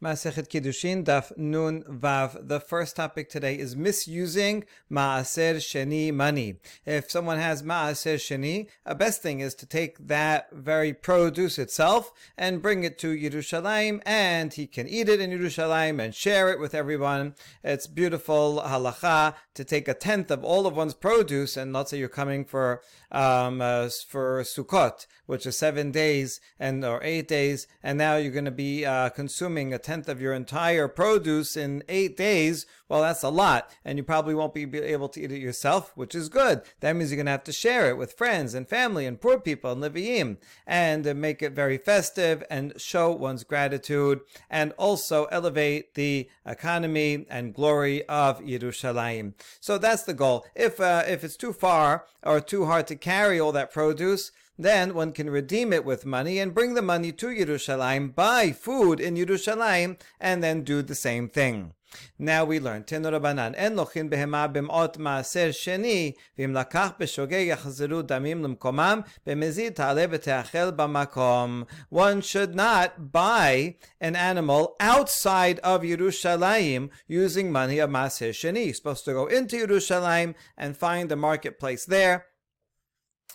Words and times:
Masechet 0.00 0.46
Kiddushin, 0.46 1.02
Daf 1.02 1.36
Nun 1.36 1.82
Vav. 1.82 2.46
The 2.46 2.60
first 2.60 2.94
topic 2.94 3.28
today 3.28 3.58
is 3.58 3.74
misusing 3.74 4.62
Maaser 4.88 5.56
Sheni 5.56 6.14
money. 6.14 6.60
If 6.86 7.10
someone 7.10 7.38
has 7.38 7.64
Maaser 7.64 8.14
Sheni, 8.14 8.68
a 8.86 8.94
best 8.94 9.22
thing 9.22 9.40
is 9.40 9.56
to 9.56 9.66
take 9.66 9.98
that 10.06 10.52
very 10.52 10.94
produce 10.94 11.58
itself 11.58 12.12
and 12.36 12.62
bring 12.62 12.84
it 12.84 12.96
to 13.00 13.08
Yerushalayim, 13.08 14.00
and 14.06 14.54
he 14.54 14.68
can 14.68 14.86
eat 14.86 15.08
it 15.08 15.20
in 15.20 15.32
Yerushalayim 15.32 16.00
and 16.00 16.14
share 16.14 16.48
it 16.48 16.60
with 16.60 16.76
everyone. 16.76 17.34
It's 17.64 17.88
beautiful 17.88 18.62
halacha 18.64 19.34
to 19.54 19.64
take 19.64 19.88
a 19.88 19.94
tenth 19.94 20.30
of 20.30 20.44
all 20.44 20.68
of 20.68 20.76
one's 20.76 20.94
produce, 20.94 21.56
and 21.56 21.72
let's 21.72 21.90
say 21.90 21.98
you're 21.98 22.08
coming 22.08 22.44
for 22.44 22.82
um, 23.10 23.60
uh, 23.60 23.88
for 24.08 24.42
Sukkot, 24.42 25.06
which 25.26 25.46
is 25.46 25.56
seven 25.56 25.90
days 25.90 26.40
and 26.58 26.84
or 26.84 27.00
eight 27.02 27.28
days, 27.28 27.66
and 27.82 27.98
now 27.98 28.16
you're 28.16 28.32
going 28.32 28.44
to 28.44 28.50
be 28.50 28.84
uh, 28.84 29.08
consuming 29.10 29.72
a 29.72 29.78
tenth 29.78 30.08
of 30.08 30.20
your 30.20 30.34
entire 30.34 30.88
produce 30.88 31.56
in 31.56 31.82
eight 31.88 32.16
days, 32.16 32.66
well, 32.88 33.02
that's 33.02 33.22
a 33.22 33.28
lot. 33.28 33.70
And 33.84 33.98
you 33.98 34.04
probably 34.04 34.34
won't 34.34 34.54
be 34.54 34.64
able 34.78 35.08
to 35.10 35.20
eat 35.20 35.32
it 35.32 35.40
yourself, 35.40 35.92
which 35.94 36.14
is 36.14 36.28
good. 36.28 36.62
That 36.80 36.96
means 36.96 37.10
you're 37.10 37.16
going 37.16 37.26
to 37.26 37.32
have 37.32 37.44
to 37.44 37.52
share 37.52 37.88
it 37.90 37.98
with 37.98 38.14
friends 38.14 38.54
and 38.54 38.68
family 38.68 39.04
and 39.06 39.20
poor 39.20 39.38
people 39.38 39.72
and 39.72 39.82
Leviim 39.82 40.38
and 40.66 41.14
make 41.20 41.42
it 41.42 41.52
very 41.52 41.76
festive 41.76 42.42
and 42.50 42.72
show 42.80 43.12
one's 43.12 43.44
gratitude 43.44 44.20
and 44.48 44.72
also 44.72 45.26
elevate 45.26 45.94
the 45.94 46.28
economy 46.46 47.26
and 47.28 47.54
glory 47.54 48.06
of 48.08 48.40
Yerushalayim. 48.40 49.34
So 49.60 49.76
that's 49.76 50.04
the 50.04 50.14
goal. 50.14 50.46
If, 50.54 50.80
uh, 50.80 51.04
if 51.06 51.24
it's 51.24 51.36
too 51.36 51.52
far 51.52 52.06
or 52.22 52.40
too 52.40 52.64
hard 52.64 52.86
to 52.86 52.96
carry 53.00 53.40
all 53.40 53.52
that 53.52 53.72
produce, 53.72 54.32
then 54.58 54.92
one 54.92 55.12
can 55.12 55.30
redeem 55.30 55.72
it 55.72 55.84
with 55.84 56.04
money 56.04 56.38
and 56.38 56.54
bring 56.54 56.74
the 56.74 56.82
money 56.82 57.12
to 57.12 57.28
Yerushalayim, 57.28 58.14
buy 58.14 58.50
food 58.50 58.98
in 58.98 59.14
Yerushalayim, 59.14 60.00
and 60.20 60.42
then 60.42 60.64
do 60.64 60.82
the 60.82 60.96
same 60.96 61.28
thing. 61.28 61.74
Now 62.18 62.44
we 62.44 62.60
learn, 62.60 62.84
Tenu 62.84 63.10
Rabbanan, 63.10 63.54
En 63.56 63.74
lochin 63.74 64.10
behema 64.10 64.52
b'mot 64.52 64.98
maaser 64.98 65.50
sheni, 65.50 66.16
v'im 66.38 66.52
lakach 66.52 66.98
b'shogeg 66.98 67.48
yachzeru 67.48 68.02
damim 68.02 68.42
l'mkomam, 68.42 69.06
b'mezid 69.26 69.76
ta'ale 69.76 70.06
v'te'achel 70.06 70.72
b'makom. 70.72 71.66
One 71.88 72.20
should 72.20 72.54
not 72.54 73.12
buy 73.12 73.76
an 74.00 74.16
animal 74.16 74.76
outside 74.80 75.60
of 75.60 75.82
Yerushalayim 75.82 76.90
using 77.06 77.50
money 77.50 77.78
of 77.78 77.88
maaser 77.88 78.30
sheni. 78.30 78.66
You're 78.66 78.74
supposed 78.74 79.06
to 79.06 79.12
go 79.12 79.26
into 79.26 79.56
Yerushalayim 79.56 80.34
and 80.58 80.76
find 80.76 81.08
the 81.08 81.16
marketplace 81.16 81.86
there, 81.86 82.26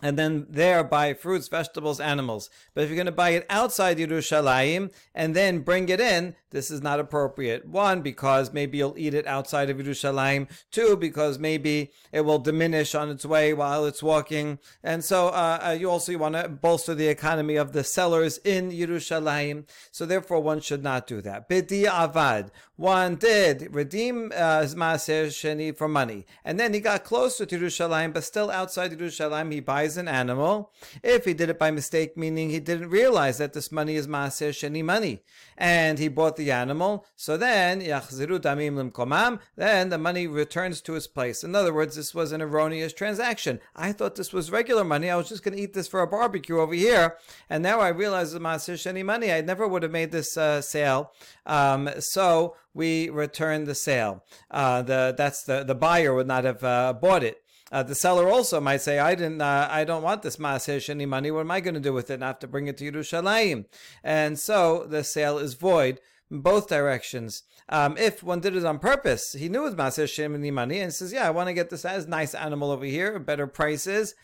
and 0.01 0.17
then 0.17 0.45
there 0.49 0.83
buy 0.83 1.13
fruits, 1.13 1.47
vegetables, 1.47 1.99
animals. 1.99 2.49
But 2.73 2.83
if 2.83 2.89
you're 2.89 2.97
going 2.97 3.05
to 3.05 3.11
buy 3.11 3.31
it 3.31 3.45
outside 3.49 3.97
Yerushalayim 3.97 4.91
and 5.13 5.35
then 5.35 5.59
bring 5.59 5.89
it 5.89 6.01
in, 6.01 6.35
this 6.53 6.71
is 6.71 6.81
not 6.81 6.99
appropriate. 6.99 7.67
One, 7.67 8.01
because 8.01 8.53
maybe 8.53 8.77
you'll 8.77 8.97
eat 8.97 9.13
it 9.13 9.27
outside 9.27 9.69
of 9.69 9.77
Yerushalayim. 9.77 10.47
Two, 10.71 10.95
because 10.95 11.39
maybe 11.39 11.91
it 12.11 12.21
will 12.21 12.39
diminish 12.39 12.95
on 12.95 13.09
its 13.09 13.25
way 13.25 13.53
while 13.53 13.85
it's 13.85 14.01
walking. 14.03 14.59
And 14.83 15.03
so 15.03 15.29
uh, 15.29 15.59
uh 15.61 15.71
you 15.77 15.89
also 15.89 16.17
want 16.17 16.35
to 16.35 16.47
bolster 16.47 16.95
the 16.95 17.07
economy 17.07 17.55
of 17.55 17.73
the 17.73 17.83
sellers 17.83 18.37
in 18.45 18.71
Yerushalayim. 18.71 19.67
So 19.91 20.05
therefore, 20.05 20.39
one 20.39 20.61
should 20.61 20.83
not 20.83 21.07
do 21.07 21.21
that. 21.21 21.49
Bidi 21.49 21.85
avad. 21.85 22.51
One 22.75 23.15
did 23.15 23.73
redeem 23.73 24.31
uh, 24.35 24.61
his 24.61 24.73
maaser 24.73 25.27
sheni 25.27 25.77
for 25.77 25.87
money, 25.87 26.25
and 26.43 26.59
then 26.59 26.73
he 26.73 26.79
got 26.79 27.03
closer 27.03 27.45
to 27.45 27.59
Yerushalayim, 27.59 28.13
but 28.13 28.23
still 28.23 28.49
outside 28.49 28.91
Yerushalayim, 28.91 29.53
he 29.53 29.59
buys 29.59 29.95
an 29.95 30.07
animal. 30.07 30.71
If 31.03 31.25
he 31.25 31.35
did 31.35 31.51
it 31.51 31.59
by 31.59 31.69
mistake, 31.69 32.17
meaning 32.17 32.49
he 32.49 32.59
didn't 32.59 32.89
realize 32.89 33.37
that 33.37 33.53
this 33.53 33.71
money 33.71 33.95
is 33.95 34.07
maaser 34.07 34.49
sheni 34.49 34.83
money, 34.83 35.21
and 35.55 35.99
he 35.99 36.07
bought 36.07 36.35
the 36.35 36.42
animal, 36.51 37.05
so 37.15 37.37
then 37.37 37.73
then 37.79 39.89
the 39.89 39.97
money 39.97 40.27
returns 40.27 40.81
to 40.81 40.95
its 40.95 41.07
place. 41.07 41.43
In 41.43 41.55
other 41.55 41.73
words, 41.73 41.95
this 41.95 42.13
was 42.13 42.31
an 42.31 42.41
erroneous 42.41 42.93
transaction. 42.93 43.59
I 43.75 43.91
thought 43.91 44.15
this 44.15 44.33
was 44.33 44.51
regular 44.51 44.83
money. 44.83 45.09
I 45.09 45.15
was 45.15 45.29
just 45.29 45.43
going 45.43 45.55
to 45.55 45.61
eat 45.61 45.73
this 45.73 45.87
for 45.87 46.01
a 46.01 46.07
barbecue 46.07 46.59
over 46.59 46.73
here, 46.73 47.17
and 47.49 47.63
now 47.63 47.79
I 47.79 47.89
realize 47.89 48.33
it's 48.33 48.43
maaser 48.43 48.73
sheni 48.73 49.03
money. 49.03 49.31
I 49.31 49.41
never 49.41 49.67
would 49.67 49.83
have 49.83 49.91
made 49.91 50.11
this 50.11 50.37
uh, 50.37 50.61
sale. 50.61 51.11
Um, 51.45 51.89
so 51.99 52.55
we 52.73 53.09
return 53.09 53.65
the 53.65 53.75
sale. 53.75 54.23
Uh, 54.49 54.81
the 54.81 55.13
that's 55.17 55.43
the 55.43 55.63
the 55.63 55.75
buyer 55.75 56.13
would 56.13 56.27
not 56.27 56.43
have 56.43 56.63
uh, 56.63 56.93
bought 56.93 57.23
it. 57.23 57.37
Uh, 57.71 57.81
the 57.81 57.95
seller 57.95 58.29
also 58.29 58.61
might 58.61 58.81
say, 58.81 58.99
"I 58.99 59.15
didn't, 59.15 59.41
uh, 59.41 59.67
I 59.69 59.83
don't 59.83 60.03
want 60.03 60.21
this 60.21 60.37
maaser 60.37 60.77
sheni 60.77 61.07
money. 61.07 61.31
What 61.31 61.41
am 61.41 61.51
I 61.51 61.59
going 61.59 61.73
to 61.73 61.79
do 61.79 61.93
with 61.93 62.11
it? 62.11 62.21
I 62.21 62.27
have 62.27 62.39
to 62.39 62.47
bring 62.47 62.67
it 62.67 62.77
to 62.77 62.91
Yerushalayim." 62.91 63.65
And 64.03 64.37
so 64.37 64.85
the 64.87 65.03
sale 65.03 65.39
is 65.39 65.55
void 65.55 65.99
both 66.41 66.67
directions. 66.67 67.43
Um, 67.69 67.97
if 67.97 68.23
one 68.23 68.39
did 68.39 68.55
it 68.55 68.65
on 68.65 68.79
purpose, 68.79 69.33
he 69.33 69.49
knew 69.49 69.61
it 69.61 69.75
was 69.75 69.75
maaser 69.75 70.05
sheni 70.05 70.51
money, 70.51 70.79
and 70.79 70.93
says, 70.93 71.13
"Yeah, 71.13 71.27
I 71.27 71.31
want 71.31 71.47
to 71.47 71.53
get 71.53 71.69
this 71.69 71.85
as 71.85 72.07
nice 72.07 72.33
animal 72.33 72.71
over 72.71 72.85
here, 72.85 73.19
better 73.19 73.47
prices." 73.47 74.15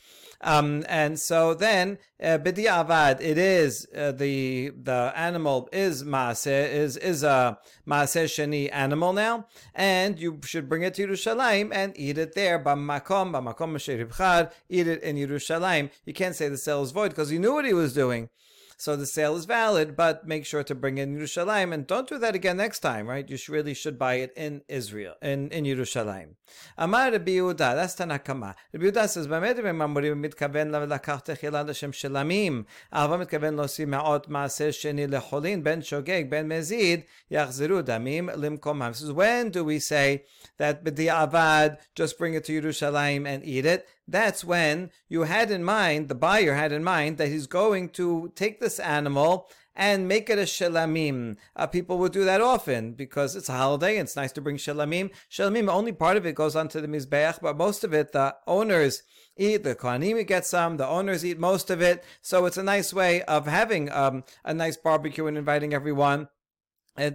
Um, 0.41 0.85
and 0.87 1.19
so 1.19 1.53
then, 1.53 1.97
uh, 2.21 2.37
avad, 2.37 3.19
it 3.19 3.37
is 3.37 3.85
uh, 3.95 4.13
the 4.13 4.69
the 4.69 5.11
animal 5.15 5.67
is 5.73 6.03
maaseh 6.03 6.71
is 6.71 6.95
is 6.95 7.23
a 7.23 7.59
maaseh 7.85 8.25
sheni 8.25 8.69
animal 8.71 9.11
now, 9.11 9.47
and 9.75 10.17
you 10.17 10.39
should 10.45 10.69
bring 10.69 10.83
it 10.83 10.93
to 10.93 11.07
Yerushalayim 11.07 11.71
and 11.73 11.93
eat 11.97 12.17
it 12.17 12.35
there. 12.35 12.57
B'makom 12.57 13.33
b'makom 13.33 14.51
eat 14.69 14.87
it 14.87 15.03
in 15.03 15.17
Yerushalayim. 15.17 15.89
You 16.05 16.13
can't 16.13 16.35
say 16.35 16.47
the 16.47 16.57
sale 16.57 16.83
is 16.83 16.91
void 16.91 17.09
because 17.09 17.31
you 17.31 17.39
knew 17.39 17.53
what 17.53 17.65
he 17.65 17.73
was 17.73 17.93
doing. 17.93 18.29
So 18.78 18.96
the 18.96 19.06
sale 19.06 19.36
is 19.36 19.44
valid, 19.44 19.96
but 19.96 20.26
make 20.26 20.44
sure 20.44 20.64
to 20.64 20.74
bring 20.74 20.98
in 20.98 21.16
Yerushalayim 21.16 21.72
and 21.72 21.86
don't 21.86 22.08
do 22.08 22.18
that 22.18 22.34
again 22.34 22.56
next 22.56 22.80
time, 22.80 23.06
right? 23.06 23.28
You 23.28 23.38
really 23.48 23.74
should 23.74 23.98
buy 23.98 24.14
it 24.14 24.32
in 24.36 24.62
Israel, 24.68 25.14
in, 25.22 25.48
in 25.50 25.64
Yerushalayim. 25.64 26.30
Amar 26.76 27.12
Rabbi 27.12 27.32
Yehuda, 27.32 27.74
that's 27.74 27.94
Tanakama. 27.94 28.54
Rabbi 28.72 28.86
Yehuda 28.86 29.08
says, 29.08 29.26
באמת 29.26 29.58
הם 29.58 29.82
אמורים 29.82 30.22
מתכוון 30.22 30.70
לקחת 30.70 31.30
תחילה 31.30 31.62
לשם 31.62 31.92
שלמים, 31.92 32.62
אבל 32.92 33.16
מתכוון 33.16 33.54
להוסיף 33.54 33.88
מעות 33.88 34.28
מעשר 34.28 34.70
שני 34.70 35.06
לחולין, 35.06 35.64
בין 35.64 35.82
שוגג, 35.82 36.24
בין 36.28 36.48
מזיד, 36.48 37.00
יחזרו 37.30 37.82
דמים 37.82 38.28
למקומם. 38.34 38.90
This 38.92 39.02
is 39.02 39.12
when 39.12 39.50
do 39.50 39.64
we 39.64 39.78
say 39.78 40.24
that 40.58 40.84
b'di'avad, 40.84 41.76
just 41.94 42.18
bring 42.18 42.34
it 42.34 42.44
to 42.44 42.52
Yerushalayim 42.60 43.26
and 43.26 43.44
eat 43.44 43.66
it? 43.66 43.86
That's 44.11 44.43
when 44.43 44.89
you 45.07 45.23
had 45.23 45.51
in 45.51 45.63
mind, 45.63 46.09
the 46.09 46.15
buyer 46.15 46.55
had 46.55 46.71
in 46.71 46.83
mind 46.83 47.17
that 47.17 47.27
he's 47.27 47.45
going 47.45 47.89
to 47.89 48.31
take 48.35 48.59
this 48.59 48.79
animal 48.79 49.47
and 49.75 50.07
make 50.07 50.29
it 50.29 50.39
a 50.39 50.43
shelamim. 50.43 51.37
Uh, 51.55 51.67
people 51.67 51.99
would 51.99 52.11
do 52.11 52.25
that 52.25 52.41
often 52.41 52.93
because 52.93 53.35
it's 53.35 53.49
a 53.49 53.53
holiday 53.53 53.97
and 53.97 54.07
it's 54.07 54.15
nice 54.15 54.31
to 54.31 54.41
bring 54.41 54.57
shelamim. 54.57 55.11
Shelamim, 55.31 55.69
only 55.69 55.91
part 55.91 56.17
of 56.17 56.25
it 56.25 56.35
goes 56.35 56.55
onto 56.55 56.81
the 56.81 56.87
mizbeach, 56.87 57.39
but 57.39 57.55
most 57.55 57.83
of 57.83 57.93
it, 57.93 58.11
the 58.11 58.35
owners 58.47 59.03
eat, 59.37 59.63
the 59.63 59.75
kohanim 59.75 60.25
get 60.25 60.45
some, 60.45 60.77
the 60.77 60.87
owners 60.87 61.23
eat 61.23 61.39
most 61.39 61.69
of 61.69 61.81
it. 61.81 62.03
So 62.21 62.45
it's 62.45 62.57
a 62.57 62.63
nice 62.63 62.93
way 62.93 63.21
of 63.23 63.45
having 63.45 63.91
um, 63.91 64.23
a 64.43 64.53
nice 64.53 64.75
barbecue 64.75 65.27
and 65.27 65.37
inviting 65.37 65.73
everyone 65.73 66.29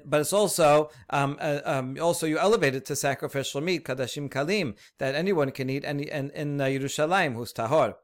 but 0.06 0.21
it's 0.21 0.33
also 0.33 0.91
um, 1.11 1.37
uh, 1.41 1.61
um, 1.65 1.97
also 2.00 2.27
you 2.27 2.39
elevate 2.39 2.75
it 2.75 2.84
to 2.87 2.97
sacrificial 2.97 3.61
meat, 3.61 3.84
kadashim 3.84 4.28
kalim, 4.28 4.75
that 4.99 5.15
anyone 5.15 5.50
can 5.50 5.71
eat 5.71 5.84
any 5.84 6.11
in, 6.11 6.31
in 6.31 6.61
uh, 6.61 6.65
Yerushalayim 6.65 7.34
who's 7.34 7.53
tahor. 7.53 7.95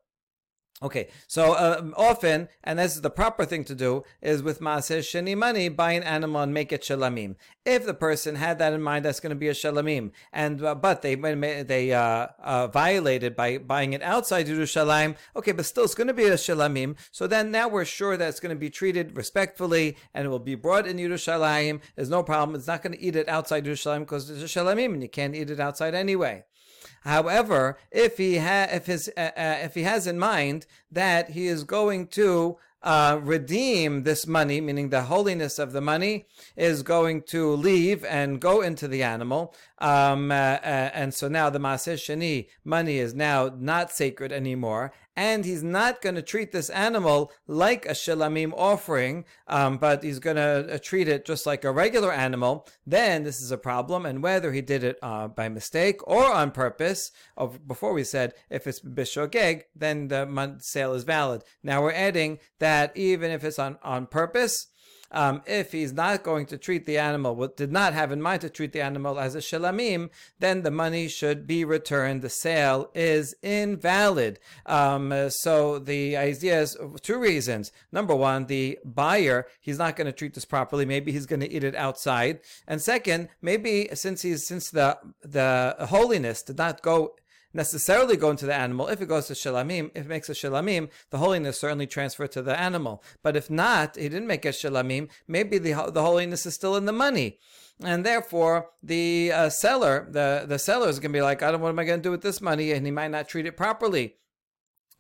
Okay, 0.83 1.09
so 1.27 1.53
uh, 1.53 1.91
often, 1.95 2.49
and 2.65 2.79
this 2.79 2.95
is 2.95 3.03
the 3.03 3.11
proper 3.11 3.45
thing 3.45 3.65
to 3.65 3.75
do, 3.75 4.03
is 4.23 4.43
with 4.43 4.61
maaser 4.61 5.01
sheni 5.01 5.37
money, 5.37 5.69
buy 5.69 5.93
an 5.93 6.03
animal 6.03 6.41
and 6.41 6.55
make 6.55 6.73
it 6.73 6.81
shalamim. 6.81 7.37
If 7.67 7.85
the 7.85 7.93
person 7.93 8.37
had 8.37 8.59
that 8.61 8.73
in 8.73 8.81
mind, 8.81 9.05
that's 9.05 9.21
going 9.21 9.29
to 9.29 9.37
be 9.37 9.49
a 9.49 9.53
shalamim, 9.53 10.13
and 10.33 10.65
uh, 10.65 10.75
but 10.75 11.03
they 11.03 11.17
they 11.17 11.93
uh, 11.93 12.29
uh, 12.43 12.69
violated 12.69 13.37
by 13.37 13.59
buying 13.59 13.93
it 13.93 14.03
outside 14.03 14.47
Yerushalayim. 14.47 15.17
Okay, 15.37 15.53
but 15.53 15.67
still, 15.67 15.85
it's 15.85 15.95
going 15.95 16.07
to 16.07 16.15
be 16.15 16.25
a 16.25 16.33
shalamim. 16.33 16.97
So 17.11 17.27
then, 17.27 17.51
now 17.51 17.69
we're 17.69 17.85
sure 17.85 18.17
that 18.17 18.31
it's 18.31 18.41
going 18.41 18.57
to 18.57 18.59
be 18.59 18.71
treated 18.71 19.19
respectfully, 19.19 19.99
and 20.15 20.25
it 20.25 20.31
will 20.31 20.39
be 20.39 20.55
brought 20.55 20.87
in 20.87 20.97
Yerushalayim. 20.97 21.83
There's 21.95 22.09
no 22.09 22.23
problem. 22.23 22.57
It's 22.57 22.67
not 22.67 22.83
going 22.83 22.95
to 22.95 23.03
eat 23.03 23.17
it 23.17 23.29
outside 23.29 23.67
Yerushalayim 23.67 24.01
because 24.01 24.31
it's 24.31 24.43
a 24.43 24.59
shalamim, 24.59 24.95
and 24.95 25.03
you 25.03 25.11
can't 25.11 25.35
eat 25.35 25.51
it 25.51 25.61
outside 25.61 25.95
anyway. 25.95 26.45
However, 27.01 27.79
if 27.91 28.19
he 28.19 28.39
ha- 28.39 28.69
if 28.71 28.87
his 28.87 29.11
uh, 29.17 29.31
uh, 29.37 29.59
if 29.63 29.75
he 29.75 29.83
has 29.83 30.07
in 30.07 30.19
mind 30.19 30.67
that 30.91 31.31
he 31.31 31.47
is 31.47 31.65
going 31.65 32.09
to 32.09 32.59
uh, 32.83 33.19
redeem 33.23 34.05
this 34.05 34.27
money, 34.27 34.61
meaning 34.61 34.89
the 34.89 35.03
holiness 35.03 35.59
of 35.59 35.73
the 35.73 35.81
money, 35.81 36.27
is 36.57 36.83
going 36.83 37.23
to 37.23 37.53
leave 37.53 38.05
and 38.05 38.41
go 38.41 38.63
into 38.63 38.89
the 38.89 39.03
animal. 39.03 39.55
Um, 39.79 40.31
uh, 40.31 40.35
uh, 40.35 40.91
and 40.95 41.13
so 41.13 41.29
now 41.29 41.51
the 41.51 41.59
Maaser 41.59 41.95
Sheni 41.95 42.49
money 42.65 42.99
is 42.99 43.15
now 43.15 43.51
not 43.59 43.91
sacred 43.91 44.33
anymore. 44.33 44.93
And 45.17 45.45
he's 45.45 45.63
not 45.63 46.01
going 46.01 46.15
to 46.15 46.23
treat 46.23 46.53
this 46.53 46.71
animal 46.71 47.33
like 47.47 47.85
a 47.85 47.91
Shilamim 47.91 48.53
offering, 48.57 49.25
um, 49.47 49.77
but 49.77 50.03
he's 50.03 50.19
going 50.19 50.37
to 50.37 50.75
uh, 50.75 50.79
treat 50.83 51.09
it 51.09 51.27
just 51.27 51.47
like 51.47 51.65
a 51.65 51.73
regular 51.73 52.13
animal. 52.13 52.67
Then 52.87 53.25
this 53.25 53.41
is 53.41 53.51
a 53.51 53.59
problem. 53.59 54.07
And 54.07 54.23
whether 54.23 54.53
he 54.53 54.63
did 54.63 54.85
it 54.85 54.99
uh, 55.03 55.29
by 55.29 55.49
mistake 55.49 56.07
or 56.07 56.25
on 56.25 56.53
purpose, 56.53 57.11
of, 57.37 57.67
before 57.67 57.93
we 57.93 58.05
said 58.05 58.35
if 58.49 58.67
it's 58.67 58.81
Bishogeg, 58.81 59.65
then 59.75 60.09
the 60.09 60.57
sale 60.61 60.95
is 60.95 61.05
valid. 61.05 61.43
Now 61.63 61.83
we're 61.83 61.93
adding 61.93 62.39
that 62.59 62.97
even 62.97 63.31
if 63.31 63.45
it's 63.45 63.59
on, 63.59 63.79
on 63.83 64.07
purpose, 64.07 64.69
um, 65.13 65.43
if 65.47 65.73
he's 65.73 65.93
not 65.93 66.23
going 66.23 66.47
to 66.47 66.59
treat 66.59 66.87
the 66.87 66.99
animal, 66.99 67.49
did 67.49 67.73
not 67.73 67.93
have 67.95 68.13
in 68.13 68.23
mind 68.23 68.43
to 68.43 68.51
treat 68.51 68.73
the 68.73 68.81
animal 68.81 69.19
as 69.19 69.35
a 69.35 69.39
shalamim, 69.39 70.11
then 70.39 70.63
the 70.63 70.71
money 70.71 71.09
should 71.09 71.47
be 71.47 71.65
returned. 71.65 72.23
The 72.23 72.29
sale 72.29 72.91
is 72.95 73.35
invalid. 73.43 74.39
Um, 74.67 75.13
so 75.31 75.79
the 75.79 76.17
idea 76.17 76.61
is 76.61 76.77
two 77.03 77.19
reasons. 77.19 77.73
Number 77.93 78.15
one, 78.15 78.47
the 78.47 78.79
buyer, 78.85 79.47
he's 79.61 79.79
not 79.79 79.97
going 79.97 80.07
to 80.07 80.13
treat 80.13 80.35
this 80.35 80.45
properly. 80.45 80.85
Maybe 80.85 81.13
he's 81.13 81.27
going 81.27 81.41
to 81.41 81.51
eat 81.51 81.65
it 81.65 81.75
outside. 81.75 82.41
And 82.67 82.81
second, 82.81 83.29
maybe 83.43 83.89
since 83.95 84.23
he's 84.23 84.47
since 84.47 84.71
the 84.71 84.99
the 85.23 85.77
holiness 85.89 86.43
did 86.43 86.59
not 86.59 86.83
go 86.83 87.15
necessarily 87.53 88.17
go 88.17 88.31
into 88.31 88.47
the 88.47 88.55
animal. 88.55 88.89
If 88.89 89.01
it 89.01 89.07
goes 89.07 89.27
to 89.27 89.35
shalamim, 89.35 89.91
if 89.95 90.05
it 90.05 90.09
makes 90.09 90.29
a 90.29 90.33
shalamim, 90.33 90.89
the 91.11 91.19
holiness 91.19 91.61
certainly 91.61 91.87
transferred 91.87 92.33
to 92.33 92.43
the 92.43 92.59
animal. 92.59 93.03
But 93.23 93.37
if 93.37 93.51
not, 93.51 93.97
he 93.97 94.09
didn't 94.09 94.27
make 94.27 94.45
a 94.45 94.49
shalamim, 94.49 95.09
maybe 95.27 95.59
the, 95.59 95.91
the 95.93 96.03
holiness 96.03 96.47
is 96.47 96.55
still 96.55 96.77
in 96.77 96.87
the 96.87 96.93
money. 96.93 97.39
And 97.83 98.05
therefore, 98.05 98.71
the 98.83 99.33
uh, 99.33 99.49
seller, 99.49 100.07
the, 100.11 100.45
the 100.47 100.59
seller 100.59 100.89
is 100.89 100.99
going 100.99 101.13
to 101.13 101.17
be 101.17 101.23
like, 101.23 101.43
I 101.43 101.51
don't, 101.51 101.63
what 101.63 101.71
am 101.71 101.79
I 101.79 101.85
going 101.85 102.01
to 102.01 102.03
do 102.03 102.11
with 102.11 102.23
this 102.23 102.41
money? 102.41 102.73
And 102.73 102.85
he 102.85 102.93
might 102.93 103.11
not 103.11 103.29
treat 103.29 103.47
it 103.47 103.57
properly 103.57 104.17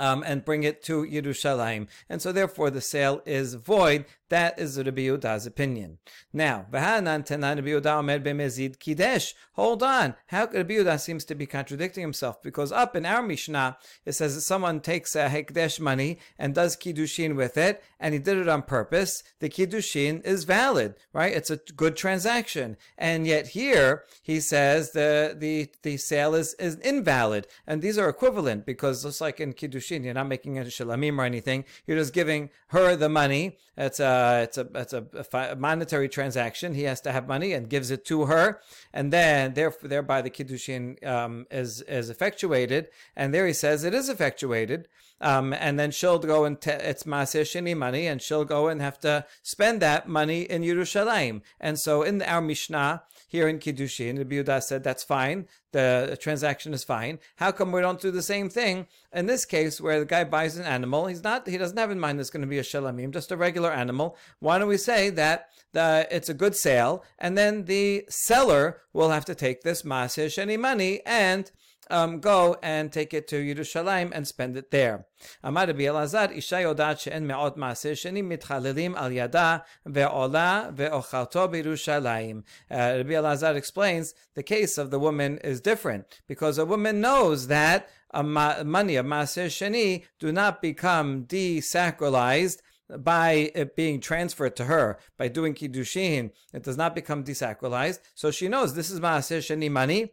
um, 0.00 0.24
and 0.26 0.44
bring 0.44 0.64
it 0.64 0.82
to 0.84 1.04
Yerushalayim. 1.04 1.86
And 2.08 2.20
so 2.20 2.32
therefore 2.32 2.70
the 2.70 2.80
sale 2.80 3.22
is 3.24 3.54
void. 3.54 4.06
That 4.30 4.60
is 4.60 4.78
Rabbi 4.78 5.02
Yehuda's 5.02 5.44
opinion. 5.44 5.98
Now, 6.32 6.64
Vahanan 6.70 7.26
Tena 7.26 7.60
Riyuda 7.60 8.00
medbi 8.00 8.32
mezid 8.32 8.78
kidesh. 8.78 9.34
Hold 9.54 9.82
on. 9.82 10.14
How 10.28 10.46
could 10.46 10.58
Rabbi 10.58 10.74
Yehuda 10.74 11.00
seems 11.00 11.24
to 11.26 11.34
be 11.34 11.46
contradicting 11.46 12.02
himself? 12.02 12.40
Because 12.40 12.70
up 12.70 12.94
in 12.94 13.04
our 13.04 13.22
Mishnah, 13.22 13.76
it 14.06 14.12
says 14.12 14.36
that 14.36 14.42
someone 14.42 14.80
takes 14.80 15.16
a 15.16 15.28
Hekdesh 15.28 15.80
money 15.80 16.20
and 16.38 16.54
does 16.54 16.76
Kiddushin 16.76 17.34
with 17.34 17.58
it, 17.58 17.82
and 17.98 18.14
he 18.14 18.20
did 18.20 18.38
it 18.38 18.48
on 18.48 18.62
purpose. 18.62 19.24
The 19.40 19.48
Kiddushin 19.48 20.24
is 20.24 20.44
valid, 20.44 20.94
right? 21.12 21.34
It's 21.34 21.50
a 21.50 21.56
good 21.56 21.96
transaction. 21.96 22.76
And 22.96 23.26
yet 23.26 23.48
here, 23.48 24.04
he 24.22 24.38
says 24.38 24.92
the, 24.92 25.34
the, 25.36 25.70
the 25.82 25.96
sale 25.96 26.36
is, 26.36 26.54
is 26.54 26.76
invalid. 26.76 27.48
And 27.66 27.82
these 27.82 27.98
are 27.98 28.08
equivalent 28.08 28.64
because 28.64 29.02
just 29.02 29.20
like 29.20 29.40
in 29.40 29.54
Kiddushin, 29.54 29.89
kiddushin. 29.90 30.04
You're 30.04 30.14
not 30.14 30.28
making 30.28 30.58
a 30.58 30.62
shalamim 30.62 31.18
or 31.18 31.24
anything. 31.24 31.64
You're 31.86 31.98
just 31.98 32.12
giving 32.12 32.50
her 32.68 32.96
the 32.96 33.08
money. 33.08 33.58
It's 33.76 34.00
a 34.00 34.42
it's 34.44 34.58
a 34.58 34.68
it's 34.74 34.92
a, 34.92 35.04
a 35.52 35.56
monetary 35.56 36.08
transaction. 36.08 36.74
He 36.74 36.82
has 36.84 37.00
to 37.02 37.12
have 37.12 37.26
money 37.26 37.52
and 37.52 37.68
gives 37.68 37.90
it 37.90 38.04
to 38.06 38.26
her, 38.26 38.60
and 38.92 39.12
then 39.12 39.54
therefore 39.54 39.88
thereby 39.88 40.22
the 40.22 40.30
kiddushin 40.30 41.04
um, 41.06 41.46
is 41.50 41.82
is 41.82 42.10
effectuated. 42.10 42.88
And 43.16 43.34
there 43.34 43.46
he 43.46 43.52
says 43.52 43.84
it 43.84 43.94
is 43.94 44.08
effectuated. 44.08 44.88
Um, 45.20 45.52
and 45.52 45.78
then 45.78 45.90
she'll 45.90 46.18
go 46.18 46.44
and 46.44 46.60
te- 46.60 46.70
it's 46.70 47.04
maaseh 47.04 47.76
money, 47.76 48.06
and 48.06 48.22
she'll 48.22 48.44
go 48.44 48.68
and 48.68 48.80
have 48.80 48.98
to 49.00 49.26
spend 49.42 49.82
that 49.82 50.08
money 50.08 50.42
in 50.42 50.62
Yerushalayim. 50.62 51.42
And 51.60 51.78
so 51.78 52.02
in 52.02 52.22
our 52.22 52.40
Mishnah 52.40 53.02
here 53.28 53.46
in 53.46 53.58
Kiddushin, 53.58 54.16
the 54.16 54.24
Yehuda 54.24 54.62
said 54.62 54.82
that's 54.82 55.04
fine, 55.04 55.46
the 55.72 56.18
transaction 56.20 56.74
is 56.74 56.82
fine. 56.82 57.20
How 57.36 57.52
come 57.52 57.70
we 57.70 57.80
don't 57.80 58.00
do 58.00 58.10
the 58.10 58.22
same 58.22 58.48
thing 58.48 58.88
in 59.12 59.26
this 59.26 59.44
case 59.44 59.80
where 59.80 60.00
the 60.00 60.04
guy 60.04 60.24
buys 60.24 60.56
an 60.56 60.64
animal? 60.64 61.06
He's 61.06 61.22
not, 61.22 61.46
he 61.46 61.56
doesn't 61.56 61.78
have 61.78 61.92
in 61.92 62.00
mind 62.00 62.18
it's 62.18 62.30
going 62.30 62.42
to 62.42 62.48
be 62.48 62.58
a 62.58 62.62
shalamim, 62.62 63.12
just 63.12 63.30
a 63.30 63.36
regular 63.36 63.70
animal. 63.70 64.16
Why 64.40 64.58
don't 64.58 64.68
we 64.68 64.78
say 64.78 65.10
that 65.10 65.50
the, 65.72 66.08
it's 66.10 66.28
a 66.28 66.34
good 66.34 66.56
sale, 66.56 67.04
and 67.18 67.38
then 67.38 67.66
the 67.66 68.04
seller 68.08 68.82
will 68.92 69.10
have 69.10 69.24
to 69.26 69.34
take 69.36 69.62
this 69.62 69.82
maaseh 69.82 70.26
sheni 70.26 70.58
money 70.58 71.00
and 71.06 71.52
um, 71.89 72.19
go 72.19 72.57
and 72.63 72.91
take 72.91 73.13
it 73.13 73.27
to 73.27 73.35
Yerushalayim 73.35 74.11
and 74.13 74.27
spend 74.27 74.57
it 74.57 74.71
there. 74.71 75.05
אמר 75.45 75.63
רבי 75.67 75.89
אלעזר, 75.89 76.25
אישה 76.31 76.59
יודעת 76.59 76.99
שאין 76.99 77.27
מאות 77.27 77.57
מעשה 77.57 77.95
שני 77.95 78.21
מתחללים 78.21 78.95
על 78.95 79.11
ידה 79.11 79.57
ועולה 79.85 80.69
ואוכלתו 80.75 81.47
בירושלים. 81.47 82.41
Rabbi 82.71 83.13
Elazar 83.13 83.55
explains 83.55 84.13
the 84.35 84.43
case 84.43 84.77
of 84.77 84.91
the 84.91 84.99
woman 84.99 85.37
is 85.43 85.61
different 85.61 86.05
because 86.27 86.57
a 86.57 86.65
woman 86.65 87.01
knows 87.01 87.47
that 87.47 87.89
a 88.11 88.23
money 88.23 88.95
of 88.95 89.05
Maaser 89.05 89.47
Sheni 89.47 90.05
do 90.19 90.31
not 90.31 90.61
become 90.61 91.25
desacralized 91.25 92.59
by 92.99 93.51
it 93.55 93.75
being 93.75 93.99
transferred 93.99 94.55
to 94.55 94.65
her 94.65 94.97
by 95.17 95.27
doing 95.27 95.53
kiddushin. 95.53 96.31
It 96.53 96.63
does 96.63 96.77
not 96.77 96.95
become 96.95 97.23
desacralized. 97.23 97.99
So 98.13 98.31
she 98.31 98.47
knows 98.47 98.73
this 98.73 98.91
is 98.91 98.99
Maaser 98.99 99.39
Sheni 99.39 99.69
money 99.69 100.11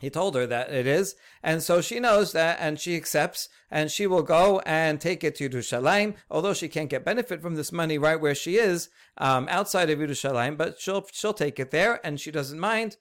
he 0.00 0.10
told 0.10 0.34
her 0.34 0.46
that 0.46 0.72
it 0.72 0.86
is, 0.86 1.14
and 1.42 1.62
so 1.62 1.80
she 1.80 2.00
knows 2.00 2.32
that, 2.32 2.58
and 2.60 2.78
she 2.78 2.96
accepts, 2.96 3.48
and 3.70 3.90
she 3.90 4.06
will 4.06 4.22
go 4.22 4.60
and 4.66 5.00
take 5.00 5.24
it 5.24 5.34
to 5.36 5.48
Yerushalayim, 5.48 6.14
although 6.30 6.54
she 6.54 6.68
can't 6.68 6.90
get 6.90 7.04
benefit 7.04 7.42
from 7.42 7.54
this 7.54 7.72
money 7.72 7.98
right 7.98 8.20
where 8.20 8.34
she 8.34 8.56
is, 8.56 8.88
um, 9.18 9.46
outside 9.50 9.90
of 9.90 9.98
Yerushalayim, 9.98 10.56
but 10.56 10.80
she'll 10.80 11.06
she'll 11.12 11.34
take 11.34 11.58
it 11.58 11.70
there, 11.70 12.00
and 12.04 12.20
she 12.20 12.30
doesn't 12.30 12.60
mind. 12.60 12.96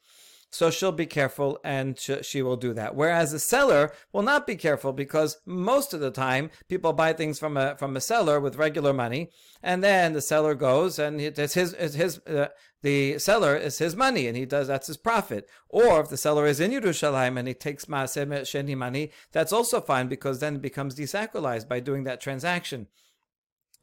So 0.50 0.72
she'll 0.72 0.94
be 0.94 1.06
careful 1.06 1.60
and 1.64 2.00
sh- 2.00 2.24
she 2.24 2.42
will 2.42 2.56
do 2.56 2.74
that. 2.74 2.96
Whereas 2.96 3.34
a 3.34 3.40
seller 3.40 3.92
will 4.14 4.22
not 4.22 4.48
be 4.48 4.56
careful 4.56 4.94
because 4.94 5.38
most 5.46 5.94
of 5.94 6.00
the 6.00 6.12
time 6.12 6.52
people 6.70 6.94
buy 6.94 7.14
things 7.14 7.38
from 7.38 7.58
a 7.58 7.76
from 7.76 7.98
a 7.98 8.02
seller 8.02 8.40
with 8.40 8.56
regular 8.56 8.94
money, 8.94 9.32
and 9.62 9.84
then 9.84 10.14
the 10.14 10.22
seller 10.22 10.56
goes 10.56 11.00
and 11.00 11.20
it's 11.20 11.54
his 11.54 11.74
it's 11.74 11.96
his 11.96 12.20
uh, 12.20 12.48
the 12.84 13.18
seller 13.20 13.56
is 13.56 13.80
his 13.80 13.96
money 13.96 14.28
and 14.28 14.38
he 14.38 14.46
does 14.46 14.68
that's 14.68 14.88
his 14.88 14.98
profit. 14.98 15.50
Or 15.70 16.02
if 16.02 16.10
the 16.10 16.18
seller 16.18 16.46
is 16.46 16.60
in 16.60 16.72
Yerushalayim 16.72 17.38
and 17.38 17.48
he 17.48 17.54
takes 17.54 17.86
Maaseh 17.86 18.28
Sheni 18.28 18.78
money, 18.78 19.12
that's 19.32 19.54
also 19.54 19.82
fine 19.82 20.08
because 20.08 20.40
then 20.40 20.56
it 20.56 20.62
becomes 20.62 20.96
desacralized 20.96 21.68
by 21.68 21.80
doing 21.80 22.04
that 22.04 22.22
transaction. 22.22 22.88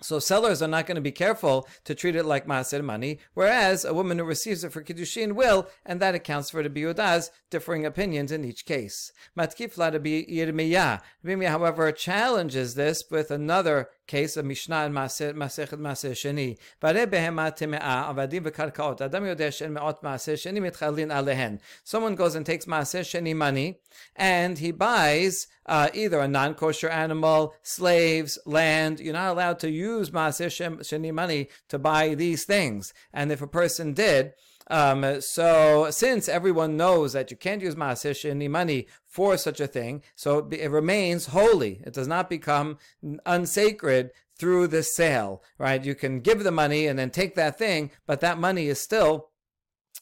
So 0.00 0.18
sellers 0.18 0.60
are 0.60 0.68
not 0.68 0.86
going 0.86 0.96
to 0.96 1.00
be 1.00 1.12
careful 1.12 1.68
to 1.84 1.94
treat 1.94 2.16
it 2.16 2.24
like 2.24 2.46
maaser 2.46 2.82
money, 2.82 3.20
whereas 3.34 3.84
a 3.84 3.94
woman 3.94 4.18
who 4.18 4.24
receives 4.24 4.64
it 4.64 4.72
for 4.72 4.82
kiddushin 4.82 5.32
will, 5.32 5.68
and 5.86 6.00
that 6.00 6.16
accounts 6.16 6.50
for 6.50 6.62
the 6.62 6.68
biudas 6.68 7.30
differing 7.48 7.86
opinions 7.86 8.32
in 8.32 8.44
each 8.44 8.66
case. 8.66 9.12
Matkifla 9.38 9.92
Rabbi 9.92 10.24
Yirmiyah. 10.24 11.00
Rabbi 11.22 11.44
however, 11.46 11.92
challenges 11.92 12.74
this 12.74 13.04
with 13.08 13.30
another 13.30 13.88
case 14.06 14.36
of 14.36 14.44
Mishnah 14.44 14.76
and 14.76 14.94
Masechet 14.94 15.34
Maseh 15.34 16.12
Sheni. 16.12 16.58
Vare 16.80 17.06
behema 17.06 17.56
teme'a 17.56 18.14
avadim 18.14 18.44
v'karkaot. 18.46 19.00
Adam 19.00 19.24
yodeh 19.24 19.52
shen 19.52 19.72
me'ot 19.72 20.02
Maseh 20.02 20.34
Sheni 20.34 20.60
mitchalin 20.60 21.10
alehen. 21.12 21.60
Someone 21.84 22.14
goes 22.14 22.34
and 22.34 22.44
takes 22.44 22.66
Maseh 22.66 23.00
Sheni 23.00 23.34
money, 23.34 23.80
and 24.16 24.58
he 24.58 24.70
buys 24.70 25.46
uh, 25.66 25.88
either 25.94 26.20
a 26.20 26.28
non-kosher 26.28 26.88
animal, 26.88 27.54
slaves, 27.62 28.38
land. 28.44 29.00
You're 29.00 29.14
not 29.14 29.32
allowed 29.32 29.58
to 29.60 29.70
use 29.70 30.10
Maseh 30.10 30.46
Sheni 30.80 31.12
money 31.12 31.48
to 31.68 31.78
buy 31.78 32.14
these 32.14 32.44
things. 32.44 32.92
And 33.12 33.32
if 33.32 33.40
a 33.40 33.46
person 33.46 33.94
did, 33.94 34.32
um, 34.70 35.20
so 35.20 35.90
since 35.90 36.28
everyone 36.28 36.76
knows 36.76 37.12
that 37.12 37.30
you 37.30 37.36
can't 37.36 37.62
use 37.62 37.74
Maaser 37.74 38.12
Sheni 38.12 38.48
money 38.48 38.86
for 39.06 39.36
such 39.36 39.60
a 39.60 39.66
thing, 39.66 40.02
so 40.14 40.38
it, 40.38 40.54
it 40.54 40.70
remains 40.70 41.26
holy. 41.26 41.82
It 41.84 41.92
does 41.92 42.08
not 42.08 42.30
become 42.30 42.78
unsacred 43.26 44.10
through 44.38 44.68
the 44.68 44.82
sale, 44.82 45.42
right? 45.58 45.84
You 45.84 45.94
can 45.94 46.20
give 46.20 46.42
the 46.42 46.50
money 46.50 46.86
and 46.86 46.98
then 46.98 47.10
take 47.10 47.34
that 47.34 47.58
thing, 47.58 47.90
but 48.06 48.20
that 48.20 48.38
money 48.38 48.68
is 48.68 48.80
still 48.80 49.30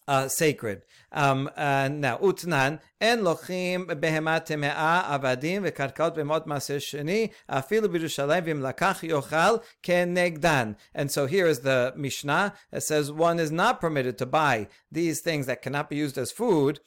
uh, 0.08 0.28
sacred. 0.28 0.82
Um, 1.12 1.50
uh, 1.56 1.88
now, 1.88 2.16
utnan, 2.18 2.80
en 3.00 3.20
lochim 3.20 3.86
behemat 3.86 4.46
temea 4.46 5.04
avadim 5.04 5.70
vekarkaot 5.70 6.16
bemot 6.16 6.46
maser 6.46 6.78
sheni 6.78 7.32
afilu 7.48 7.86
b'Yerushalayim 7.86 8.44
v'im 8.44 8.60
lakach 8.60 9.08
yochal 9.08 9.62
kenegdan. 9.82 10.76
And 10.94 11.10
so 11.10 11.26
here 11.26 11.46
is 11.46 11.60
the 11.60 11.92
Mishnah. 11.96 12.54
It 12.72 12.82
says 12.82 13.12
one 13.12 13.38
is 13.38 13.52
not 13.52 13.80
permitted 13.80 14.18
to 14.18 14.26
buy 14.26 14.68
these 14.90 15.20
things 15.20 15.46
that 15.46 15.62
cannot 15.62 15.90
be 15.90 15.96
used 15.96 16.16
as 16.18 16.32
food 16.32 16.80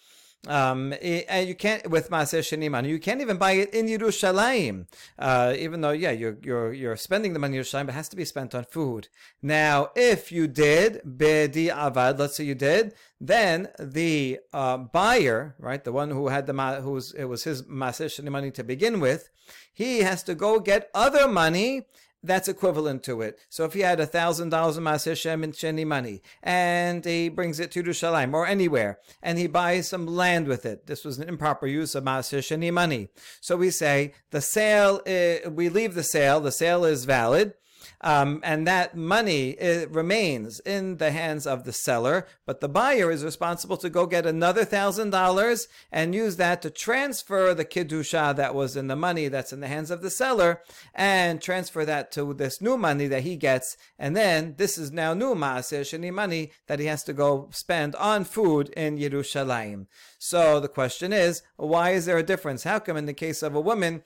um, 0.47 0.93
and 1.01 1.47
you 1.47 1.55
can't 1.55 1.89
with 1.89 2.09
Maaser 2.09 2.39
Sheniman. 2.39 2.87
You 2.87 2.99
can't 2.99 3.21
even 3.21 3.37
buy 3.37 3.53
it 3.53 3.73
in 3.73 3.87
Yerushalayim, 3.87 4.87
uh, 5.17 5.53
even 5.57 5.81
though 5.81 5.91
yeah, 5.91 6.11
you're 6.11 6.37
you're 6.41 6.73
you're 6.73 6.97
spending 6.97 7.33
the 7.33 7.39
money 7.39 7.57
in 7.57 7.63
Yerushalayim, 7.63 7.85
but 7.87 7.93
it 7.93 7.97
has 7.97 8.09
to 8.09 8.15
be 8.15 8.25
spent 8.25 8.53
on 8.53 8.65
food. 8.65 9.07
Now, 9.41 9.89
if 9.95 10.31
you 10.31 10.47
did 10.47 11.01
bedi 11.03 11.69
avad, 11.69 12.19
let's 12.19 12.35
say 12.35 12.43
you 12.43 12.55
did, 12.55 12.93
then 13.19 13.69
the 13.79 14.39
uh, 14.53 14.77
buyer, 14.77 15.55
right, 15.59 15.83
the 15.83 15.91
one 15.91 16.11
who 16.11 16.27
had 16.27 16.45
the 16.45 16.81
who's 16.81 17.13
it 17.13 17.25
was 17.25 17.43
his 17.43 17.63
Maaser 17.63 18.05
Sheni 18.05 18.29
money 18.29 18.51
to 18.51 18.63
begin 18.63 18.99
with, 18.99 19.29
he 19.73 19.99
has 19.99 20.23
to 20.23 20.35
go 20.35 20.59
get 20.59 20.89
other 20.93 21.27
money 21.27 21.87
that's 22.25 22.47
equivalent 22.47 23.03
to 23.03 23.21
it. 23.21 23.39
So 23.49 23.65
if 23.65 23.73
he 23.73 23.81
had 23.81 23.99
a 23.99 24.05
thousand 24.05 24.49
dollars 24.49 24.77
of 24.77 24.83
Maaser 24.83 25.15
Shem 25.15 25.43
and 25.43 25.53
Sheni 25.53 25.85
money, 25.85 26.21
and 26.41 27.03
he 27.05 27.29
brings 27.29 27.59
it 27.59 27.71
to 27.71 27.83
Yerushalayim 27.83 28.33
or 28.33 28.45
anywhere, 28.45 28.99
and 29.21 29.37
he 29.37 29.47
buys 29.47 29.87
some 29.87 30.05
land 30.05 30.47
with 30.47 30.65
it, 30.65 30.87
this 30.87 31.05
was 31.05 31.19
an 31.19 31.29
improper 31.29 31.67
use 31.67 31.95
of 31.95 32.03
Maaser 32.03 32.39
Sheni 32.39 32.71
money. 32.71 33.09
So 33.41 33.55
we 33.55 33.69
say 33.69 34.13
the 34.31 34.41
sale, 34.41 35.01
uh, 35.07 35.49
we 35.49 35.69
leave 35.69 35.93
the 35.93 36.03
sale, 36.03 36.39
the 36.39 36.51
sale 36.51 36.85
is 36.85 37.05
valid, 37.05 37.53
um, 38.01 38.39
and 38.43 38.67
that 38.67 38.95
money 38.95 39.57
remains 39.89 40.59
in 40.61 40.97
the 40.97 41.11
hands 41.11 41.47
of 41.47 41.63
the 41.63 41.73
seller, 41.73 42.27
but 42.45 42.59
the 42.59 42.69
buyer 42.69 43.11
is 43.11 43.23
responsible 43.23 43.77
to 43.77 43.89
go 43.89 44.05
get 44.05 44.25
another 44.25 44.65
thousand 44.65 45.09
dollars 45.09 45.67
and 45.91 46.15
use 46.15 46.37
that 46.37 46.61
to 46.61 46.69
transfer 46.69 47.53
the 47.53 47.65
kiddusha 47.65 48.35
that 48.35 48.55
was 48.55 48.75
in 48.75 48.87
the 48.87 48.95
money 48.95 49.27
that's 49.27 49.53
in 49.53 49.59
the 49.59 49.67
hands 49.67 49.91
of 49.91 50.01
the 50.01 50.09
seller 50.09 50.61
and 50.93 51.41
transfer 51.41 51.85
that 51.85 52.11
to 52.11 52.33
this 52.33 52.61
new 52.61 52.77
money 52.77 53.07
that 53.07 53.23
he 53.23 53.35
gets, 53.35 53.77
and 53.97 54.15
then 54.15 54.55
this 54.57 54.77
is 54.77 54.91
now 54.91 55.13
new 55.13 55.35
maaser 55.35 55.81
sheni 55.81 56.13
money 56.13 56.51
that 56.67 56.79
he 56.79 56.85
has 56.85 57.03
to 57.03 57.13
go 57.13 57.49
spend 57.51 57.95
on 57.95 58.23
food 58.23 58.69
in 58.69 58.97
Yerushalayim. 58.97 59.87
So 60.19 60.59
the 60.59 60.67
question 60.67 61.13
is, 61.13 61.43
why 61.57 61.91
is 61.91 62.05
there 62.05 62.17
a 62.17 62.23
difference? 62.23 62.63
How 62.63 62.79
come 62.79 62.97
in 62.97 63.05
the 63.05 63.13
case 63.13 63.43
of 63.43 63.55
a 63.55 63.61
woman 63.61 64.03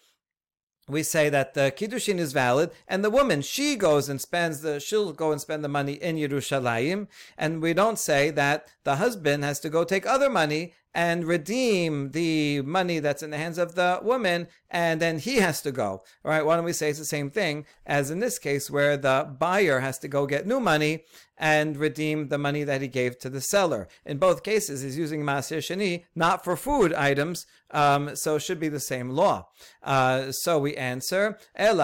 we 0.89 1.03
say 1.03 1.29
that 1.29 1.53
the 1.53 1.71
kiddushin 1.75 2.17
is 2.17 2.33
valid, 2.33 2.71
and 2.87 3.03
the 3.03 3.09
woman 3.09 3.41
she 3.41 3.75
goes 3.75 4.09
and 4.09 4.19
spends 4.19 4.61
the 4.61 4.79
she'll 4.79 5.13
go 5.13 5.31
and 5.31 5.39
spend 5.39 5.63
the 5.63 5.69
money 5.69 5.93
in 5.93 6.15
Yerushalayim, 6.17 7.07
and 7.37 7.61
we 7.61 7.73
don't 7.73 7.99
say 7.99 8.31
that 8.31 8.67
the 8.83 8.95
husband 8.95 9.43
has 9.43 9.59
to 9.61 9.69
go 9.69 9.83
take 9.83 10.05
other 10.05 10.29
money 10.29 10.73
and 10.93 11.25
redeem 11.25 12.11
the 12.11 12.61
money 12.61 12.99
that's 12.99 13.23
in 13.23 13.29
the 13.29 13.37
hands 13.37 13.57
of 13.57 13.75
the 13.75 13.99
woman, 14.01 14.47
and 14.69 14.99
then 15.01 15.19
he 15.19 15.37
has 15.37 15.61
to 15.61 15.71
go. 15.71 16.03
All 16.25 16.31
right, 16.31 16.45
why 16.45 16.55
don't 16.55 16.65
we 16.65 16.73
say 16.73 16.89
it's 16.89 16.99
the 16.99 17.05
same 17.05 17.29
thing 17.29 17.65
as 17.85 18.11
in 18.11 18.19
this 18.19 18.39
case 18.39 18.69
where 18.69 18.97
the 18.97 19.35
buyer 19.39 19.79
has 19.79 19.99
to 19.99 20.07
go 20.07 20.25
get 20.25 20.47
new 20.47 20.59
money 20.59 21.03
and 21.39 21.77
redeem 21.77 22.27
the 22.27 22.37
money 22.37 22.63
that 22.65 22.81
he 22.81 22.87
gave 22.87 23.17
to 23.17 23.29
the 23.29 23.39
seller. 23.39 23.87
In 24.05 24.17
both 24.17 24.43
cases, 24.43 24.81
he's 24.81 24.97
using 24.97 25.21
Maaser 25.23 25.59
Sheni 25.59 26.03
not 26.13 26.43
for 26.43 26.57
food 26.57 26.93
items, 26.93 27.45
um, 27.71 28.15
so 28.15 28.35
it 28.35 28.41
should 28.41 28.59
be 28.59 28.67
the 28.67 28.79
same 28.79 29.09
law. 29.09 29.47
Uh, 29.81 30.31
so 30.31 30.59
we 30.59 30.75
answer, 30.75 31.37
In 31.57 31.77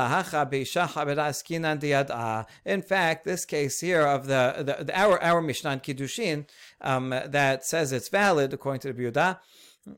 fact, 2.81 3.25
this 3.25 3.45
case 3.45 3.79
here 3.79 4.01
of 4.01 4.27
the, 4.27 4.53
the, 4.57 4.83
the 4.83 4.99
our, 4.99 5.23
our 5.23 5.41
Mishnah 5.41 5.77
Kiddushin 5.77 6.47
um, 6.81 7.09
that 7.09 7.65
says 7.65 7.91
it's 7.91 8.09
valid 8.09 8.53
according 8.53 8.81
to 8.81 8.93
the 8.93 9.03
Yehuda, 9.03 9.39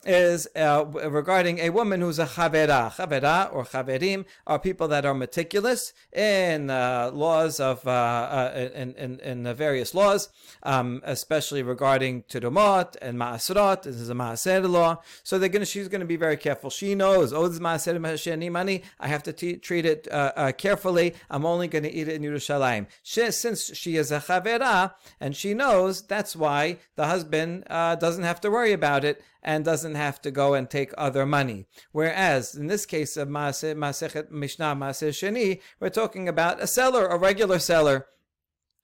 is 0.06 0.48
uh, 0.56 0.86
regarding 0.86 1.60
a 1.60 1.70
woman 1.70 2.02
who's 2.02 2.20
a 2.20 2.26
chavera. 2.26 2.92
Chavera 2.92 3.54
or 3.54 3.64
chaverim 3.64 4.26
are 4.46 4.60
people 4.60 4.88
that 4.90 5.06
are 5.06 5.14
meticulous 5.14 5.94
in 6.12 6.70
uh, 6.70 7.12
laws 7.14 7.60
of 7.60 7.88
uh, 7.88 7.92
uh 7.92 8.70
in, 8.76 8.94
in, 8.96 9.20
in 9.22 9.56
various 9.56 9.94
laws, 9.94 10.30
um, 10.64 11.02
especially 11.06 11.64
regarding 11.64 12.24
terumot 12.24 12.96
and 13.02 13.18
maasrot. 13.18 13.84
This 13.84 13.96
is 13.96 14.10
a 14.10 14.14
maaser 14.14 14.70
law, 14.70 15.02
so 15.24 15.40
they're 15.40 15.50
gonna 15.50 15.66
she's 15.66 15.88
gonna 15.88 16.06
be 16.06 16.18
very 16.18 16.38
careful. 16.38 16.70
She 16.70 16.94
knows 16.94 17.32
oh 17.32 17.48
this 17.48 17.56
is 17.56 17.60
maaser 17.62 18.52
money. 18.52 18.84
I 19.00 19.08
have 19.08 19.24
to 19.24 19.34
t- 19.34 19.58
treat 19.58 19.86
it 19.86 20.08
uh, 20.12 20.34
uh, 20.36 20.52
carefully. 20.52 21.16
I'm 21.30 21.46
only 21.46 21.68
gonna 21.68 21.88
eat 21.88 22.08
it 22.08 22.16
in 22.16 22.24
Yerushalayim. 22.24 22.88
She, 23.04 23.32
since 23.32 23.76
she 23.76 23.96
is 23.96 24.12
a 24.12 24.20
chavera 24.20 24.94
and 25.20 25.36
she 25.36 25.54
knows, 25.54 26.02
that's 26.02 26.36
why 26.36 26.78
the 26.96 27.08
husband 27.08 27.64
doesn't 27.70 28.24
have 28.24 28.42
to 28.42 28.52
worry 28.52 28.74
about 28.74 29.06
it 29.06 29.24
and 29.48 29.64
doesn't 29.64 29.96
have 29.96 30.22
to 30.22 30.30
go 30.30 30.54
and 30.54 30.70
take 30.70 30.92
other 30.98 31.26
money. 31.26 31.66
Whereas 31.94 32.54
in 32.54 32.68
this 32.68 32.86
case 32.86 33.16
of 33.16 33.30
Masechet 33.30 34.30
Mishnah 34.30 34.76
Maseh 34.76 35.16
Sheni, 35.20 35.62
we're 35.80 35.90
talking 35.90 36.28
about 36.28 36.62
a 36.62 36.68
seller, 36.68 37.06
a 37.06 37.18
regular 37.18 37.58
seller 37.58 38.08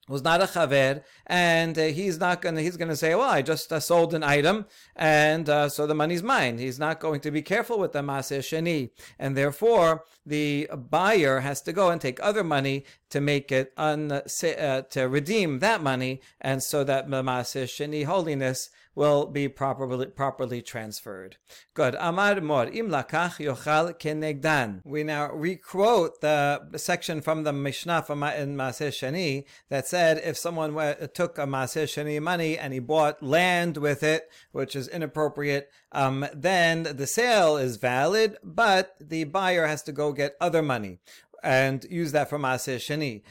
was 0.07 0.23
not 0.23 0.41
a 0.41 0.45
chaver, 0.45 1.03
and 1.27 1.77
uh, 1.77 1.83
he's 1.83 2.17
not 2.17 2.41
going 2.41 2.55
to, 2.55 2.61
he's 2.61 2.77
going 2.77 2.89
to 2.89 2.95
say, 2.95 3.13
well, 3.15 3.29
I 3.29 3.41
just 3.41 3.71
uh, 3.71 3.79
sold 3.79 4.13
an 4.13 4.23
item, 4.23 4.65
and 4.95 5.49
uh, 5.49 5.67
so 5.67 5.85
the 5.85 5.95
money's 5.95 6.23
mine. 6.23 6.57
He's 6.57 6.79
not 6.79 6.99
going 6.99 7.21
to 7.21 7.31
be 7.31 7.41
careful 7.41 7.79
with 7.79 7.93
the 7.93 8.01
maseh 8.01 8.39
sheni, 8.39 8.91
and 9.17 9.35
therefore 9.35 10.03
the 10.25 10.69
buyer 10.89 11.39
has 11.41 11.61
to 11.63 11.73
go 11.73 11.89
and 11.89 11.99
take 11.99 12.19
other 12.21 12.43
money 12.43 12.85
to 13.11 13.21
make 13.21 13.51
it, 13.51 13.73
un, 13.77 14.11
uh, 14.11 14.81
to 14.81 15.07
redeem 15.09 15.59
that 15.59 15.81
money, 15.81 16.21
and 16.39 16.63
so 16.63 16.83
that 16.83 17.09
the 17.09 17.23
maseh 17.23 17.63
sheni 17.63 18.05
holiness 18.05 18.69
will 18.95 19.25
be 19.25 19.47
properly 19.47 20.07
properly 20.07 20.61
transferred. 20.61 21.37
Good. 21.73 21.95
Amar 21.99 22.41
mor 22.41 22.65
im 22.65 22.89
lakach 22.89 23.37
yochal 23.39 23.97
kenegdan. 23.99 24.81
We 24.83 25.03
now 25.03 25.31
requote 25.31 26.21
the 26.21 26.77
section 26.77 27.21
from 27.21 27.43
the 27.43 27.53
Mishnah 27.53 28.03
from 28.03 28.23
in 28.23 28.55
Maaseh 28.55 28.89
Sheni 28.89 29.45
that 29.69 29.87
said 29.87 30.21
if 30.23 30.37
someone 30.37 30.73
took 31.13 31.37
a 31.37 31.45
Maaseh 31.45 31.83
Sheni 31.83 32.21
money 32.21 32.57
and 32.57 32.73
he 32.73 32.79
bought 32.79 33.23
land 33.23 33.77
with 33.77 34.03
it, 34.03 34.29
which 34.51 34.75
is 34.75 34.87
inappropriate, 34.87 35.69
um, 35.91 36.25
then 36.33 36.83
the 36.83 37.07
sale 37.07 37.57
is 37.57 37.77
valid, 37.77 38.37
but 38.43 38.95
the 38.99 39.23
buyer 39.25 39.67
has 39.67 39.83
to 39.83 39.91
go 39.91 40.11
get 40.11 40.35
other 40.39 40.61
money 40.61 40.99
and 41.43 41.85
use 41.89 42.13
that 42.13 42.29
for 42.29 42.39
Maaseh 42.39 42.77
Sheni. 42.77 43.21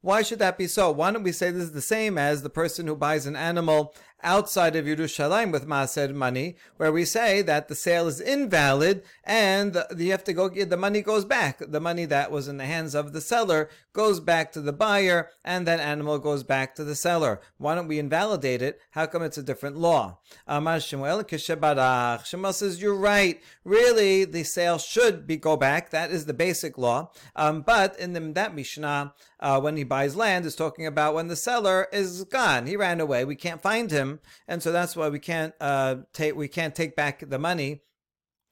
Why 0.00 0.22
should 0.22 0.38
that 0.38 0.56
be 0.56 0.66
so? 0.68 0.90
Why 0.92 1.10
don't 1.10 1.24
we 1.24 1.32
say 1.32 1.50
this 1.50 1.64
is 1.64 1.72
the 1.72 1.80
same 1.80 2.16
as 2.16 2.42
the 2.42 2.50
person 2.50 2.86
who 2.86 2.94
buys 2.94 3.26
an 3.26 3.34
animal 3.34 3.94
outside 4.22 4.76
of 4.76 4.84
Yerushalayim 4.84 5.52
with 5.52 5.66
Maaser 5.66 6.12
money, 6.12 6.56
where 6.76 6.92
we 6.92 7.04
say 7.04 7.42
that 7.42 7.68
the 7.68 7.74
sale 7.74 8.08
is 8.08 8.20
invalid 8.20 9.02
and 9.24 9.82
you 9.96 10.10
have 10.10 10.24
to 10.24 10.32
go, 10.32 10.48
the 10.48 10.76
money 10.76 11.02
goes 11.02 11.24
back. 11.24 11.58
The 11.60 11.80
money 11.80 12.04
that 12.06 12.30
was 12.30 12.48
in 12.48 12.56
the 12.56 12.66
hands 12.66 12.94
of 12.94 13.12
the 13.12 13.20
seller 13.20 13.68
goes 13.92 14.20
back 14.20 14.52
to 14.52 14.60
the 14.60 14.72
buyer 14.72 15.30
and 15.44 15.66
that 15.66 15.80
animal 15.80 16.18
goes 16.18 16.42
back 16.42 16.74
to 16.74 16.84
the 16.84 16.94
seller. 16.94 17.40
Why 17.58 17.74
don't 17.74 17.88
we 17.88 17.98
invalidate 17.98 18.62
it? 18.62 18.80
How 18.90 19.06
come 19.06 19.22
it's 19.22 19.38
a 19.38 19.42
different 19.42 19.76
law? 19.76 20.18
Amar 20.46 20.80
Shemuel. 20.80 21.24
Shemuel 21.28 22.52
says, 22.52 22.82
you're 22.82 22.94
right. 22.94 23.40
Really, 23.64 24.24
the 24.24 24.44
sale 24.44 24.78
should 24.78 25.26
be 25.26 25.36
go 25.36 25.56
back. 25.56 25.90
That 25.90 26.10
is 26.10 26.26
the 26.26 26.34
basic 26.34 26.76
law. 26.78 27.10
Um, 27.36 27.62
but 27.62 27.98
in 27.98 28.12
the, 28.12 28.20
that 28.32 28.54
Mishnah, 28.54 29.14
uh, 29.40 29.60
when 29.60 29.76
he 29.76 29.84
buys 29.84 30.16
land, 30.16 30.44
is 30.44 30.56
talking 30.56 30.86
about 30.86 31.14
when 31.14 31.28
the 31.28 31.36
seller 31.36 31.88
is 31.92 32.24
gone. 32.24 32.66
He 32.66 32.76
ran 32.76 33.00
away. 33.00 33.24
We 33.24 33.36
can't 33.36 33.62
find 33.62 33.90
him 33.90 34.20
and 34.46 34.62
so 34.62 34.72
that's 34.72 34.96
why 34.96 35.08
we 35.08 35.18
can't 35.18 35.54
uh, 35.60 35.96
take 36.12 36.34
we 36.36 36.48
can't 36.48 36.74
take 36.74 36.96
back 36.96 37.28
the 37.28 37.38
money 37.38 37.82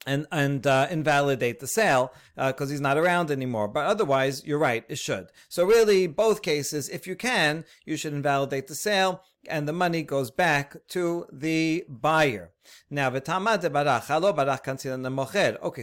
and 0.07 0.25
and 0.31 0.65
uh, 0.65 0.87
invalidate 0.89 1.59
the 1.59 1.67
sale 1.67 2.11
because 2.35 2.69
uh, 2.69 2.71
he's 2.71 2.81
not 2.81 2.97
around 2.97 3.29
anymore. 3.29 3.67
But 3.67 3.85
otherwise, 3.85 4.43
you're 4.45 4.57
right, 4.57 4.83
it 4.87 4.97
should. 4.97 5.27
So 5.49 5.65
really, 5.65 6.07
both 6.07 6.41
cases, 6.41 6.89
if 6.89 7.05
you 7.05 7.15
can, 7.15 7.65
you 7.85 7.97
should 7.97 8.13
invalidate 8.13 8.67
the 8.67 8.75
sale, 8.75 9.21
and 9.47 9.67
the 9.67 9.73
money 9.73 10.01
goes 10.01 10.31
back 10.31 10.77
to 10.89 11.27
the 11.31 11.85
buyer. 11.87 12.51
Now, 12.89 13.09
Okay, 13.09 13.21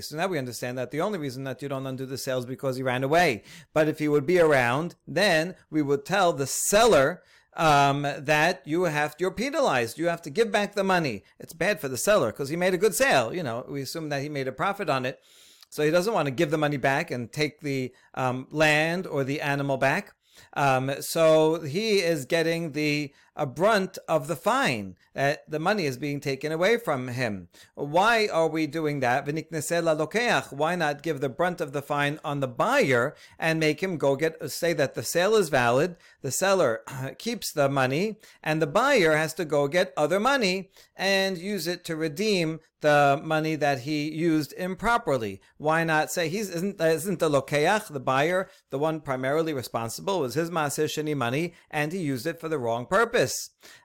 so 0.01 0.17
now 0.17 0.27
we 0.27 0.39
understand 0.39 0.79
that 0.79 0.91
the 0.91 1.01
only 1.01 1.19
reason 1.19 1.45
that 1.45 1.63
you 1.63 1.69
don't 1.69 1.87
undo 1.87 2.07
the 2.07 2.19
sale 2.19 2.39
is 2.39 2.47
because 2.47 2.77
he 2.77 2.83
ran 2.83 3.05
away. 3.05 3.43
But 3.73 3.89
if 3.89 3.99
he 3.99 4.09
would 4.09 4.27
be 4.27 4.39
around, 4.39 4.97
then 5.07 5.55
we 5.71 5.83
would 5.83 6.05
tell 6.05 6.33
the 6.33 6.47
seller 6.47 7.23
um, 7.57 8.03
that 8.03 8.63
you 8.65 8.85
have 8.85 9.15
you're 9.19 9.31
penalized. 9.31 9.99
You 9.99 10.09
have 10.09 10.23
to 10.23 10.31
give 10.31 10.51
back 10.51 10.75
the 10.75 10.85
money. 10.85 11.25
It's 11.39 11.53
bad 11.53 11.81
for 11.81 11.89
the 11.89 11.97
seller 11.97 12.33
because 12.33 12.49
he 12.49 12.57
made 12.57 12.75
a 12.75 12.79
good 12.79 12.95
sale. 12.95 13.35
You 13.35 13.43
know, 13.43 13.65
we 13.69 13.83
assume 13.83 14.09
that 14.09 14.23
he 14.23 14.29
made 14.29 14.49
a 14.49 14.53
profit 14.53 14.89
on 14.91 15.07
it, 15.07 15.21
so 15.69 15.85
he 15.85 15.91
doesn't 15.91 16.15
want 16.15 16.27
to 16.27 16.33
give 16.33 16.51
the 16.51 16.59
money 16.59 16.77
back 16.77 17.11
and 17.11 17.33
take 17.33 17.61
the 17.61 17.93
um, 18.15 18.47
land 18.51 19.07
or 19.07 19.25
the 19.25 19.41
animal 19.41 19.77
back. 19.77 20.15
Um, 20.55 20.93
so 21.01 21.61
he 21.61 21.99
is 21.99 22.25
getting 22.25 22.73
the 22.73 23.13
a 23.37 23.47
brunt 23.47 23.99
of 24.09 24.27
the 24.27 24.37
fine. 24.37 24.97
That 25.15 25.49
the 25.49 25.61
money 25.61 25.87
is 25.87 25.97
being 25.97 26.21
taken 26.21 26.51
away 26.51 26.77
from 26.77 27.09
him. 27.09 27.49
Why 27.75 28.27
are 28.27 28.49
we 28.49 28.67
doing 28.67 29.01
that? 29.01 29.27
Why 30.51 30.75
not 30.75 31.03
give 31.03 31.21
the 31.21 31.29
brunt 31.29 31.61
of 31.61 31.73
the 31.73 31.83
fine 31.83 32.19
on 32.25 32.41
the 32.41 32.49
buyer 32.49 33.15
and 33.39 33.61
make 33.61 33.81
him 33.81 33.97
go 33.97 34.17
get 34.17 34.51
say 34.51 34.73
that 34.73 34.95
the 34.95 35.05
sale 35.05 35.37
is 35.37 35.51
valid, 35.51 35.97
the 36.23 36.33
seller 36.33 36.83
keeps 37.19 37.53
the 37.53 37.69
money, 37.69 38.17
and 38.43 38.61
the 38.61 38.67
buyer 38.67 39.17
has 39.17 39.35
to 39.35 39.45
go 39.45 39.69
get 39.69 39.93
other 39.97 40.19
money 40.19 40.71
and 40.97 41.39
use 41.39 41.67
it 41.67 41.85
to 41.85 41.97
redeem 41.97 42.61
the 42.85 43.19
money 43.25 43.57
that 43.57 43.81
he 43.81 44.11
used 44.11 44.53
improperly. 44.59 45.41
Why 45.57 45.85
not 45.85 46.13
say 46.13 46.29
he's 46.29 46.51
isn't 46.51 46.79
isn't 46.79 47.19
the 47.19 47.31
lokeach, 47.31 47.91
the 47.91 47.99
buyer, 47.99 48.51
the 48.69 48.79
one 48.79 49.01
primarily 49.01 49.55
responsible? 49.55 50.21
Was 50.21 50.35
his 50.35 50.51
maaseh 50.51 51.17
money, 51.17 51.55
and 51.71 51.93
he 51.93 51.99
used 51.99 52.27
it 52.27 52.39
for 52.39 52.51
the 52.51 52.59
wrong 52.59 52.85
purpose. 52.85 53.24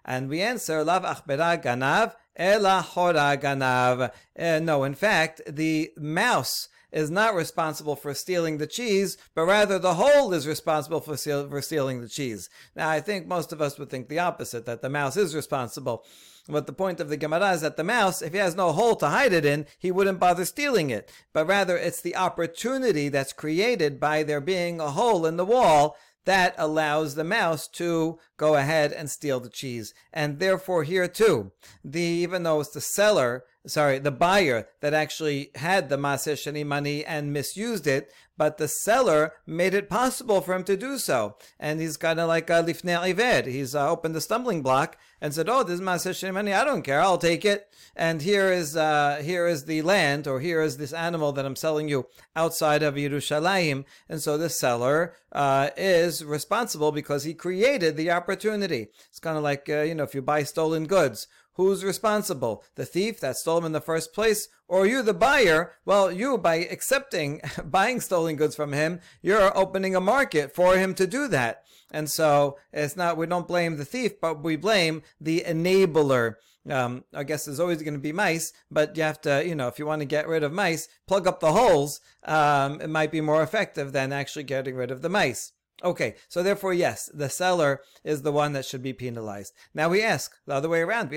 And 0.05 0.29
we 0.29 0.41
answer, 0.41 0.84
Lav 0.84 1.03
achbera 1.03 1.62
ganav, 1.62 2.13
ela 2.36 2.81
hora 2.81 3.38
ganav. 3.41 4.12
Uh, 4.38 4.60
no, 4.60 4.84
in 4.84 4.96
fact, 4.96 5.41
the 5.48 5.91
mouse 5.98 6.69
is 6.91 7.12
not 7.12 7.36
responsible 7.36 7.96
for 7.96 8.13
stealing 8.13 8.58
the 8.58 8.67
cheese, 8.67 9.17
but 9.36 9.46
rather 9.46 9.77
the 9.77 9.93
hole 9.96 10.34
is 10.34 10.48
responsible 10.48 11.00
for, 11.00 11.15
steal, 11.17 11.48
for 11.48 11.62
stealing 11.62 12.01
the 12.01 12.10
cheese. 12.10 12.50
Now, 12.75 12.89
I 12.89 13.00
think 13.00 13.27
most 13.27 13.53
of 13.53 13.62
us 13.62 13.77
would 13.77 13.89
think 13.89 14.10
the 14.10 14.19
opposite, 14.19 14.65
that 14.65 14.81
the 14.81 14.89
mouse 14.89 15.15
is 15.15 15.36
responsible. 15.36 16.03
But 16.48 16.65
the 16.65 16.74
point 16.74 17.00
of 17.00 17.10
the 17.10 17.17
Gemara 17.17 17.51
is 17.51 17.62
that 17.62 17.77
the 17.77 17.84
mouse, 17.84 18.24
if 18.24 18.34
he 18.34 18.39
has 18.39 18.55
no 18.55 18.72
hole 18.72 18.96
to 18.96 19.10
hide 19.10 19.34
it 19.34 19.46
in, 19.46 19.67
he 19.77 19.91
wouldn't 19.91 20.19
bother 20.19 20.46
stealing 20.46 20.89
it. 20.89 21.12
But 21.31 21.46
rather, 21.46 21.77
it's 21.77 22.01
the 22.01 22.15
opportunity 22.15 23.08
that's 23.08 23.34
created 23.34 24.00
by 24.00 24.24
there 24.24 24.41
being 24.41 24.79
a 24.79 24.89
hole 24.89 25.27
in 25.27 25.38
the 25.38 25.46
wall 25.46 25.96
that 26.25 26.55
allows 26.57 27.15
the 27.15 27.23
mouse 27.23 27.67
to 27.67 28.19
go 28.38 28.55
ahead 28.55 28.91
and 28.91 29.09
steal 29.09 29.39
the 29.39 29.49
cheese. 29.49 29.93
And 30.13 30.39
therefore, 30.39 30.83
here 30.83 31.07
too, 31.07 31.51
the 31.83 32.01
even 32.01 32.43
though 32.43 32.59
it's 32.59 32.71
the 32.71 32.81
seller 32.81 33.43
sorry, 33.69 33.99
the 33.99 34.11
buyer 34.11 34.67
that 34.81 34.93
actually 34.93 35.51
had 35.55 35.89
the 35.89 35.97
Maaser 35.97 36.33
Sheni 36.33 36.65
money 36.65 37.05
and 37.05 37.33
misused 37.33 37.88
it, 37.88 38.11
but 38.38 38.57
the 38.57 38.69
seller 38.69 39.33
made 39.45 39.73
it 39.73 39.89
possible 39.89 40.39
for 40.39 40.55
him 40.55 40.63
to 40.63 40.77
do 40.77 40.97
so. 40.97 41.35
And 41.59 41.81
he's 41.81 41.97
kind 41.97 42.19
of 42.19 42.29
like 42.29 42.49
a 42.49 42.63
lifnei 42.63 43.09
iver. 43.09 43.49
He's 43.49 43.75
uh, 43.75 43.89
opened 43.89 44.15
the 44.15 44.21
stumbling 44.21 44.61
block 44.61 44.97
and 45.21 45.33
said, 45.33 45.49
"Oh, 45.49 45.63
this 45.63 45.75
is 45.75 45.81
Maaser 45.81 46.11
Sheni 46.11 46.33
money. 46.33 46.53
I 46.53 46.63
don't 46.63 46.81
care. 46.81 47.01
I'll 47.01 47.17
take 47.17 47.43
it." 47.43 47.67
And 47.95 48.21
here 48.21 48.51
is 48.51 48.77
uh, 48.77 49.21
here 49.23 49.45
is 49.45 49.65
the 49.65 49.81
land, 49.81 50.25
or 50.25 50.39
here 50.39 50.61
is 50.61 50.77
this 50.77 50.93
animal 50.93 51.33
that 51.33 51.45
I'm 51.45 51.57
selling 51.57 51.89
you 51.89 52.07
outside 52.35 52.81
of 52.81 52.95
Yerushalayim. 52.95 53.83
And 54.07 54.21
so 54.21 54.38
the 54.38 54.49
seller 54.49 55.15
uh, 55.33 55.69
is 55.75 56.23
responsible 56.23 56.93
because 56.93 57.25
he 57.25 57.33
created 57.33 57.97
the 57.97 58.11
opportunity. 58.11 58.88
It's 59.09 59.19
kind 59.19 59.38
of 59.38 59.43
like 59.43 59.69
uh, 59.69 59.81
you 59.81 59.95
know 59.95 60.03
if 60.03 60.15
you 60.15 60.21
buy 60.21 60.43
stolen 60.43 60.88
goods 60.88 61.27
Who's 61.59 61.83
responsible? 61.83 62.63
The 62.75 62.85
thief 62.85 63.19
that 63.19 63.35
stole 63.35 63.55
them 63.55 63.65
in 63.65 63.71
the 63.73 63.81
first 63.81 64.13
place? 64.13 64.47
Or 64.69 64.87
you, 64.87 65.01
the 65.01 65.13
buyer? 65.13 65.73
Well, 65.83 66.09
you, 66.09 66.37
by 66.37 66.55
accepting 66.55 67.41
buying 67.65 67.99
stolen 67.99 68.37
goods 68.37 68.55
from 68.55 68.71
him, 68.71 69.01
you're 69.21 69.51
opening 69.57 69.93
a 69.93 69.99
market 69.99 70.55
for 70.55 70.77
him 70.77 70.93
to 70.93 71.05
do 71.05 71.27
that. 71.27 71.65
And 71.91 72.09
so 72.09 72.57
it's 72.71 72.95
not, 72.95 73.17
we 73.17 73.25
don't 73.25 73.45
blame 73.45 73.75
the 73.75 73.83
thief, 73.83 74.21
but 74.21 74.41
we 74.41 74.55
blame 74.55 75.01
the 75.19 75.43
enabler. 75.45 76.35
Um, 76.69 77.03
I 77.13 77.25
guess 77.25 77.43
there's 77.43 77.59
always 77.59 77.83
going 77.83 77.93
to 77.93 77.99
be 77.99 78.13
mice, 78.13 78.53
but 78.71 78.95
you 78.95 79.03
have 79.03 79.19
to, 79.23 79.45
you 79.45 79.53
know, 79.53 79.67
if 79.67 79.79
you 79.79 79.85
want 79.85 79.99
to 79.99 80.05
get 80.05 80.29
rid 80.29 80.43
of 80.43 80.53
mice, 80.53 80.87
plug 81.07 81.27
up 81.27 81.41
the 81.41 81.51
holes. 81.51 81.99
Um, 82.23 82.79
it 82.79 82.89
might 82.89 83.11
be 83.11 83.19
more 83.19 83.43
effective 83.43 83.91
than 83.91 84.13
actually 84.13 84.43
getting 84.43 84.75
rid 84.75 84.91
of 84.91 85.01
the 85.01 85.09
mice. 85.09 85.51
Okay, 85.83 86.15
so 86.27 86.43
therefore, 86.43 86.74
yes, 86.74 87.09
the 87.13 87.29
seller 87.29 87.81
is 88.03 88.21
the 88.21 88.33
one 88.33 88.51
that 88.53 88.65
should 88.65 88.83
be 88.83 88.91
penalized. 88.91 89.53
Now 89.74 89.88
we 89.88 90.03
ask 90.03 90.36
the 90.45 90.53
other 90.53 90.67
way 90.67 90.81
around. 90.81 91.09
But 91.09 91.15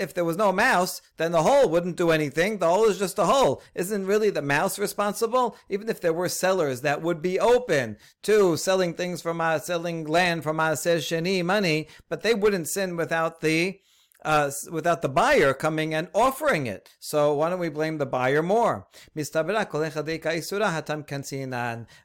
if 0.00 0.14
there 0.14 0.24
was 0.24 0.36
no 0.36 0.52
mouse, 0.52 1.02
then 1.18 1.32
the 1.32 1.42
hole 1.42 1.68
wouldn't 1.68 1.96
do 1.96 2.10
anything. 2.10 2.58
The 2.58 2.68
hole 2.68 2.86
is 2.86 2.98
just 2.98 3.18
a 3.18 3.26
hole. 3.26 3.62
Isn't 3.74 4.06
really 4.06 4.30
the 4.30 4.42
mouse 4.42 4.78
responsible? 4.78 5.56
Even 5.68 5.88
if 5.88 6.00
there 6.00 6.12
were 6.12 6.28
sellers 6.28 6.80
that 6.80 7.00
would 7.00 7.22
be 7.22 7.38
open 7.38 7.96
to 8.22 8.56
selling 8.56 8.94
things 8.94 9.22
from 9.22 9.40
uh, 9.40 9.60
selling 9.60 10.04
land 10.04 10.42
from 10.42 10.56
Maaser 10.56 10.98
Sheni 10.98 11.44
money, 11.44 11.86
but 12.08 12.22
they 12.22 12.34
wouldn't 12.34 12.68
sin 12.68 12.96
without 12.96 13.40
the 13.40 13.78
uh, 14.24 14.50
without 14.70 15.02
the 15.02 15.08
buyer 15.08 15.52
coming 15.52 15.94
and 15.94 16.08
offering 16.14 16.66
it. 16.66 16.90
So 16.98 17.34
why 17.34 17.50
don't 17.50 17.58
we 17.58 17.68
blame 17.68 17.98
the 17.98 18.06
buyer 18.06 18.42
more? 18.42 18.86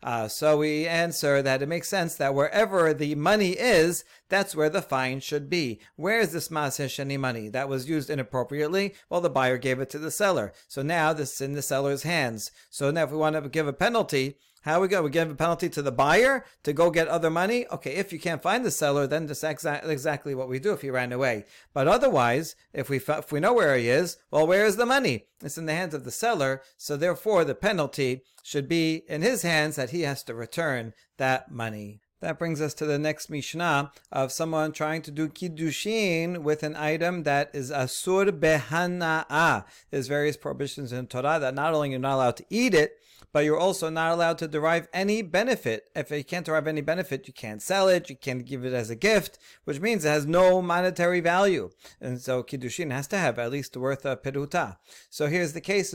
Uh, 0.03 0.27
so 0.27 0.57
we 0.57 0.88
answer 0.88 1.41
that 1.41 1.62
it 1.62 1.69
makes 1.69 1.88
sense 1.88 2.15
that 2.15 2.33
wherever 2.33 2.93
the 2.93 3.15
money 3.15 3.51
is, 3.51 4.03
that's 4.29 4.55
where 4.55 4.69
the 4.69 4.81
fine 4.81 5.19
should 5.19 5.50
be. 5.50 5.79
Where 5.95 6.19
is 6.19 6.33
this 6.33 6.50
Maaser 6.50 6.88
Sheni 6.88 7.19
money 7.19 7.50
that 7.50 7.69
was 7.69 7.89
used 7.89 8.09
inappropriately? 8.09 8.95
Well, 9.09 9.21
the 9.21 9.29
buyer 9.29 9.57
gave 9.57 9.79
it 9.79 9.89
to 9.91 10.00
the 10.00 10.12
seller. 10.12 10.53
So 10.67 10.81
now 10.81 11.13
this 11.13 11.36
is 11.36 11.41
in 11.41 11.53
the 11.53 11.62
seller's 11.62 12.03
hands. 12.03 12.51
So 12.69 12.91
now 12.91 13.03
if 13.03 13.12
we 13.12 13.17
want 13.17 13.36
to 13.36 13.50
give 13.50 13.67
a 13.67 13.74
penalty, 13.74 14.38
how 14.61 14.81
we 14.81 14.87
go? 14.87 15.01
We 15.01 15.09
give 15.09 15.29
a 15.29 15.35
penalty 15.35 15.69
to 15.69 15.81
the 15.81 15.91
buyer 15.91 16.45
to 16.63 16.73
go 16.73 16.91
get 16.91 17.07
other 17.07 17.29
money. 17.29 17.65
Okay, 17.71 17.95
if 17.95 18.11
you 18.11 18.19
can't 18.19 18.41
find 18.41 18.65
the 18.65 18.71
seller, 18.71 19.07
then 19.07 19.25
that's 19.25 19.43
exa- 19.43 19.87
exactly 19.87 20.35
what 20.35 20.49
we 20.49 20.59
do 20.59 20.73
if 20.73 20.81
he 20.81 20.89
ran 20.89 21.11
away. 21.11 21.45
But 21.73 21.87
otherwise, 21.87 22.55
if 22.73 22.89
we 22.89 22.97
if 22.97 23.31
we 23.31 23.39
know 23.39 23.53
where 23.53 23.77
he 23.77 23.89
is, 23.89 24.17
well, 24.31 24.47
where 24.47 24.65
is 24.65 24.75
the 24.75 24.85
money? 24.85 25.25
It's 25.41 25.57
in 25.57 25.65
the 25.65 25.73
hands 25.73 25.93
of 25.93 26.03
the 26.03 26.11
seller. 26.11 26.61
So 26.77 26.97
therefore, 26.97 27.45
the 27.45 27.55
penalty 27.55 28.23
should 28.43 28.67
be 28.67 29.03
in 29.07 29.21
his 29.21 29.41
hands 29.41 29.75
that 29.75 29.91
he 29.91 30.01
has 30.01 30.23
to 30.23 30.33
return 30.33 30.93
that 31.17 31.51
money. 31.51 32.01
That 32.19 32.39
brings 32.39 32.61
us 32.61 32.73
to 32.75 32.85
the 32.85 32.97
next 32.97 33.29
Mishnah 33.29 33.91
of 34.11 34.31
someone 34.31 34.71
trying 34.71 35.03
to 35.03 35.11
do 35.11 35.29
Kiddushin 35.29 36.39
with 36.39 36.63
an 36.63 36.75
item 36.75 37.23
that 37.23 37.51
is 37.53 37.69
Asur 37.69 38.31
Behana'a. 38.31 39.65
There's 39.91 40.07
various 40.07 40.35
prohibitions 40.35 40.91
in 40.91 41.05
Torah 41.05 41.37
that 41.39 41.53
not 41.53 41.75
only 41.75 41.91
you're 41.91 41.99
not 41.99 42.15
allowed 42.15 42.37
to 42.37 42.45
eat 42.49 42.73
it, 42.73 42.97
but 43.31 43.46
you're 43.46 43.60
also 43.60 43.89
not 43.89 44.12
allowed 44.12 44.38
to 44.39 44.48
derive 44.48 44.88
any 44.93 45.22
benefit. 45.22 45.89
If 45.96 46.12
you 46.12 46.24
can't 46.24 46.46
derive 46.46 46.67
any 46.67 46.81
benefit, 46.81 47.27
you 47.27 47.34
can't 47.34 47.62
sell 47.62 47.88
it, 47.88 48.10
you 48.10 48.15
can't 48.15 48.46
give 48.46 48.65
it 48.65 48.74
as 48.74 48.89
a 48.89 48.96
gift, 48.96 49.38
which 49.65 49.79
means 49.79 50.05
it 50.05 50.10
has 50.10 50.25
no 50.25 50.62
monetary 50.62 51.19
value. 51.19 51.69
And 52.01 52.22
so 52.22 52.43
Kiddushin 52.43 52.91
has 52.91 53.07
to 53.07 53.17
have 53.17 53.39
at 53.39 53.51
least 53.51 53.77
worth 53.77 54.05
a 54.05 54.17
peruta. 54.17 54.77
So 55.10 55.27
here's 55.27 55.53
the 55.53 55.62
case: 55.62 55.91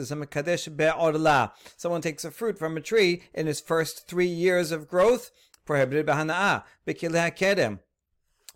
Someone 1.76 2.00
takes 2.02 2.24
a 2.24 2.30
fruit 2.30 2.58
from 2.58 2.76
a 2.76 2.80
tree 2.80 3.22
in 3.34 3.48
its 3.48 3.60
first 3.60 4.06
three 4.08 4.26
years 4.26 4.72
of 4.72 4.88
growth, 4.88 5.30
prohibited 5.64 6.06
b'hana'ah, 6.06 6.64
b'kileh 6.86 7.36
kedem 7.36 7.80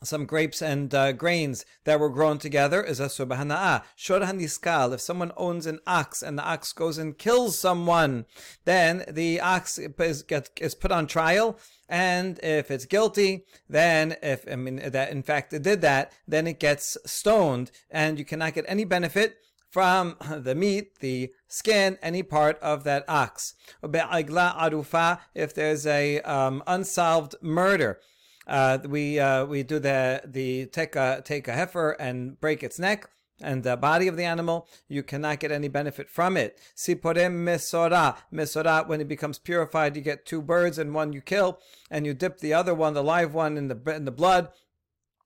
some 0.03 0.26
grapes 0.26 0.61
and 0.61 0.95
uh, 0.95 1.12
grains 1.12 1.65
that 1.85 1.99
were 1.99 2.11
grown 2.11 2.39
together 2.39 2.82
is 2.82 3.00
a 3.00 3.06
subhana'ah. 3.06 3.82
Shor 3.97 4.21
if 4.21 5.00
someone 5.00 5.32
owns 5.37 5.67
an 5.67 5.80
ox 5.87 6.23
and 6.23 6.39
the 6.39 6.45
ox 6.45 6.73
goes 6.73 6.99
and 6.99 7.17
kills 7.17 7.59
someone, 7.59 8.26
then 8.65 9.04
the 9.09 9.41
ox 9.41 9.78
is, 9.78 10.25
is 10.61 10.75
put 10.75 10.93
on 10.93 11.06
trial. 11.06 11.59
And 11.89 12.39
if 12.43 12.71
it's 12.71 12.85
guilty, 12.85 13.47
then 13.69 14.17
if, 14.23 14.45
I 14.50 14.56
mean, 14.56 14.76
that 14.91 15.11
in 15.11 15.23
fact 15.23 15.52
it 15.52 15.63
did 15.63 15.80
that, 15.80 16.13
then 16.28 16.47
it 16.47 16.61
gets 16.61 16.97
stoned 17.06 17.71
and 17.91 18.19
you 18.19 18.25
cannot 18.25 18.54
get 18.54 18.65
any 18.69 18.85
benefit 18.85 19.39
from 19.71 20.17
the 20.30 20.54
meat, 20.54 20.99
the 21.00 21.30
skin, 21.49 21.99
any 22.02 22.23
part 22.23 22.59
of 22.61 22.85
that 22.85 23.04
ox. 23.09 23.54
If 23.82 25.54
there's 25.54 25.87
a 25.87 26.21
um, 26.21 26.63
unsolved 26.67 27.35
murder, 27.41 28.00
uh, 28.47 28.78
we 28.87 29.19
uh, 29.19 29.45
we 29.47 29.63
do 29.63 29.78
the 29.78 30.23
the 30.25 30.67
take 30.67 30.97
a 30.97 31.23
take 31.25 31.49
a 31.49 31.52
heifer 31.52 31.93
and 31.93 32.41
break 32.41 32.63
its 32.63 32.78
neck 32.78 33.09
and 33.41 33.63
the 33.63 33.76
body 33.76 34.09
of 34.09 34.17
the 34.17 34.25
animal, 34.25 34.67
you 34.89 35.02
cannot 35.02 35.41
get 35.41 35.52
any 35.52 35.69
benefit 35.69 36.09
from 36.09 36.37
it. 36.37 36.59
Siporem 36.75 37.45
mesora. 37.45 38.17
Mesora, 38.32 38.87
when 38.87 39.00
it 39.00 39.09
becomes 39.09 39.39
purified, 39.39 39.97
you 39.97 40.02
get 40.02 40.25
two 40.25 40.41
birds 40.41 40.78
and 40.78 40.95
one 40.95 41.13
you 41.13 41.21
kill, 41.21 41.59
and 41.91 42.06
you 42.06 42.15
dip 42.15 42.39
the 42.39 42.54
other 42.54 42.75
one, 42.75 42.95
the 42.95 43.02
live 43.02 43.35
one, 43.35 43.56
in 43.56 43.69
the, 43.69 43.95
in 43.95 44.04
the 44.04 44.11
blood, 44.11 44.49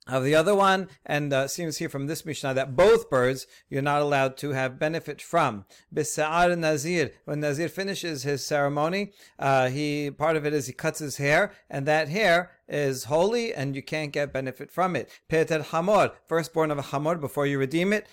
of 0.06 0.24
the 0.24 0.34
other 0.34 0.54
one, 0.54 0.88
and 1.06 1.32
uh, 1.32 1.46
seems 1.46 1.76
here 1.76 1.88
from 1.88 2.06
this 2.06 2.24
Mishnah 2.24 2.54
that 2.54 2.74
both 2.74 3.10
birds 3.10 3.46
you're 3.68 3.82
not 3.82 4.02
allowed 4.02 4.36
to 4.38 4.50
have 4.50 4.78
benefit 4.78 5.22
from. 5.22 5.66
Bisa'ar 5.94 6.56
Nazir, 6.58 7.12
when 7.24 7.40
Nazir 7.40 7.68
finishes 7.68 8.22
his 8.22 8.44
ceremony, 8.44 9.12
uh, 9.38 9.68
he 9.68 10.10
part 10.10 10.36
of 10.36 10.44
it 10.46 10.54
is 10.54 10.66
he 10.66 10.72
cuts 10.72 10.98
his 10.98 11.18
hair, 11.18 11.52
and 11.68 11.86
that 11.86 12.08
hair 12.08 12.50
is 12.70 13.04
holy 13.04 13.52
and 13.52 13.74
you 13.76 13.82
can't 13.82 14.12
get 14.12 14.32
benefit 14.32 14.70
from 14.70 14.96
it. 14.96 15.10
Peter 15.28 15.62
Hamor, 15.62 16.12
firstborn 16.26 16.70
of 16.70 16.78
a 16.78 16.82
Hamor, 16.82 17.16
before 17.16 17.46
you 17.46 17.58
redeem 17.58 17.92
it, 17.92 18.06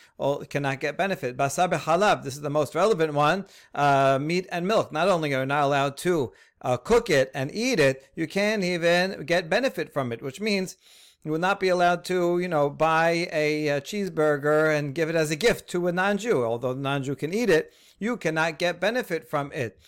cannot 0.50 0.80
get 0.80 0.98
benefit. 0.98 1.38
Basabe 1.38 1.80
Halab, 1.80 2.24
this 2.24 2.36
is 2.36 2.42
the 2.42 2.50
most 2.50 2.76
relevant 2.76 3.14
one, 3.14 3.46
uh, 3.76 4.18
meat 4.20 4.48
and 4.52 4.68
milk. 4.68 4.92
Not 4.92 5.08
only 5.08 5.34
are 5.34 5.42
you 5.42 5.46
not 5.46 5.64
allowed 5.64 5.98
to 5.98 6.34
uh, 6.62 6.78
cook 6.78 7.10
it 7.10 7.32
and 7.34 7.54
eat 7.54 7.80
it, 7.80 8.10
you 8.16 8.28
can't 8.28 8.64
even 8.64 9.26
get 9.26 9.50
benefit 9.50 9.94
from 9.94 10.12
it, 10.12 10.22
which 10.22 10.42
means 10.42 10.76
you 11.24 11.32
will 11.32 11.40
not 11.40 11.60
be 11.60 11.70
allowed 11.70 12.04
to, 12.06 12.40
you 12.40 12.48
know, 12.48 12.70
buy 12.70 13.28
a, 13.32 13.68
a 13.68 13.82
cheeseburger 13.82 14.76
and 14.78 14.96
give 14.96 15.10
it 15.10 15.16
as 15.16 15.30
a 15.30 15.36
gift 15.36 15.70
to 15.70 15.88
a 15.88 15.92
non-Jew. 15.92 16.44
Although 16.44 16.74
the 16.74 16.80
non-Jew 16.80 17.16
can 17.16 17.34
eat 17.34 17.50
it, 17.50 17.74
you 18.00 18.16
cannot 18.16 18.60
get 18.60 18.80
benefit 18.80 19.28
from 19.30 19.52
it. 19.52 19.80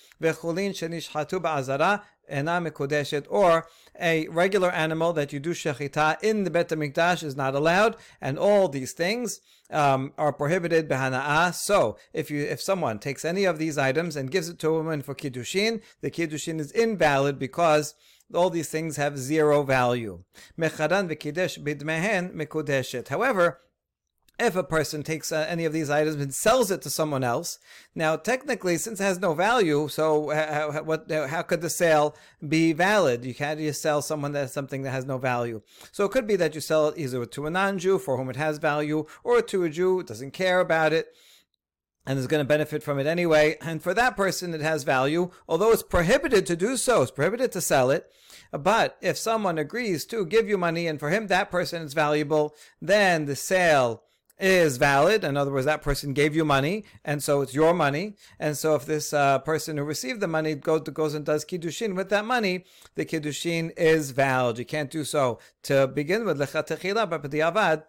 Or 3.30 3.68
a 4.00 4.28
regular 4.30 4.72
animal 4.72 5.14
that 5.14 5.34
you 5.34 5.40
do 5.40 5.52
shechita 5.52 6.22
in 6.24 6.44
the 6.44 6.50
Bet 6.50 6.70
HaMikdash 6.70 7.24
is 7.24 7.36
not 7.36 7.56
allowed, 7.56 7.96
and 8.22 8.40
all 8.40 8.68
these 8.68 8.94
things 8.94 9.42
um, 9.72 10.14
are 10.18 10.34
prohibited 10.34 10.90
behana'ah. 10.90 11.54
So, 11.54 11.98
if 12.14 12.32
you 12.32 12.42
if 12.44 12.62
someone 12.62 13.00
takes 13.00 13.26
any 13.26 13.46
of 13.46 13.58
these 13.58 13.78
items 13.78 14.16
and 14.16 14.32
gives 14.32 14.50
it 14.50 14.60
to 14.60 14.70
a 14.70 14.74
woman 14.74 15.02
for 15.02 15.14
kiddushin, 15.16 15.82
the 16.02 16.12
kiddushin 16.12 16.60
is 16.60 16.72
invalid 16.72 17.38
because 17.38 17.96
all 18.34 18.50
these 18.50 18.70
things 18.70 18.98
have 18.98 19.18
zero 19.18 19.64
value. 19.64 20.24
However, 23.10 23.60
if 24.40 24.56
a 24.56 24.64
person 24.64 25.04
takes 25.04 25.32
uh, 25.32 25.46
any 25.50 25.66
of 25.66 25.74
these 25.74 25.90
items 25.90 26.16
and 26.16 26.34
sells 26.34 26.72
it 26.72 26.82
to 26.84 26.90
someone 26.90 27.24
else, 27.24 27.60
now 27.94 28.16
technically, 28.16 28.78
since 28.78 29.00
it 29.00 29.04
has 29.04 29.20
no 29.20 29.34
value, 29.34 29.88
so 29.90 30.30
how, 30.30 30.82
what, 30.84 31.12
how 31.12 31.42
could 31.42 31.62
the 31.62 31.70
sale 31.70 32.16
be 32.48 32.72
valid? 32.72 33.26
You 33.26 33.36
can't 33.36 33.60
just 33.60 33.82
sell 33.82 34.02
someone 34.02 34.32
that 34.32 34.50
something 34.50 34.84
that 34.84 34.92
has 34.92 35.06
no 35.06 35.18
value. 35.18 35.62
So 35.92 36.06
it 36.06 36.12
could 36.12 36.26
be 36.26 36.38
that 36.38 36.56
you 36.56 36.62
sell 36.62 36.88
it 36.88 36.98
either 36.98 37.26
to 37.26 37.46
a 37.46 37.50
non-Jew 37.50 38.00
for 38.00 38.18
whom 38.18 38.30
it 38.30 38.38
has 38.38 38.58
value, 38.58 39.06
or 39.24 39.42
to 39.42 39.64
a 39.64 39.70
Jew 39.70 39.98
who 39.98 40.04
doesn't 40.04 40.32
care 40.32 40.60
about 40.60 40.94
it 40.94 41.14
and 42.06 42.18
is 42.18 42.28
going 42.28 42.42
to 42.42 42.48
benefit 42.48 42.82
from 42.82 42.98
it 42.98 43.08
anyway. 43.08 43.58
And 43.62 43.84
for 43.84 43.94
that 43.94 44.16
person, 44.16 44.54
it 44.54 44.62
has 44.62 44.84
value, 44.84 45.32
although 45.48 45.72
it's 45.72 45.84
prohibited 45.84 46.46
to 46.48 46.56
do 46.56 46.78
so. 46.78 47.02
It's 47.02 47.12
prohibited 47.12 47.52
to 47.52 47.62
sell 47.62 47.92
it. 47.92 48.12
But 48.52 48.98
if 49.02 49.18
someone 49.18 49.60
agrees 49.60 50.06
to 50.06 50.26
give 50.26 50.50
you 50.50 50.58
money 50.58 50.88
and 50.88 51.00
for 51.00 51.10
him 51.10 51.28
that 51.28 51.52
person 51.52 51.84
is 51.84 51.94
valuable, 51.94 52.56
then 52.82 53.26
the 53.26 53.36
sale 53.36 54.04
is 54.40 54.78
valid. 54.78 55.24
In 55.24 55.38
other 55.38 55.52
words, 55.52 55.66
that 55.66 55.82
person 55.82 56.14
gave 56.14 56.36
you 56.36 56.46
money, 56.46 56.86
and 57.04 57.22
so 57.22 57.42
it's 57.42 57.54
your 57.54 57.74
money. 57.74 58.16
And 58.40 58.58
so, 58.58 58.76
if 58.76 58.86
this 58.86 59.14
uh, 59.14 59.40
person 59.40 59.78
who 59.78 59.84
received 59.84 60.22
the 60.22 60.28
money 60.28 60.56
goes, 60.56 60.82
goes 60.82 61.14
and 61.14 61.26
does 61.26 61.46
kiddushin 61.46 61.96
with 61.96 62.10
that 62.10 62.26
money, 62.26 62.66
the 62.96 63.06
kiddushin 63.06 63.72
is 63.78 64.12
valid. 64.12 64.58
You 64.58 64.66
can't 64.66 64.92
do 64.92 65.04
so 65.04 65.40
to 65.64 65.88
begin 65.88 66.26
with 66.26 66.40
lechatechila, 66.40 67.10
but 67.10 67.24
b'diavad 67.24 67.84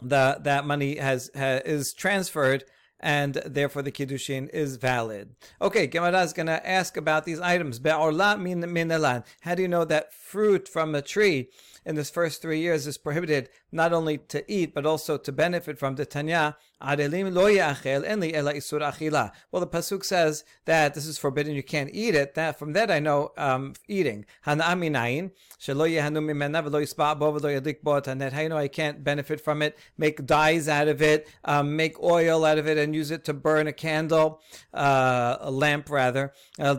the 0.00 0.38
that 0.42 0.64
money 0.64 0.96
has, 0.96 1.30
has 1.34 1.62
is 1.62 1.92
transferred 1.92 2.64
and 3.00 3.34
therefore 3.46 3.82
the 3.82 3.92
kiddushin 3.92 4.48
is 4.50 4.76
valid. 4.76 5.34
Okay, 5.62 5.86
Gemara 5.86 6.22
is 6.22 6.32
going 6.32 6.46
to 6.46 6.68
ask 6.68 6.96
about 6.96 7.24
these 7.24 7.40
items. 7.40 7.80
Min. 7.80 9.22
How 9.40 9.54
do 9.54 9.62
you 9.62 9.68
know 9.68 9.84
that 9.84 10.12
fruit 10.12 10.68
from 10.68 10.94
a 10.94 11.02
tree 11.02 11.48
in 11.88 11.96
this 11.96 12.10
first 12.10 12.42
three 12.42 12.60
years 12.60 12.86
is 12.86 12.98
prohibited 12.98 13.48
not 13.72 13.94
only 13.94 14.18
to 14.18 14.44
eat 14.52 14.74
but 14.74 14.84
also 14.84 15.16
to 15.16 15.32
benefit 15.32 15.78
from 15.78 15.96
the 15.96 16.04
Tanya? 16.04 16.56
Adelim. 16.80 17.34
Well, 19.50 19.60
the 19.60 19.66
pasuk 19.66 20.04
says 20.04 20.44
that 20.64 20.94
this 20.94 21.06
is 21.06 21.18
forbidden. 21.18 21.54
You 21.54 21.62
can't 21.62 21.90
eat 21.92 22.14
it. 22.14 22.34
That 22.34 22.58
from 22.58 22.72
that 22.74 22.90
I 22.90 23.00
know 23.00 23.32
um, 23.36 23.74
eating. 23.88 24.26
Hana'aminayin 24.46 25.32
shelo 25.60 25.90
yehanu 25.90 26.28
you 28.42 28.48
know 28.48 28.56
I 28.56 28.68
can't 28.68 29.02
benefit 29.02 29.40
from 29.40 29.62
it. 29.62 29.76
Make 29.96 30.24
dyes 30.24 30.68
out 30.68 30.86
of 30.88 31.02
it. 31.02 31.28
Um, 31.44 31.74
make 31.74 32.00
oil 32.00 32.44
out 32.44 32.58
of 32.58 32.68
it 32.68 32.78
and 32.78 32.94
use 32.94 33.10
it 33.10 33.24
to 33.24 33.34
burn 33.34 33.66
a 33.66 33.72
candle, 33.72 34.40
uh, 34.72 35.38
a 35.40 35.50
lamp 35.50 35.90
rather. 35.90 36.32
From 36.56 36.76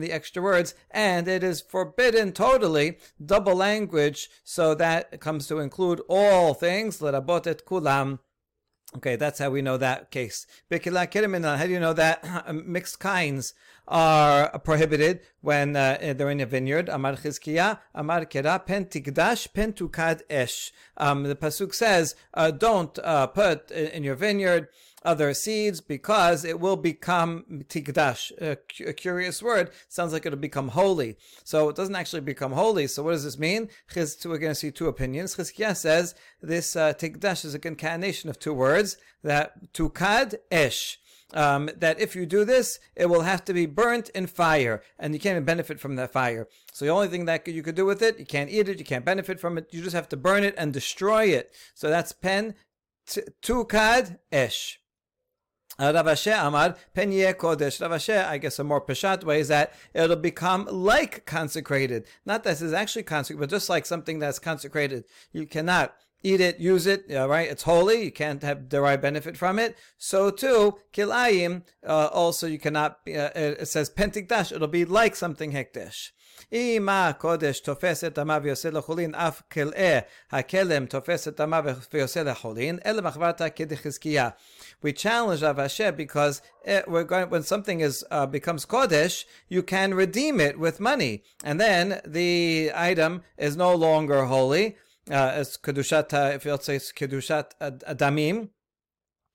the 0.00 0.12
extra 0.12 0.42
words, 0.42 0.74
and 0.90 1.28
it 1.28 1.42
is 1.42 1.60
forbidden 1.60 2.32
totally 2.42 2.98
double 3.24 3.54
language. 3.54 4.28
So 4.44 4.74
that 4.74 5.20
comes 5.20 5.46
to 5.48 5.58
include 5.58 6.00
all 6.08 6.54
things. 6.54 7.00
Let 7.00 7.14
botet 7.26 7.64
kulam. 7.64 8.18
Okay, 8.96 9.16
that's 9.16 9.38
how 9.38 9.48
we 9.48 9.62
know 9.62 9.78
that 9.78 10.10
case. 10.10 10.46
How 10.70 10.76
do 10.76 11.72
you 11.76 11.80
know 11.80 11.94
that 11.94 12.18
mixed 12.76 12.98
kinds 13.00 13.54
are 13.88 14.58
prohibited 14.58 15.20
when 15.40 15.76
uh, 15.76 16.14
they're 16.16 16.30
in 16.30 16.40
a 16.40 16.46
vineyard? 16.46 16.90
Amar 16.90 17.14
Chizkiya, 17.14 17.78
Amar 17.94 18.26
Kera, 18.26 18.66
pen 18.66 18.84
tikdash, 18.84 19.50
pen 19.54 19.72
tukad 19.72 20.20
esh. 20.28 20.72
Um, 20.98 21.22
the 21.22 21.34
pasuk 21.34 21.74
says, 21.74 22.14
uh, 22.34 22.50
don't 22.50 22.98
uh, 22.98 23.28
put 23.28 23.70
in 23.70 24.04
your 24.04 24.14
vineyard 24.14 24.68
other 25.04 25.34
seeds 25.34 25.80
because 25.80 26.44
it 26.44 26.60
will 26.60 26.76
become 26.76 27.64
tikdash. 27.68 28.30
A, 28.40 28.92
curious 28.92 29.42
word. 29.42 29.70
Sounds 29.88 30.12
like 30.12 30.26
it'll 30.26 30.38
become 30.38 30.68
holy. 30.68 31.16
So 31.44 31.68
it 31.68 31.76
doesn't 31.76 31.96
actually 31.96 32.20
become 32.20 32.52
holy. 32.52 32.86
So 32.86 33.02
what 33.02 33.12
does 33.12 33.24
this 33.24 33.38
mean? 33.38 33.68
We're 33.94 34.38
going 34.38 34.52
to 34.52 34.54
see 34.54 34.70
two 34.70 34.88
opinions. 34.88 35.36
Chizkiah 35.36 35.76
says 35.76 36.14
this 36.40 36.76
uh, 36.76 36.92
tikdash 36.94 37.44
is 37.44 37.54
a 37.54 37.58
concatenation 37.58 38.30
of 38.30 38.38
two 38.38 38.54
words. 38.54 38.96
That 39.22 39.72
tukad 39.72 40.34
esh. 40.50 40.98
Um, 41.34 41.70
that 41.78 41.98
if 41.98 42.14
you 42.14 42.26
do 42.26 42.44
this, 42.44 42.78
it 42.94 43.06
will 43.06 43.22
have 43.22 43.42
to 43.46 43.54
be 43.54 43.64
burnt 43.64 44.10
in 44.10 44.26
fire, 44.26 44.82
and 44.98 45.14
you 45.14 45.20
can't 45.20 45.36
even 45.36 45.46
benefit 45.46 45.80
from 45.80 45.96
that 45.96 46.12
fire. 46.12 46.46
So 46.74 46.84
the 46.84 46.90
only 46.90 47.08
thing 47.08 47.24
that 47.24 47.48
you 47.48 47.62
could 47.62 47.74
do 47.74 47.86
with 47.86 48.02
it, 48.02 48.18
you 48.18 48.26
can't 48.26 48.50
eat 48.50 48.68
it, 48.68 48.78
you 48.78 48.84
can't 48.84 49.02
benefit 49.04 49.40
from 49.40 49.56
it, 49.56 49.68
you 49.70 49.80
just 49.80 49.96
have 49.96 50.10
to 50.10 50.16
burn 50.18 50.44
it 50.44 50.54
and 50.58 50.74
destroy 50.74 51.24
it. 51.24 51.50
So 51.74 51.88
that's 51.88 52.12
pen 52.12 52.54
tukad 53.06 54.18
esh. 54.30 54.81
Uh, 55.78 55.92
Rav 55.94 56.06
Ashi 56.06 56.46
Amar 56.46 56.76
Penye 56.94 57.34
Kodesh. 57.34 57.80
Rav 57.80 57.92
Ashi, 57.92 58.24
I 58.24 58.38
guess 58.38 58.58
a 58.58 58.64
more 58.64 58.80
peshat 58.80 59.24
way 59.24 59.40
is 59.40 59.48
that 59.48 59.72
it'll 59.94 60.16
become 60.16 60.66
like 60.70 61.24
consecrated. 61.24 62.06
Not 62.26 62.44
that 62.44 62.60
it's 62.60 62.72
actually 62.72 63.04
consecrated, 63.04 63.40
but 63.40 63.50
just 63.50 63.68
like 63.68 63.86
something 63.86 64.18
that's 64.18 64.38
consecrated. 64.38 65.04
You 65.32 65.46
cannot 65.46 65.94
eat 66.22 66.40
it, 66.40 66.60
use 66.60 66.86
it, 66.86 67.04
uh, 67.10 67.28
right? 67.28 67.50
It's 67.50 67.64
holy. 67.64 68.04
You 68.04 68.12
can't 68.12 68.42
have 68.42 68.68
derive 68.68 69.00
benefit 69.00 69.36
from 69.36 69.58
it. 69.58 69.76
So 69.98 70.30
too, 70.30 70.78
kilayim, 70.92 71.62
uh, 71.86 72.08
also 72.12 72.46
you 72.46 72.58
cannot, 72.58 72.98
uh, 73.08 73.30
it 73.34 73.66
says 73.66 73.90
pentikdash, 73.90 74.52
it'll 74.52 74.68
be 74.68 74.84
like 74.84 75.16
something 75.16 75.52
hekdesh. 75.52 76.10
אם 76.53 76.89
הקודש 76.91 77.59
תופס 77.59 78.03
את 78.03 78.19
דמה 78.19 78.39
ויוצא 78.43 78.69
לחולין, 78.69 79.15
אף 79.15 79.41
כלאי 79.51 79.99
הכלם 80.31 80.85
תופס 80.85 81.27
את 81.27 81.41
דמה 81.41 81.61
ויוצא 81.93 82.23
לחולין, 82.23 82.79
אלא 82.85 83.01
מחברתא 83.01 83.47
כדחזקיה. 83.55 84.29
We 84.83 84.93
challenge 84.93 85.41
Rav 85.41 85.57
Ashi 85.57 85.91
because 85.95 86.41
it, 86.63 86.87
we're 86.87 87.03
going, 87.03 87.29
when 87.29 87.43
something 87.43 87.79
is 87.81 88.05
uh, 88.11 88.25
becomes 88.25 88.65
kodesh, 88.65 89.25
you 89.49 89.63
can 89.63 89.93
redeem 89.93 90.39
it 90.39 90.59
with 90.59 90.79
money, 90.79 91.23
and 91.43 91.59
then 91.59 91.99
the 92.05 92.71
item 92.75 93.23
is 93.37 93.55
no 93.55 93.73
longer 93.73 94.25
holy. 94.25 94.75
Uh, 95.09 95.31
as 95.41 95.57
kedushat, 95.57 96.13
uh, 96.13 96.35
if 96.35 96.45
you'll 96.45 96.59
say 96.59 96.77
kedushat 96.77 97.47
adamim, 97.61 98.49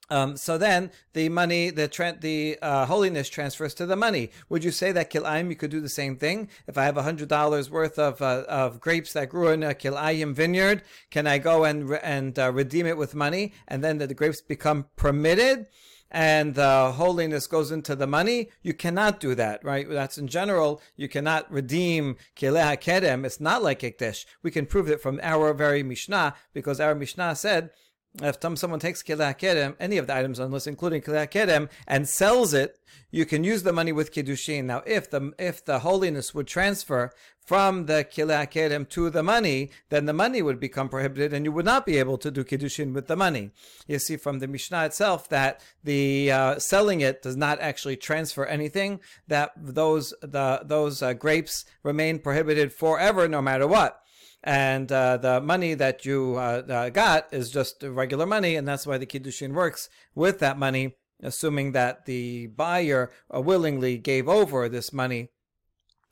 um, 0.10 0.38
so 0.38 0.58
then 0.58 0.92
the 1.14 1.30
money, 1.30 1.70
the 1.70 1.88
tra- 1.88 2.18
the 2.20 2.58
uh, 2.62 2.86
holiness 2.86 3.30
transfers 3.30 3.74
to 3.76 3.86
the 3.86 3.96
money. 3.96 4.32
Would 4.50 4.64
you 4.64 4.72
say 4.72 4.92
that 4.92 5.12
kilayim 5.12 5.50
you 5.50 5.56
could 5.56 5.72
do 5.72 5.82
the 5.82 5.90
same 5.90 6.16
thing? 6.16 6.50
If 6.66 6.78
I 6.78 6.86
have 6.86 6.96
hundred 6.96 7.28
dollars 7.28 7.70
worth 7.70 8.00
of 8.00 8.22
uh, 8.22 8.46
of 8.48 8.80
grapes 8.80 9.14
that 9.14 9.30
grew 9.30 9.50
in 9.50 9.64
a 9.64 9.74
kilayim 9.74 10.34
vineyard, 10.34 10.84
can 11.12 11.28
I 11.28 11.38
go 11.38 11.64
and 11.66 11.90
re- 11.90 12.00
and 12.02 12.38
uh, 12.40 12.52
redeem 12.52 12.86
it 12.86 12.98
with 12.98 13.16
money, 13.16 13.54
and 13.68 13.84
then 13.84 13.98
the, 13.98 14.08
the 14.08 14.14
grapes 14.14 14.42
become 14.42 14.86
permitted? 14.96 15.68
and 16.10 16.56
the 16.56 16.94
holiness 16.94 17.48
goes 17.48 17.72
into 17.72 17.96
the 17.96 18.08
money, 18.08 18.50
you 18.62 18.74
cannot 18.74 19.20
do 19.20 19.36
that, 19.36 19.64
right? 19.64 19.90
That's 19.90 20.18
in 20.18 20.28
general, 20.28 20.82
you 20.96 21.10
cannot 21.10 21.52
redeem 21.52 22.16
kileh 22.36 22.82
kedem. 22.82 23.26
It's 23.26 23.42
not 23.42 23.62
like 23.62 23.82
Ikdesh. 23.82 24.26
We 24.42 24.52
can 24.52 24.66
prove 24.66 24.90
it 24.90 25.02
from 25.02 25.20
our 25.22 25.54
very 25.54 25.84
Mishnah, 25.84 26.36
because 26.54 26.80
our 26.80 26.96
Mishnah 26.96 27.36
said 27.36 27.72
if 28.22 28.38
someone 28.58 28.80
takes 28.80 29.04
kileh 29.04 29.76
any 29.80 29.98
of 29.98 30.08
the 30.08 30.16
items, 30.16 30.40
unless 30.40 30.68
including 30.68 31.02
kileh 31.02 31.70
and 31.88 32.10
sells 32.10 32.54
it, 32.54 32.80
you 33.12 33.26
can 33.26 33.44
use 33.44 33.64
the 33.64 33.74
money 33.74 33.92
with 33.92 34.14
kiddushin. 34.14 34.66
Now, 34.66 34.84
if 34.86 35.10
the 35.10 35.34
if 35.38 35.64
the 35.64 35.80
holiness 35.80 36.34
would 36.34 36.48
transfer 36.48 37.12
from 37.46 37.86
the 37.86 38.04
kileh 38.04 38.90
to 38.90 39.10
the 39.10 39.24
money, 39.24 39.72
then 39.90 40.06
the 40.06 40.14
money 40.14 40.42
would 40.42 40.60
become 40.60 40.90
prohibited, 40.90 41.34
and 41.34 41.46
you 41.46 41.52
would 41.52 41.66
not 41.66 41.86
be 41.86 41.98
able 41.98 42.18
to 42.18 42.32
do 42.32 42.44
kiddushin 42.44 42.94
with 42.94 43.08
the 43.08 43.16
money. 43.16 43.52
You 43.88 44.00
see 44.00 44.18
from 44.18 44.40
the 44.40 44.48
Mishnah 44.48 44.86
itself 44.86 45.30
that 45.30 45.62
the 45.84 46.32
uh, 46.32 46.60
selling 46.60 47.02
it 47.02 47.22
does 47.22 47.38
not 47.38 47.60
actually 47.60 47.96
transfer 47.96 48.46
anything. 48.46 49.00
That 49.28 49.52
those 49.56 50.14
the 50.22 50.62
those 50.64 51.02
uh, 51.02 51.14
grapes 51.14 51.66
remain 51.84 52.20
prohibited 52.20 52.74
forever, 52.74 53.28
no 53.28 53.42
matter 53.42 53.68
what 53.68 54.02
and 54.44 54.92
uh, 54.92 55.18
the 55.18 55.42
money 55.42 55.74
that 55.74 56.06
you 56.06 56.36
uh, 56.38 56.64
uh, 56.70 56.90
got 56.90 57.28
is 57.34 57.50
just 57.52 57.84
regular 57.84 58.26
money, 58.26 58.56
and 58.56 58.68
that's 58.68 58.88
why 58.88 58.98
the 58.98 59.06
kiddushin 59.06 59.54
works 59.54 59.90
with 60.16 60.40
that 60.40 60.58
money, 60.58 60.96
assuming 61.22 61.72
that 61.72 62.06
the 62.06 62.48
buyer 62.48 63.12
uh, 63.34 63.42
willingly 63.42 63.98
gave 63.98 64.30
over 64.30 64.70
this 64.70 64.94
money 64.94 65.30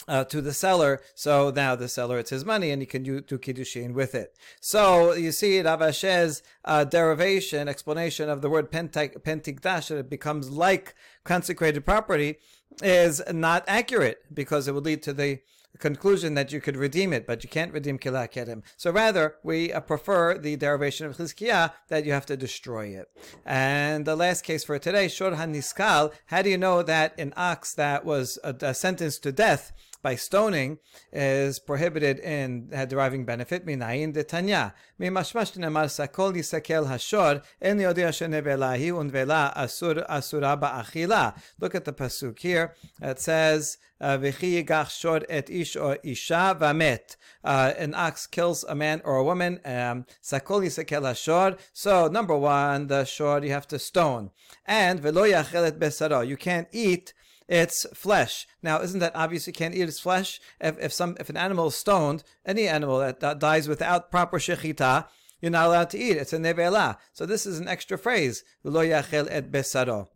uh, 0.08 0.24
to 0.26 0.42
the 0.42 0.54
seller. 0.54 1.02
So 1.14 1.52
now 1.52 1.76
the 1.76 1.88
seller, 1.88 2.20
it's 2.20 2.30
his 2.30 2.46
money, 2.46 2.72
and 2.72 2.82
he 2.82 2.86
can 2.86 3.04
do, 3.04 3.22
kiddushin 3.22 3.94
with 3.94 4.16
it. 4.16 4.36
So 4.60 5.14
you 5.14 5.32
see, 5.32 5.62
Rav 5.62 5.80
Ashi's 5.80 6.42
uh, 6.64 6.84
derivation, 6.84 7.68
explanation 7.68 8.30
of 8.30 8.42
the 8.42 8.50
word 8.50 8.72
pentikdash, 8.72 9.88
that 9.88 9.98
it 9.98 10.10
becomes 10.10 10.50
like 10.50 10.96
consecrated 11.24 11.86
property, 11.86 12.38
is 12.82 13.22
not 13.32 13.64
accurate 13.68 14.20
because 14.34 14.68
it 14.68 14.74
would 14.74 14.86
lead 14.86 15.04
to 15.04 15.14
the 15.14 15.40
conclusion 15.80 16.34
that 16.36 16.52
you 16.52 16.62
could 16.62 16.78
redeem 16.78 17.14
it, 17.14 17.28
but 17.28 17.44
you 17.44 17.50
can't 17.50 17.74
redeem 17.74 18.00
Kilah 18.00 18.32
Kedem. 18.32 18.64
So 18.78 18.92
rather, 18.92 19.36
we 19.44 19.72
uh, 19.72 19.80
prefer 19.82 20.38
the 20.38 20.56
derivation 20.56 21.06
of 21.06 21.18
Chizkiyah 21.18 21.74
that 21.90 22.06
you 22.06 22.12
have 22.12 22.26
to 22.28 22.38
destroy 22.38 22.88
it. 22.88 23.10
And 23.46 24.06
the 24.06 24.16
last 24.16 24.44
case 24.44 24.64
for 24.64 24.80
today, 24.80 25.08
Shor 25.08 25.32
HaNiskal, 25.32 26.14
how 26.28 26.42
do 26.42 26.50
you 26.50 26.58
know 26.58 26.84
that 26.84 27.20
an 27.20 27.34
ox 27.36 27.74
that 27.74 28.06
was 28.06 28.40
uh, 28.44 28.74
sentenced 28.74 29.24
to 29.24 29.32
death 29.32 29.72
by 30.06 30.14
stoning 30.14 30.78
is 31.12 31.58
prohibited 31.58 32.20
in 32.20 32.70
deriving 32.88 33.26
benefit. 33.26 33.66
Minayin 33.66 34.14
de 34.14 34.24
Tanya. 34.24 34.76
Mimashmash 35.02 35.58
nemar 35.58 35.88
sakol 35.98 36.32
yisakel 36.36 36.86
hashor 36.92 37.44
en 37.60 37.80
yodia 37.80 38.12
shenevelahi 38.18 38.92
unvela 39.02 39.52
asur 39.58 40.06
asura 40.08 40.56
ba'achila. 40.62 41.36
Look 41.60 41.74
at 41.74 41.86
the 41.86 41.94
pasuk 41.94 42.38
here. 42.38 42.76
It 43.02 43.20
says, 43.20 43.80
"V'chi 44.00 44.64
yigach 44.64 44.92
shor 44.92 45.22
et 45.28 45.50
ish 45.50 45.76
or 45.76 45.98
isha 46.04 46.56
vamet." 46.60 47.16
Uh, 47.44 47.74
an 47.76 47.96
ox 47.96 48.28
kills 48.28 48.64
a 48.66 48.76
man 48.76 49.02
or 49.04 49.16
a 49.18 49.24
woman. 49.24 49.60
Um, 49.66 50.06
sakol 50.22 50.62
yisakel 50.68 51.02
hashor. 51.02 51.58
So 51.74 52.08
number 52.10 52.38
one, 52.38 52.86
the 52.94 53.06
shor 53.06 53.44
you 53.44 53.50
have 53.58 53.68
to 53.70 53.80
stone, 53.80 54.30
and 54.68 55.00
velo 55.00 55.24
yachelet 55.24 55.80
besaro. 55.80 56.20
You 56.28 56.38
can't 56.38 56.68
eat 56.72 57.16
its 57.48 57.86
flesh. 57.94 58.48
Now, 58.62 58.82
isn't 58.82 59.00
that 59.00 59.16
obvious? 59.16 59.48
You 59.48 59.54
can't 59.54 59.76
eat 59.76 59.82
its 59.82 60.00
flesh. 60.00 60.40
If, 60.60 60.78
if 60.80 60.94
some 60.94 61.16
if 61.20 61.30
an 61.30 61.38
animal 61.38 61.68
is 61.68 61.76
stoned, 61.76 62.24
any 62.46 62.68
animal 62.68 63.00
that, 63.00 63.20
that 63.20 63.40
dies 63.40 63.68
without 63.68 64.12
proper 64.12 64.40
shechita, 64.40 65.08
you're 65.42 65.52
not 65.52 65.68
allowed 65.68 65.90
to 65.92 66.00
eat. 66.00 66.18
It's 66.18 66.34
a 66.34 66.38
nevela. 66.38 66.98
So 67.14 67.26
this 67.26 67.46
is 67.46 67.60
an 67.60 67.68
extra 67.68 67.98
phrase. 67.98 68.44
Lo 68.64 68.84
yachel 68.84 69.28
et 69.30 69.52
besaro. 69.52 70.08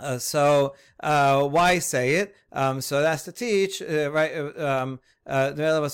Uh, 0.00 0.18
so 0.18 0.74
uh, 1.00 1.42
why 1.44 1.78
say 1.78 2.16
it? 2.16 2.34
Um, 2.52 2.80
so 2.80 3.00
that's 3.00 3.24
to 3.24 3.32
teach, 3.32 3.82
uh, 3.82 4.10
right? 4.10 4.32
Uh, 4.34 4.66
um, 4.66 5.00
uh, 5.28 5.88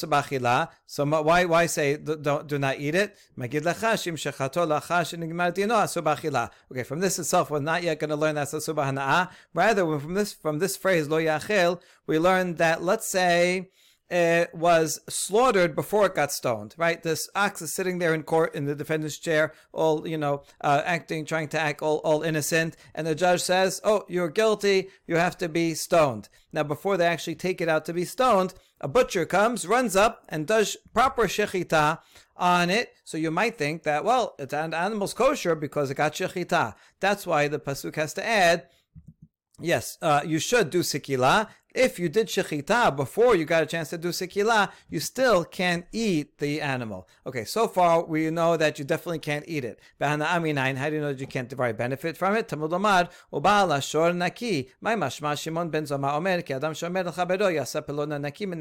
so 0.87 1.05
why 1.05 1.45
why 1.45 1.67
say 1.67 1.97
don't 1.97 2.47
do 2.47 2.59
not 2.59 2.79
eat 2.79 2.95
it? 2.95 3.17
Okay, 3.39 3.59
from 6.83 7.01
this 7.01 7.19
itself, 7.19 7.51
we're 7.51 7.59
not 7.61 7.83
yet 7.83 7.99
going 7.99 8.11
to 8.11 8.17
learn 8.17 8.37
that's 8.37 8.53
a 8.55 8.59
subah 8.59 9.29
Rather, 9.53 9.99
from 9.99 10.15
this 10.15 10.33
from 10.33 10.59
this 10.61 10.77
phrase 10.77 11.09
lo 11.09 11.79
we 12.07 12.19
learn 12.19 12.55
that 12.55 12.83
let's 12.83 13.07
say 13.07 13.71
it 14.11 14.55
was 14.55 15.01
slaughtered 15.09 15.75
before 15.75 16.07
it 16.07 16.15
got 16.15 16.31
stoned, 16.31 16.75
right? 16.77 17.03
This 17.03 17.29
ox 17.35 17.63
is 17.63 17.73
sitting 17.73 17.99
there 17.99 18.15
in 18.15 18.23
court 18.23 18.55
in 18.55 18.67
the 18.67 18.75
defendant's 18.75 19.19
chair, 19.19 19.53
all, 19.73 20.07
you 20.07 20.19
know, 20.19 20.43
uh, 20.61 20.83
acting, 20.85 21.25
trying 21.25 21.49
to 21.49 21.61
act 21.61 21.81
all, 21.81 21.99
all 21.99 22.23
innocent. 22.23 22.77
And 22.95 23.07
the 23.07 23.15
judge 23.15 23.41
says, 23.41 23.81
Oh, 23.83 24.05
you're 24.09 24.29
guilty. 24.29 24.89
You 25.07 25.17
have 25.17 25.39
to 25.39 25.49
be 25.49 25.75
stoned. 25.75 26.29
Now, 26.53 26.65
before 26.65 26.97
they 26.97 27.07
actually 27.07 27.35
take 27.35 27.61
it 27.61 27.69
out 27.69 27.87
to 27.87 27.95
be 27.95 28.05
stoned, 28.05 28.55
a 28.85 28.89
butcher 28.89 29.25
comes, 29.25 29.67
runs 29.67 29.97
up, 29.97 30.27
and 30.29 30.47
does 30.47 30.77
proper 30.93 31.23
shechita 31.23 32.01
on 32.37 32.69
it. 32.69 32.93
So 33.03 33.17
you 33.17 33.31
might 33.31 33.57
think 33.57 33.83
that, 33.85 34.05
well, 34.05 34.35
it's 34.39 34.53
an 34.53 34.75
animal's 34.75 35.15
kosher 35.15 35.55
because 35.55 35.91
it 35.91 35.95
got 35.95 36.13
shechita. 36.13 36.75
That's 37.01 37.27
why 37.27 37.49
the 37.49 37.59
pasuk 37.59 37.97
has 37.97 38.13
to 38.13 38.27
add 38.27 38.67
Yes, 39.61 39.99
uh, 40.03 40.23
you 40.25 40.41
should 40.41 40.71
do 40.71 40.81
sikila. 40.81 41.49
If 41.73 41.99
you 41.99 42.09
did 42.09 42.27
shechita 42.27 42.95
before 42.95 43.35
you 43.37 43.45
got 43.45 43.63
a 43.63 43.67
chance 43.67 43.91
to 43.91 43.99
do 43.99 44.09
sikila, 44.09 44.71
you 44.89 44.99
still 44.99 45.45
can't 45.45 45.87
eat 45.93 46.39
the 46.39 46.61
animal. 46.61 47.09
Okay, 47.25 47.45
so 47.45 47.69
far 47.69 48.05
we 48.05 48.31
know 48.31 48.57
that 48.57 48.79
you 48.81 48.85
definitely 48.85 49.21
can't 49.21 49.45
eat 49.47 49.65
it. 49.65 49.81
Bahana 50.01 50.27
aminayin, 50.27 50.77
how 50.77 50.89
do 50.89 50.97
you 50.97 51.01
know 51.01 51.13
that 51.13 51.21
you 51.21 51.27
can't 51.29 51.49
derive 51.49 51.77
benefit 51.77 52.17
from 52.17 52.35
it? 52.37 52.49
Tamud 52.49 52.73
omar, 52.73 53.09
ubala 53.33 53.81
shor 53.83 54.13
naki, 54.13 54.71
my 54.81 54.97
mashma 54.97 55.41
Shimon 55.41 55.69
ben 55.71 55.85
zoma 55.85 56.15
omer, 56.15 56.43
ki 56.43 56.55
adam 56.55 56.75
shomer 56.75 57.13
chabero 57.13 57.53
yasa 57.53 57.83
pelona 57.83 58.21
naki 58.21 58.47
lo 58.47 58.57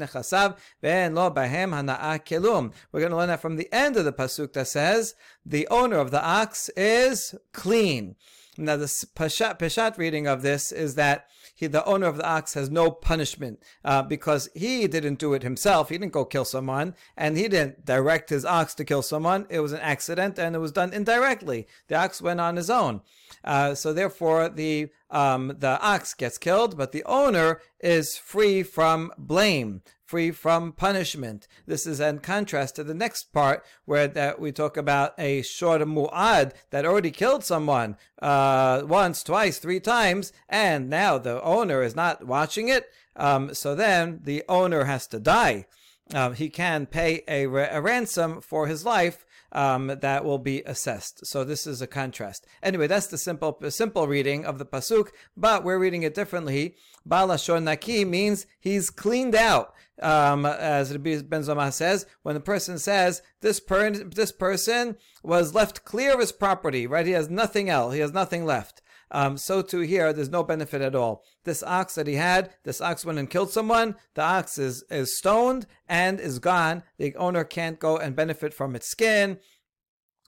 hana'a 1.30 2.24
kelum. 2.24 2.72
We're 2.92 3.00
going 3.00 3.10
to 3.10 3.16
learn 3.16 3.28
that 3.28 3.40
from 3.40 3.56
the 3.56 3.72
end 3.72 3.96
of 3.96 4.04
the 4.04 4.12
pasuk 4.12 4.52
that 4.52 4.68
says, 4.68 5.14
the 5.44 5.66
owner 5.68 5.98
of 5.98 6.12
the 6.12 6.24
ox 6.24 6.68
is 6.76 7.34
clean. 7.52 8.16
Now, 8.56 8.76
the 8.76 8.86
Peshat, 8.86 9.58
Peshat 9.58 9.98
reading 9.98 10.26
of 10.26 10.42
this 10.42 10.70
is 10.70 10.94
that 10.94 11.26
he, 11.54 11.66
the 11.66 11.84
owner 11.84 12.06
of 12.06 12.16
the 12.16 12.26
ox 12.26 12.54
has 12.54 12.70
no 12.70 12.90
punishment 12.90 13.62
uh, 13.84 14.02
because 14.02 14.48
he 14.54 14.86
didn't 14.86 15.18
do 15.18 15.34
it 15.34 15.42
himself. 15.42 15.88
He 15.88 15.98
didn't 15.98 16.12
go 16.12 16.24
kill 16.24 16.44
someone, 16.44 16.94
and 17.16 17.36
he 17.36 17.48
didn't 17.48 17.84
direct 17.84 18.30
his 18.30 18.44
ox 18.44 18.74
to 18.76 18.84
kill 18.84 19.02
someone. 19.02 19.46
It 19.50 19.60
was 19.60 19.72
an 19.72 19.80
accident, 19.80 20.38
and 20.38 20.54
it 20.54 20.60
was 20.60 20.72
done 20.72 20.92
indirectly. 20.92 21.66
The 21.88 21.96
ox 21.96 22.22
went 22.22 22.40
on 22.40 22.56
his 22.56 22.70
own. 22.70 23.00
Uh, 23.42 23.74
so 23.74 23.92
therefore, 23.92 24.48
the 24.48 24.90
um, 25.10 25.56
the 25.58 25.80
ox 25.80 26.14
gets 26.14 26.38
killed, 26.38 26.76
but 26.76 26.92
the 26.92 27.04
owner 27.04 27.60
is 27.80 28.16
free 28.16 28.62
from 28.62 29.12
blame, 29.18 29.82
free 30.14 30.30
from 30.30 30.70
punishment. 30.70 31.48
This 31.66 31.88
is 31.88 31.98
in 31.98 32.20
contrast 32.20 32.76
to 32.76 32.84
the 32.84 32.94
next 32.94 33.32
part 33.32 33.64
where 33.84 34.06
that 34.06 34.38
we 34.38 34.52
talk 34.52 34.76
about 34.76 35.12
a 35.18 35.42
shor 35.42 35.80
mu'ad 35.80 36.52
that 36.70 36.86
already 36.86 37.10
killed 37.10 37.42
someone 37.42 37.96
uh, 38.22 38.82
once, 38.86 39.24
twice, 39.24 39.58
three 39.58 39.80
times, 39.80 40.32
and 40.48 40.88
now 40.88 41.18
the 41.18 41.42
owner 41.42 41.82
is 41.82 41.96
not 41.96 42.28
watching 42.28 42.68
it. 42.68 42.92
Um, 43.16 43.54
so 43.54 43.74
then 43.74 44.20
the 44.22 44.44
owner 44.48 44.84
has 44.84 45.08
to 45.08 45.18
die. 45.18 45.66
Um, 46.14 46.34
he 46.34 46.48
can 46.48 46.86
pay 46.86 47.22
a, 47.26 47.46
a 47.46 47.80
ransom 47.80 48.40
for 48.40 48.68
his 48.68 48.84
life 48.84 49.26
um, 49.54 49.86
that 49.86 50.24
will 50.24 50.38
be 50.38 50.62
assessed. 50.66 51.26
So 51.26 51.44
this 51.44 51.66
is 51.66 51.80
a 51.80 51.86
contrast. 51.86 52.46
Anyway, 52.62 52.86
that's 52.86 53.06
the 53.06 53.18
simple 53.18 53.58
simple 53.68 54.06
reading 54.06 54.44
of 54.44 54.58
the 54.58 54.66
pasuk, 54.66 55.08
but 55.36 55.64
we're 55.64 55.78
reading 55.78 56.02
it 56.02 56.14
differently. 56.14 56.76
Balashon 57.08 57.62
naki 57.62 58.04
means 58.04 58.46
he's 58.60 58.90
cleaned 58.90 59.34
out. 59.34 59.72
Um, 60.02 60.44
as 60.44 60.90
Rabbi 60.90 61.22
Ben 61.22 61.42
Zoma 61.42 61.72
says, 61.72 62.04
when 62.22 62.34
the 62.34 62.40
person 62.40 62.78
says 62.78 63.22
this 63.42 63.60
per- 63.60 63.90
this 63.90 64.32
person 64.32 64.96
was 65.22 65.54
left 65.54 65.84
clear 65.84 66.14
of 66.14 66.20
his 66.20 66.32
property, 66.32 66.86
right? 66.86 67.06
He 67.06 67.12
has 67.12 67.30
nothing 67.30 67.70
else. 67.70 67.94
He 67.94 68.00
has 68.00 68.12
nothing 68.12 68.44
left. 68.44 68.82
Um, 69.14 69.36
so 69.36 69.62
too 69.62 69.80
here, 69.82 70.12
there's 70.12 70.28
no 70.28 70.42
benefit 70.42 70.82
at 70.82 70.96
all. 70.96 71.22
This 71.44 71.62
ox 71.62 71.94
that 71.94 72.08
he 72.08 72.16
had, 72.16 72.50
this 72.64 72.80
ox 72.80 73.04
went 73.04 73.20
and 73.20 73.30
killed 73.30 73.52
someone. 73.52 73.94
The 74.14 74.22
ox 74.22 74.58
is, 74.58 74.82
is 74.90 75.16
stoned 75.16 75.66
and 75.88 76.18
is 76.18 76.40
gone. 76.40 76.82
The 76.98 77.14
owner 77.14 77.44
can't 77.44 77.78
go 77.78 77.96
and 77.96 78.16
benefit 78.16 78.52
from 78.52 78.74
its 78.74 78.88
skin, 78.88 79.38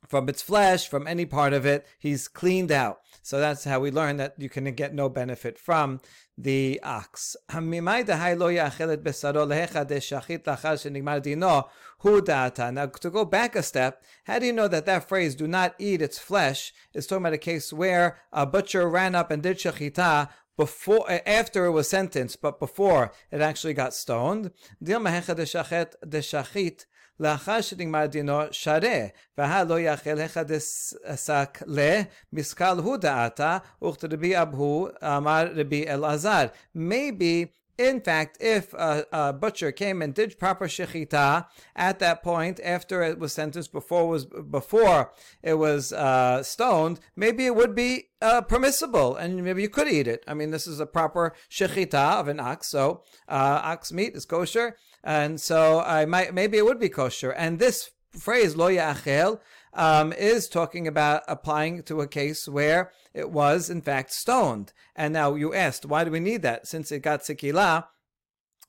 from 0.06 0.28
its 0.28 0.40
flesh, 0.40 0.88
from 0.88 1.08
any 1.08 1.26
part 1.26 1.52
of 1.52 1.66
it. 1.66 1.84
He's 1.98 2.28
cleaned 2.28 2.70
out. 2.70 2.98
So 3.22 3.40
that's 3.40 3.64
how 3.64 3.80
we 3.80 3.90
learn 3.90 4.18
that 4.18 4.34
you 4.38 4.48
can 4.48 4.72
get 4.76 4.94
no 4.94 5.08
benefit 5.08 5.58
from 5.58 6.00
the 6.38 6.80
ox. 6.82 7.36
Now, 7.48 7.60
to 12.86 13.10
go 13.10 13.24
back 13.24 13.56
a 13.56 13.62
step, 13.62 14.02
how 14.24 14.38
do 14.38 14.46
you 14.46 14.52
know 14.52 14.68
that 14.68 14.86
that 14.86 15.08
phrase, 15.08 15.34
do 15.34 15.46
not 15.46 15.74
eat 15.78 16.02
its 16.02 16.18
flesh, 16.18 16.72
is 16.92 17.06
talking 17.06 17.22
about 17.22 17.32
a 17.32 17.38
case 17.38 17.72
where 17.72 18.18
a 18.32 18.46
butcher 18.46 18.88
ran 18.88 19.14
up 19.14 19.30
and 19.30 19.42
did 19.42 19.58
shechita 19.58 20.28
before 20.56 21.20
after 21.26 21.66
it 21.66 21.70
was 21.70 21.88
sentenced, 21.88 22.40
but 22.40 22.58
before 22.58 23.12
it 23.30 23.40
actually 23.40 23.74
got 23.74 23.94
stoned. 23.94 24.50
לאחר 27.19 27.61
שנגמר 27.61 28.05
דינו 28.05 28.39
שרה, 28.51 29.05
והא 29.37 29.63
לא 29.63 29.79
יאכל 29.79 30.19
החדסק 30.19 31.59
לה, 31.65 32.01
משכל 32.33 32.77
הוא 32.77 32.97
דעתה, 32.97 33.57
וכתרבי 33.83 34.41
אבהו 34.41 34.87
אמר 35.03 35.47
רבי 35.55 35.87
אלעזר. 35.87 36.45
Maybe 36.75 37.45
in 37.81 37.99
fact, 37.99 38.37
if 38.39 38.73
a, 38.73 39.05
a, 39.11 39.33
butcher 39.33 39.71
came 39.71 40.01
and 40.01 40.13
did 40.13 40.37
proper 40.37 40.67
shechita 40.67 41.47
at 41.75 41.99
that 41.99 42.21
point, 42.21 42.59
after 42.63 43.01
it 43.01 43.17
was 43.17 43.33
sentenced, 43.33 43.71
before 43.71 44.07
was 44.07 44.25
before 44.25 45.11
it 45.41 45.55
was 45.55 45.91
uh, 45.91 46.43
stoned, 46.43 46.99
maybe 47.15 47.45
it 47.45 47.55
would 47.55 47.73
be 47.73 48.09
uh, 48.21 48.41
permissible, 48.41 49.15
and 49.15 49.43
maybe 49.43 49.63
you 49.63 49.69
could 49.69 49.87
eat 49.87 50.07
it. 50.07 50.23
I 50.27 50.33
mean, 50.35 50.51
this 50.51 50.67
is 50.67 50.79
a 50.79 50.85
proper 50.85 51.33
shechita 51.49 52.19
of 52.19 52.27
an 52.27 52.39
ox, 52.39 52.67
so 52.67 53.03
uh, 53.27 53.61
ox 53.63 53.91
meat 53.91 54.15
is 54.15 54.25
kosher, 54.25 54.75
and 55.06 55.40
so 55.40 55.80
I 55.80 56.04
might 56.04 56.34
maybe 56.34 56.58
it 56.58 56.64
would 56.64 56.80
be 56.80 56.88
kosher. 56.88 57.30
And 57.30 57.60
this 57.60 57.90
phrase 58.10 58.56
lo 58.56 58.68
yachel 58.68 59.38
um, 59.72 60.12
is 60.12 60.48
talking 60.48 60.88
about 60.88 61.22
applying 61.28 61.84
to 61.84 62.00
a 62.00 62.08
case 62.08 62.48
where 62.48 62.90
it 63.14 63.30
was 63.30 63.70
in 63.70 63.82
fact 63.82 64.12
stoned. 64.12 64.72
And 64.96 65.14
now 65.14 65.34
you 65.36 65.54
asked, 65.54 65.86
why 65.86 66.02
do 66.02 66.10
we 66.10 66.18
need 66.18 66.42
that? 66.42 66.66
Since 66.66 66.90
it 66.90 67.00
got 67.00 67.20
sikila, 67.20 67.86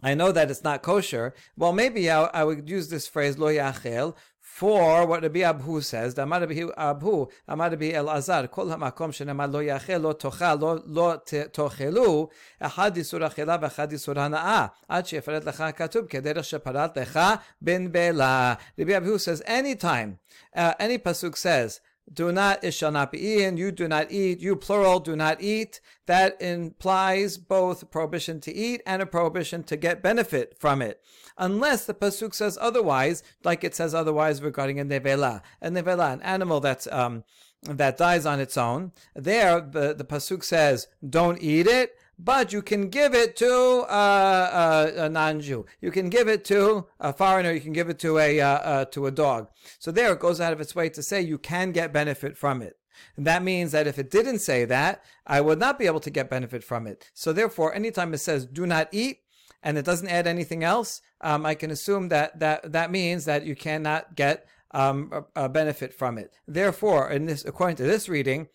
I 0.04 0.14
know 0.14 0.32
that 0.32 0.52
it's 0.52 0.64
not 0.64 0.84
kosher. 0.84 1.34
Well, 1.58 1.74
maybe 1.74 2.12
I, 2.12 2.26
I 2.26 2.44
would 2.44 2.70
use 2.70 2.90
this 2.90 3.08
phrase 3.08 3.40
lo 3.40 3.48
yachel 3.48 4.16
for 4.57 5.07
what 5.07 5.23
Rabbi 5.23 5.41
Abhu 5.41 5.83
says, 5.83 6.17
Amar 6.19 6.41
Rabbi 6.41 6.61
Abhu, 6.61 7.31
Amar 7.49 7.71
Rabbi 7.71 7.93
Elazar, 7.93 8.51
Kol 8.51 8.67
hamakom 8.67 9.11
shenamar 9.11 9.51
lo 9.53 9.61
yachel 9.61 10.03
lo 10.03 10.15
tochal 10.15 10.61
lo 10.61 10.83
lo 10.87 11.17
tochelu, 11.19 12.29
אחד 12.61 12.97
איסור 12.97 13.27
אכילה 13.27 13.57
ואחד 13.61 13.93
איסור 13.93 14.21
הנאה, 14.21 14.67
עד 14.89 15.07
שיפרט 15.07 15.45
לך 15.45 15.61
הכתוב 15.61 16.07
כדרך 16.07 16.45
שפרט 16.45 16.99
לך 16.99 17.21
בן 17.61 17.93
בלה. 17.93 18.55
Rabbi 18.79 18.93
Abhu 18.93 19.19
says, 19.19 19.43
anytime, 19.47 20.19
uh, 20.57 20.75
any 20.79 20.99
pasuk 20.99 21.37
says, 21.37 21.81
do 22.12 22.32
not, 22.32 22.64
it 22.64 22.72
shall 22.72 22.92
not 22.92 23.12
be 23.12 23.20
eaten, 23.20 23.58
you 23.58 23.72
do 23.72 23.88
not 23.88 24.12
eat, 24.12 24.40
you 24.40 24.56
plural 24.56 25.00
do 25.00 25.16
not 25.16 25.42
eat. 25.42 25.82
That 26.06 26.42
implies 26.42 27.38
both 27.38 27.92
prohibition 27.92 28.40
to 28.42 28.54
eat 28.54 28.82
and 28.86 29.02
a 29.02 29.06
prohibition 29.06 29.64
to 29.64 29.76
get 29.76 30.02
benefit 30.02 30.56
from 30.58 30.82
it. 30.82 31.02
Unless 31.38 31.86
the 31.86 31.94
Pasuk 31.94 32.34
says 32.34 32.58
otherwise, 32.62 33.24
like 33.44 33.64
it 33.64 33.76
says 33.76 33.94
otherwise 33.94 34.42
regarding 34.42 34.80
a 34.80 34.86
nevela. 34.86 35.42
A 35.62 35.70
nevela, 35.70 36.14
an 36.14 36.22
animal 36.22 36.60
that's, 36.60 36.88
um, 36.92 37.24
that 37.64 37.98
dies 37.98 38.26
on 38.26 38.40
its 38.40 38.58
own. 38.58 38.94
There, 39.16 39.60
the, 39.60 39.94
the 39.94 40.06
Pasuk 40.06 40.44
says, 40.44 40.88
don't 41.08 41.42
eat 41.42 41.68
it 41.68 41.96
but 42.20 42.52
you 42.52 42.62
can 42.62 42.90
give 42.90 43.14
it 43.14 43.36
to 43.38 43.86
uh, 43.90 44.92
a, 44.98 45.04
a 45.04 45.10
non-Jew. 45.10 45.66
You 45.82 45.92
can 45.92 46.10
give 46.10 46.28
it 46.28 46.44
to 46.46 46.88
a 47.00 47.14
foreigner. 47.14 47.52
You 47.52 47.62
can 47.62 47.74
give 47.74 47.90
it 47.90 48.00
to 48.00 48.18
a 48.18 48.42
uh, 48.42 48.48
uh, 48.48 48.86
to 48.86 49.06
a 49.06 49.12
dog. 49.12 49.50
So 49.80 49.92
there, 49.92 50.14
it 50.14 50.20
goes 50.20 50.42
out 50.42 50.54
of 50.54 50.62
its 50.62 50.76
way 50.76 50.90
to 50.90 51.04
say 51.04 51.22
you 51.22 51.38
can 51.38 51.72
get 51.72 51.94
benefit 51.94 52.38
from 52.38 52.62
it. 52.62 52.78
And 53.16 53.28
that 53.28 53.44
means 53.44 53.72
that 53.72 53.88
if 53.88 54.00
it 54.00 54.10
didn't 54.10 54.40
say 54.40 54.66
that, 54.66 55.04
I 55.26 55.42
would 55.42 55.60
not 55.60 55.78
be 55.78 55.86
able 55.86 56.00
to 56.00 56.10
get 56.10 56.30
benefit 56.30 56.64
from 56.64 56.88
it. 56.88 57.12
So 57.14 57.32
therefore, 57.32 57.74
anytime 57.74 58.14
it 58.14 58.20
says 58.20 58.46
"do 58.46 58.66
not 58.66 58.90
eat," 58.92 59.20
and 59.62 59.78
it 59.78 59.86
doesn't 59.86 60.10
add 60.10 60.26
anything 60.26 60.64
else, 60.64 61.02
um, 61.22 61.46
I 61.46 61.54
can 61.54 61.70
assume 61.70 62.10
that 62.10 62.40
that 62.40 62.72
that 62.72 62.92
means 62.92 63.26
that 63.26 63.46
you 63.46 63.56
cannot 63.56 64.16
get 64.16 64.48
um, 64.72 65.12
a, 65.36 65.46
a 65.46 65.50
benefit 65.50 65.94
from 65.94 66.18
it. 66.18 66.34
Therefore, 66.48 67.12
in 67.12 67.26
this, 67.26 67.46
according 67.46 67.78
to 67.78 67.84
this 67.84 68.10
reading, 68.10 68.48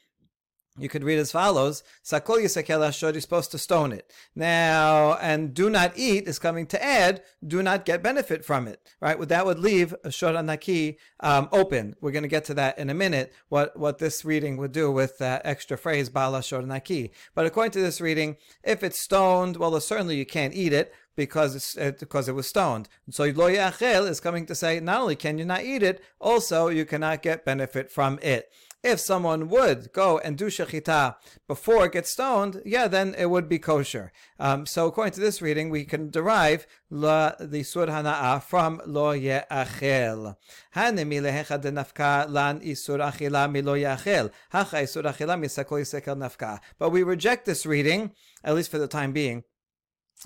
you 0.78 0.88
could 0.88 1.04
read 1.04 1.18
as 1.18 1.32
follows: 1.32 1.82
Sakol 2.04 2.42
yisakel 2.42 2.80
ashod 2.80 3.14
is 3.14 3.22
supposed 3.22 3.50
to 3.50 3.58
stone 3.58 3.92
it. 3.92 4.10
Now, 4.34 5.14
and 5.14 5.52
do 5.52 5.68
not 5.68 5.92
eat 5.96 6.26
is 6.26 6.38
coming 6.38 6.66
to 6.68 6.82
add, 6.82 7.22
do 7.46 7.62
not 7.62 7.84
get 7.84 8.02
benefit 8.02 8.44
from 8.44 8.66
it. 8.66 8.80
Right? 9.00 9.18
Well, 9.18 9.28
that 9.28 9.44
would 9.44 9.58
leave 9.58 9.94
shor 10.10 10.40
naki 10.42 10.98
um, 11.20 11.48
open. 11.52 11.94
We're 12.00 12.10
going 12.10 12.22
to 12.22 12.28
get 12.28 12.46
to 12.46 12.54
that 12.54 12.78
in 12.78 12.88
a 12.88 12.94
minute. 12.94 13.32
What 13.48 13.78
what 13.78 13.98
this 13.98 14.24
reading 14.24 14.56
would 14.56 14.72
do 14.72 14.90
with 14.90 15.18
that 15.18 15.42
extra 15.44 15.76
phrase 15.76 16.08
bala 16.08 16.42
shor 16.42 16.62
naki. 16.62 17.12
But 17.34 17.46
according 17.46 17.72
to 17.72 17.82
this 17.82 18.00
reading, 18.00 18.36
if 18.62 18.82
it's 18.82 18.98
stoned, 18.98 19.56
well, 19.58 19.78
certainly 19.80 20.16
you 20.16 20.26
can't 20.26 20.54
eat 20.54 20.72
it. 20.72 20.94
because 21.14 21.54
it's, 21.54 21.76
it, 21.76 21.98
because 21.98 22.26
it 22.26 22.34
was 22.34 22.46
stoned. 22.46 22.88
So 23.10 23.24
lo 23.24 23.50
yachel 23.50 24.08
is 24.08 24.20
coming 24.20 24.46
to 24.46 24.54
say 24.54 24.80
not 24.80 25.02
only 25.02 25.16
can 25.16 25.36
you 25.36 25.44
not 25.44 25.62
eat 25.62 25.82
it, 25.82 26.02
also 26.18 26.68
you 26.68 26.84
cannot 26.86 27.20
get 27.20 27.44
benefit 27.44 27.90
from 27.90 28.18
it 28.22 28.50
if 28.82 28.98
someone 28.98 29.48
would 29.48 29.92
go 29.92 30.18
and 30.18 30.36
do 30.36 30.46
shechita 30.46 31.16
before 31.46 31.86
it 31.86 31.92
gets 31.92 32.10
stoned, 32.10 32.60
yeah, 32.64 32.88
then 32.88 33.14
it 33.16 33.30
would 33.30 33.48
be 33.48 33.58
kosher. 33.58 34.12
Um, 34.40 34.66
so 34.66 34.86
according 34.86 35.12
to 35.14 35.20
this 35.20 35.40
reading, 35.40 35.70
we 35.70 35.84
can 35.84 36.10
derive 36.10 36.66
la, 36.90 37.32
the 37.38 37.62
sur 37.62 37.86
hana'a 37.86 38.42
from 38.42 38.80
lo 38.84 39.12
ye'achel. 39.12 40.36
Hanemi 40.74 41.20
lehecha 41.20 41.60
de 41.60 41.70
nafka 41.70 42.28
lan 42.28 42.60
isur 42.60 42.98
achila 42.98 43.50
mi 43.50 43.62
lo 43.62 43.74
ye'achel. 43.74 44.30
Hacha 44.50 44.76
isur 44.76 45.04
achila 45.04 45.38
mi 45.38 45.46
sakol 45.46 45.82
nafka. 46.16 46.60
But 46.78 46.90
we 46.90 47.02
reject 47.02 47.46
this 47.46 47.64
reading, 47.64 48.12
at 48.42 48.54
least 48.54 48.70
for 48.70 48.78
the 48.78 48.88
time 48.88 49.12
being, 49.12 49.44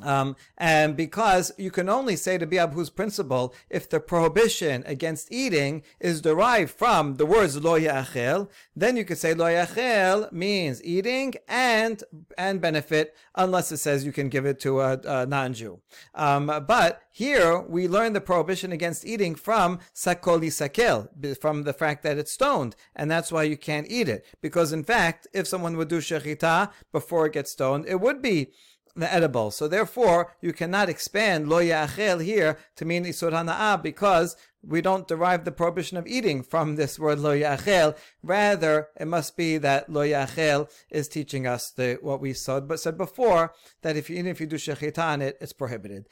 um, 0.02 0.36
and 0.58 0.96
because 0.96 1.52
you 1.56 1.70
can 1.70 1.88
only 1.88 2.16
say 2.16 2.38
to 2.38 2.46
Biabhu's 2.46 2.90
principle 2.90 3.54
if 3.70 3.88
the 3.88 4.00
prohibition 4.00 4.82
against 4.86 5.32
eating 5.32 5.82
is 6.00 6.20
derived 6.20 6.70
from 6.70 7.16
the 7.16 7.26
words 7.26 7.62
lo 7.62 7.78
yachel, 7.78 8.48
then 8.74 8.96
you 8.96 9.04
could 9.04 9.18
say 9.18 9.32
lo 9.32 9.46
yachel 9.46 10.30
means 10.32 10.82
eating 10.84 11.34
and 11.48 12.02
and 12.36 12.60
benefit, 12.60 13.16
unless 13.34 13.72
it 13.72 13.78
says 13.78 14.04
you 14.04 14.12
can 14.12 14.28
give 14.28 14.44
it 14.44 14.60
to 14.60 14.80
a, 14.80 15.00
a 15.04 15.26
non-Jew. 15.26 15.80
Um, 16.14 16.46
but 16.66 17.02
here 17.10 17.60
we 17.60 17.88
learn 17.88 18.12
the 18.12 18.20
prohibition 18.20 18.72
against 18.72 19.06
eating 19.06 19.34
from 19.34 19.78
sakoli 19.94 20.48
sakel, 20.48 21.08
from 21.40 21.62
the 21.62 21.72
fact 21.72 22.02
that 22.02 22.18
it's 22.18 22.32
stoned, 22.32 22.76
and 22.94 23.10
that's 23.10 23.32
why 23.32 23.44
you 23.44 23.56
can't 23.56 23.86
eat 23.88 24.08
it. 24.08 24.26
Because 24.42 24.72
in 24.72 24.84
fact, 24.84 25.26
if 25.32 25.46
someone 25.46 25.76
would 25.76 25.88
do 25.88 25.98
shechita 25.98 26.70
before 26.92 27.26
it 27.26 27.32
gets 27.32 27.52
stoned, 27.52 27.86
it 27.86 28.00
would 28.00 28.20
be 28.20 28.52
edible. 29.02 29.50
So 29.50 29.68
therefore, 29.68 30.34
you 30.40 30.52
cannot 30.52 30.88
expand 30.88 31.48
lo 31.48 31.58
ya'achel 31.58 32.24
here 32.24 32.58
to 32.76 32.84
mean 32.84 33.04
isur 33.04 33.32
hana'ah 33.32 33.82
because 33.82 34.36
we 34.62 34.80
don't 34.80 35.06
derive 35.06 35.44
the 35.44 35.52
prohibition 35.52 35.96
of 35.96 36.06
eating 36.06 36.42
from 36.42 36.76
this 36.76 36.98
word 36.98 37.20
lo 37.20 37.36
yachel. 37.36 37.96
Rather, 38.22 38.88
it 38.98 39.06
must 39.06 39.36
be 39.36 39.58
that 39.58 39.88
lo 39.88 40.02
yachel 40.02 40.68
is 40.90 41.08
teaching 41.08 41.46
us 41.46 41.70
the 41.70 41.98
what 42.00 42.20
we 42.20 42.32
said, 42.32 42.66
but 42.68 42.80
said 42.80 42.98
before 42.98 43.52
that 43.82 43.96
if 43.96 44.10
you 44.10 44.16
even 44.16 44.30
if 44.30 44.40
you 44.40 44.46
do 44.46 44.56
shechita 44.56 44.98
on 44.98 45.22
it, 45.22 45.38
it's 45.40 45.52
prohibited. 45.52 46.06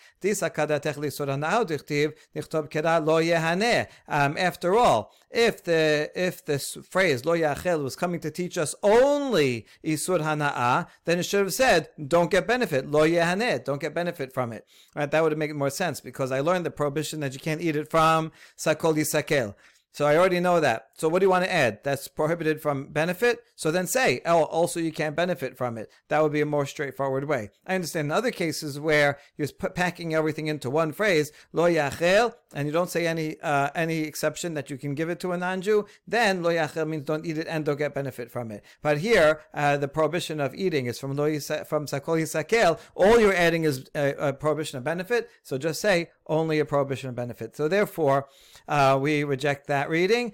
Um, 4.08 4.36
after 4.38 4.74
all, 4.76 5.12
if 5.30 5.64
the 5.64 6.10
if 6.14 6.44
this 6.44 6.78
phrase 6.88 7.24
lo 7.24 7.34
yachel 7.34 7.82
was 7.82 7.96
coming 7.96 8.20
to 8.20 8.30
teach 8.30 8.56
us 8.56 8.74
only 8.82 9.66
isur 9.84 10.20
hana'ah, 10.20 10.86
then 11.04 11.18
it 11.18 11.24
should 11.24 11.40
have 11.40 11.54
said 11.54 11.88
don't 12.06 12.30
get 12.30 12.46
benefit 12.46 12.90
lo 12.90 13.06
yehaneh, 13.06 13.64
don't 13.64 13.80
get 13.80 13.94
benefit 13.94 14.32
from 14.32 14.52
it. 14.52 14.66
Right? 14.94 15.10
That 15.10 15.22
would 15.22 15.36
make 15.36 15.54
more 15.54 15.70
sense 15.70 16.00
because 16.00 16.30
I 16.30 16.40
learned 16.40 16.64
the 16.64 16.70
prohibition 16.70 17.20
that 17.20 17.34
you 17.34 17.40
can't 17.40 17.60
eat 17.60 17.74
it 17.76 17.90
from 17.90 18.30
sakol 18.56 18.96
yisakel. 18.98 19.54
So 19.94 20.06
I 20.06 20.16
already 20.16 20.40
know 20.40 20.58
that. 20.58 20.88
So 20.94 21.08
what 21.08 21.20
do 21.20 21.26
you 21.26 21.30
want 21.30 21.44
to 21.44 21.52
add? 21.52 21.78
That's 21.84 22.08
prohibited 22.08 22.60
from 22.60 22.88
benefit. 22.88 23.44
So 23.54 23.70
then 23.70 23.86
say, 23.86 24.20
oh, 24.26 24.42
also 24.42 24.80
you 24.80 24.90
can't 24.90 25.14
benefit 25.14 25.56
from 25.56 25.78
it. 25.78 25.88
That 26.08 26.20
would 26.20 26.32
be 26.32 26.40
a 26.40 26.46
more 26.46 26.66
straightforward 26.66 27.28
way. 27.28 27.50
I 27.64 27.76
understand 27.76 28.06
in 28.06 28.10
other 28.10 28.32
cases 28.32 28.80
where 28.80 29.18
you're 29.36 29.46
packing 29.48 30.12
everything 30.12 30.48
into 30.48 30.68
one 30.68 30.92
phrase, 30.92 31.30
lo 31.52 31.70
yachel, 31.70 32.34
and 32.52 32.66
you 32.66 32.72
don't 32.72 32.90
say 32.90 33.06
any 33.06 33.40
uh, 33.40 33.70
any 33.76 34.00
exception 34.00 34.54
that 34.54 34.68
you 34.68 34.78
can 34.78 34.96
give 34.96 35.08
it 35.08 35.20
to 35.20 35.30
a 35.30 35.38
non-Jew. 35.38 35.86
Then 36.08 36.42
lo 36.42 36.50
yachel 36.50 36.88
means 36.88 37.06
don't 37.06 37.24
eat 37.24 37.38
it 37.38 37.46
and 37.48 37.64
don't 37.64 37.78
get 37.78 37.94
benefit 37.94 38.32
from 38.32 38.50
it. 38.50 38.64
But 38.82 38.98
here, 38.98 39.42
uh, 39.54 39.76
the 39.76 39.88
prohibition 39.88 40.40
of 40.40 40.56
eating 40.56 40.86
is 40.86 40.98
from 40.98 41.14
lo 41.14 41.30
yisa, 41.30 41.66
from 41.68 41.86
sakol 41.86 42.20
yisakel. 42.20 42.80
All 42.96 43.20
you're 43.20 43.34
adding 43.34 43.62
is 43.62 43.88
a, 43.94 44.14
a, 44.14 44.32
prohibition 44.32 44.78
of 44.78 44.82
benefit. 44.84 45.30
So 45.44 45.56
just 45.56 45.80
say 45.80 46.10
only 46.26 46.58
a 46.58 46.64
prohibition 46.64 47.08
of 47.08 47.14
benefit. 47.14 47.56
So 47.56 47.68
therefore, 47.68 48.26
uh, 48.66 48.98
we 49.00 49.24
reject 49.24 49.66
that 49.68 49.83
reading. 49.88 50.32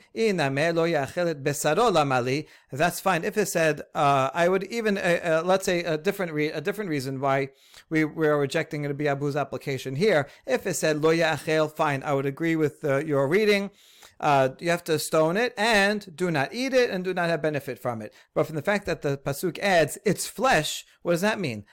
That's 2.73 3.01
fine. 3.01 3.25
If 3.25 3.37
it 3.37 3.47
said, 3.47 3.83
uh, 3.95 4.31
I 4.33 4.49
would 4.49 4.65
even, 4.65 4.99
uh, 4.99 5.21
uh, 5.23 5.43
let's 5.45 5.65
say 5.65 5.83
a 5.83 5.97
different 5.99 6.33
re- 6.33 6.51
a 6.51 6.61
different 6.61 6.91
reason 6.91 7.21
why 7.21 7.51
we, 7.89 8.05
we 8.05 8.27
are 8.27 8.39
rejecting 8.39 8.83
be 8.95 9.05
Abu's 9.05 9.37
application 9.37 9.97
here. 9.97 10.29
If 10.47 10.67
it 10.67 10.75
said 10.75 11.03
lo 11.03 11.11
fine, 11.69 12.03
I 12.03 12.13
would 12.13 12.27
agree 12.27 12.57
with 12.57 12.85
uh, 12.85 12.99
your 12.99 13.29
reading. 13.29 13.71
Uh, 14.21 14.51
you 14.59 14.69
have 14.69 14.85
to 14.85 14.99
stone 14.99 15.39
it 15.39 15.55
and 15.57 16.15
do 16.15 16.31
not 16.31 16.53
eat 16.53 16.75
it 16.75 16.91
and 16.91 17.03
do 17.03 17.15
not 17.15 17.31
have 17.31 17.41
benefit 17.41 17.79
from 17.79 18.03
it. 18.03 18.13
But 18.35 18.47
from 18.47 18.57
the 18.57 18.63
fact 18.63 18.85
that 18.85 19.01
the 19.01 19.17
pasuk 19.17 19.59
adds 19.61 19.97
its 20.05 20.27
flesh, 20.27 20.85
what 21.03 21.13
does 21.13 21.23
that 21.23 21.41
mean? 21.41 21.65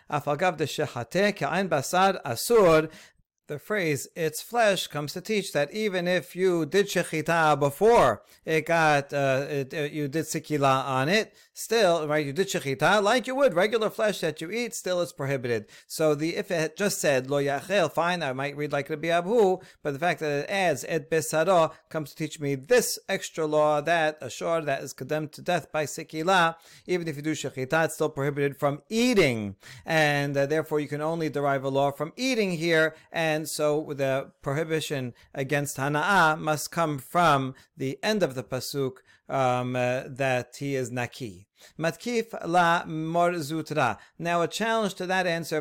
The 3.47 3.59
phrase 3.59 4.09
"its 4.13 4.41
flesh" 4.41 4.87
comes 4.87 5.13
to 5.13 5.21
teach 5.21 5.53
that 5.53 5.71
even 5.71 6.05
if 6.05 6.35
you 6.35 6.65
did 6.65 6.87
shechita 6.87 7.57
before 7.57 8.21
it 8.43 8.65
got 8.65 9.13
uh, 9.13 9.45
it, 9.49 9.73
uh, 9.73 9.83
you 9.83 10.09
did 10.09 10.25
sikila 10.25 10.83
on 10.85 11.07
it, 11.07 11.33
still 11.53 12.05
right 12.09 12.25
you 12.25 12.33
did 12.33 12.47
shechita 12.47 13.01
like 13.01 13.25
you 13.25 13.35
would 13.35 13.53
regular 13.53 13.89
flesh 13.89 14.19
that 14.19 14.41
you 14.41 14.51
eat, 14.51 14.75
still 14.75 15.01
it's 15.01 15.13
prohibited. 15.13 15.67
So 15.87 16.13
the 16.13 16.35
if 16.35 16.51
it 16.51 16.75
just 16.75 16.99
said 16.99 17.29
lo 17.29 17.41
yachel, 17.41 17.89
fine, 17.89 18.21
I 18.21 18.33
might 18.33 18.57
read 18.57 18.73
like 18.73 18.89
Rabbi 18.89 19.07
Abbahu, 19.07 19.63
but 19.81 19.93
the 19.93 19.99
fact 19.99 20.19
that 20.19 20.43
it 20.43 20.49
adds 20.49 20.83
et 20.85 21.09
besaro 21.09 21.71
comes 21.87 22.09
to 22.09 22.17
teach 22.17 22.41
me 22.41 22.55
this 22.55 22.99
extra 23.07 23.45
law 23.45 23.79
that 23.79 24.17
a 24.19 24.29
shor 24.29 24.59
that 24.59 24.83
is 24.83 24.91
condemned 24.91 25.31
to 25.31 25.41
death 25.41 25.71
by 25.71 25.85
sikila, 25.85 26.57
even 26.85 27.07
if 27.07 27.15
you 27.15 27.21
do 27.21 27.31
shechita, 27.31 27.85
it's 27.85 27.93
still 27.93 28.09
prohibited 28.09 28.57
from 28.57 28.81
eating, 28.89 29.55
and 29.85 30.35
uh, 30.35 30.45
therefore 30.45 30.81
you 30.81 30.89
can 30.89 31.01
only 31.01 31.29
derive 31.29 31.63
a 31.63 31.69
law 31.69 31.91
from 31.91 32.11
eating 32.17 32.51
here 32.51 32.93
and 33.13 33.36
and 33.37 33.47
so 33.47 33.93
the 33.95 34.31
prohibition 34.41 35.13
against 35.35 35.77
hana'ah 35.77 36.39
must 36.39 36.71
come 36.71 36.97
from 36.97 37.53
the 37.77 37.99
end 38.01 38.23
of 38.23 38.33
the 38.33 38.43
pasuk 38.43 38.93
um, 39.29 39.75
uh, 39.75 40.03
that 40.07 40.55
he 40.57 40.75
is 40.75 40.89
naki. 40.91 41.46
Matkif 41.79 42.33
la 42.45 42.83
Mar 42.85 43.31
Zutra. 43.33 43.97
Now 44.17 44.41
a 44.41 44.47
challenge 44.47 44.93
to 44.95 45.05
that 45.05 45.27
answer. 45.27 45.57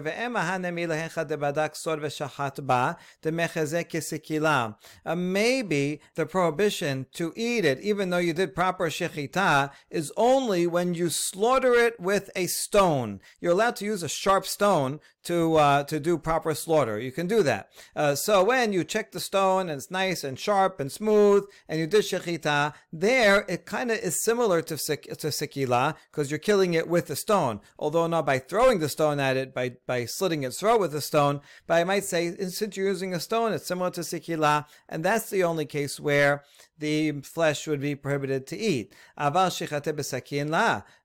Uh, 5.05 5.15
maybe 5.15 6.01
the 6.15 6.27
prohibition 6.27 7.07
to 7.13 7.33
eat 7.37 7.65
it, 7.65 7.81
even 7.81 8.11
though 8.11 8.19
you 8.19 8.33
did 8.33 8.55
proper 8.55 8.89
shechita, 8.89 9.71
is 9.91 10.13
only 10.17 10.67
when 10.67 10.95
you 10.95 11.09
slaughter 11.09 11.75
it 11.75 11.99
with 12.01 12.31
a 12.35 12.47
stone. 12.47 13.21
You're 13.41 13.53
allowed 13.53 13.77
to 13.77 13.85
use 13.85 14.03
a 14.03 14.09
sharp 14.09 14.47
stone 14.47 15.01
to 15.25 15.57
uh, 15.57 15.83
to 15.85 15.99
do 15.99 16.19
proper 16.19 16.55
slaughter. 16.55 16.99
You 17.01 17.13
can 17.13 17.27
do 17.27 17.43
that. 17.43 17.71
Uh, 17.95 18.15
so 18.15 18.45
when 18.45 18.73
you 18.73 18.85
check 18.85 19.13
the 19.13 19.21
stone 19.21 19.69
and 19.69 19.79
it's 19.79 19.91
nice 19.91 20.23
and 20.23 20.39
sharp 20.39 20.79
and 20.81 20.91
smooth, 20.91 21.45
and 21.69 21.81
you 21.81 21.87
did 21.87 22.05
shechita, 22.05 22.75
there 22.93 23.45
it 23.49 23.67
kind 23.67 23.91
of 23.91 23.99
is 23.99 24.23
similar 24.23 24.63
to 24.63 24.77
to 24.77 25.29
because 26.11 26.31
you're 26.31 26.39
killing 26.39 26.75
it 26.75 26.89
with 26.89 27.11
a 27.11 27.17
stone. 27.17 27.61
Although 27.79 28.07
not 28.07 28.27
by 28.27 28.39
throwing 28.39 28.79
the 28.79 28.89
stone 28.89 29.21
at 29.21 29.37
it, 29.37 29.55
by, 29.55 29.77
by 29.87 30.05
slitting 30.05 30.43
its 30.43 30.61
throat 30.61 30.81
with 30.81 30.95
a 30.95 31.01
stone. 31.01 31.41
But 31.67 31.75
I 31.75 31.85
might 31.85 32.05
say, 32.05 32.35
since 32.49 32.77
you're 32.77 32.89
using 32.89 33.15
a 33.15 33.21
stone, 33.21 33.53
it's 33.53 33.67
similar 33.67 33.91
to 33.91 34.01
sikila, 34.01 34.67
and 34.89 35.05
that's 35.05 35.31
the 35.31 35.45
only 35.45 35.67
case 35.67 36.01
where 36.01 36.43
the 36.79 37.13
flesh 37.23 37.67
would 37.67 37.81
be 37.81 37.95
prohibited 37.95 38.47
to 38.49 38.57
eat. 38.57 38.95
Aval. 39.19 39.47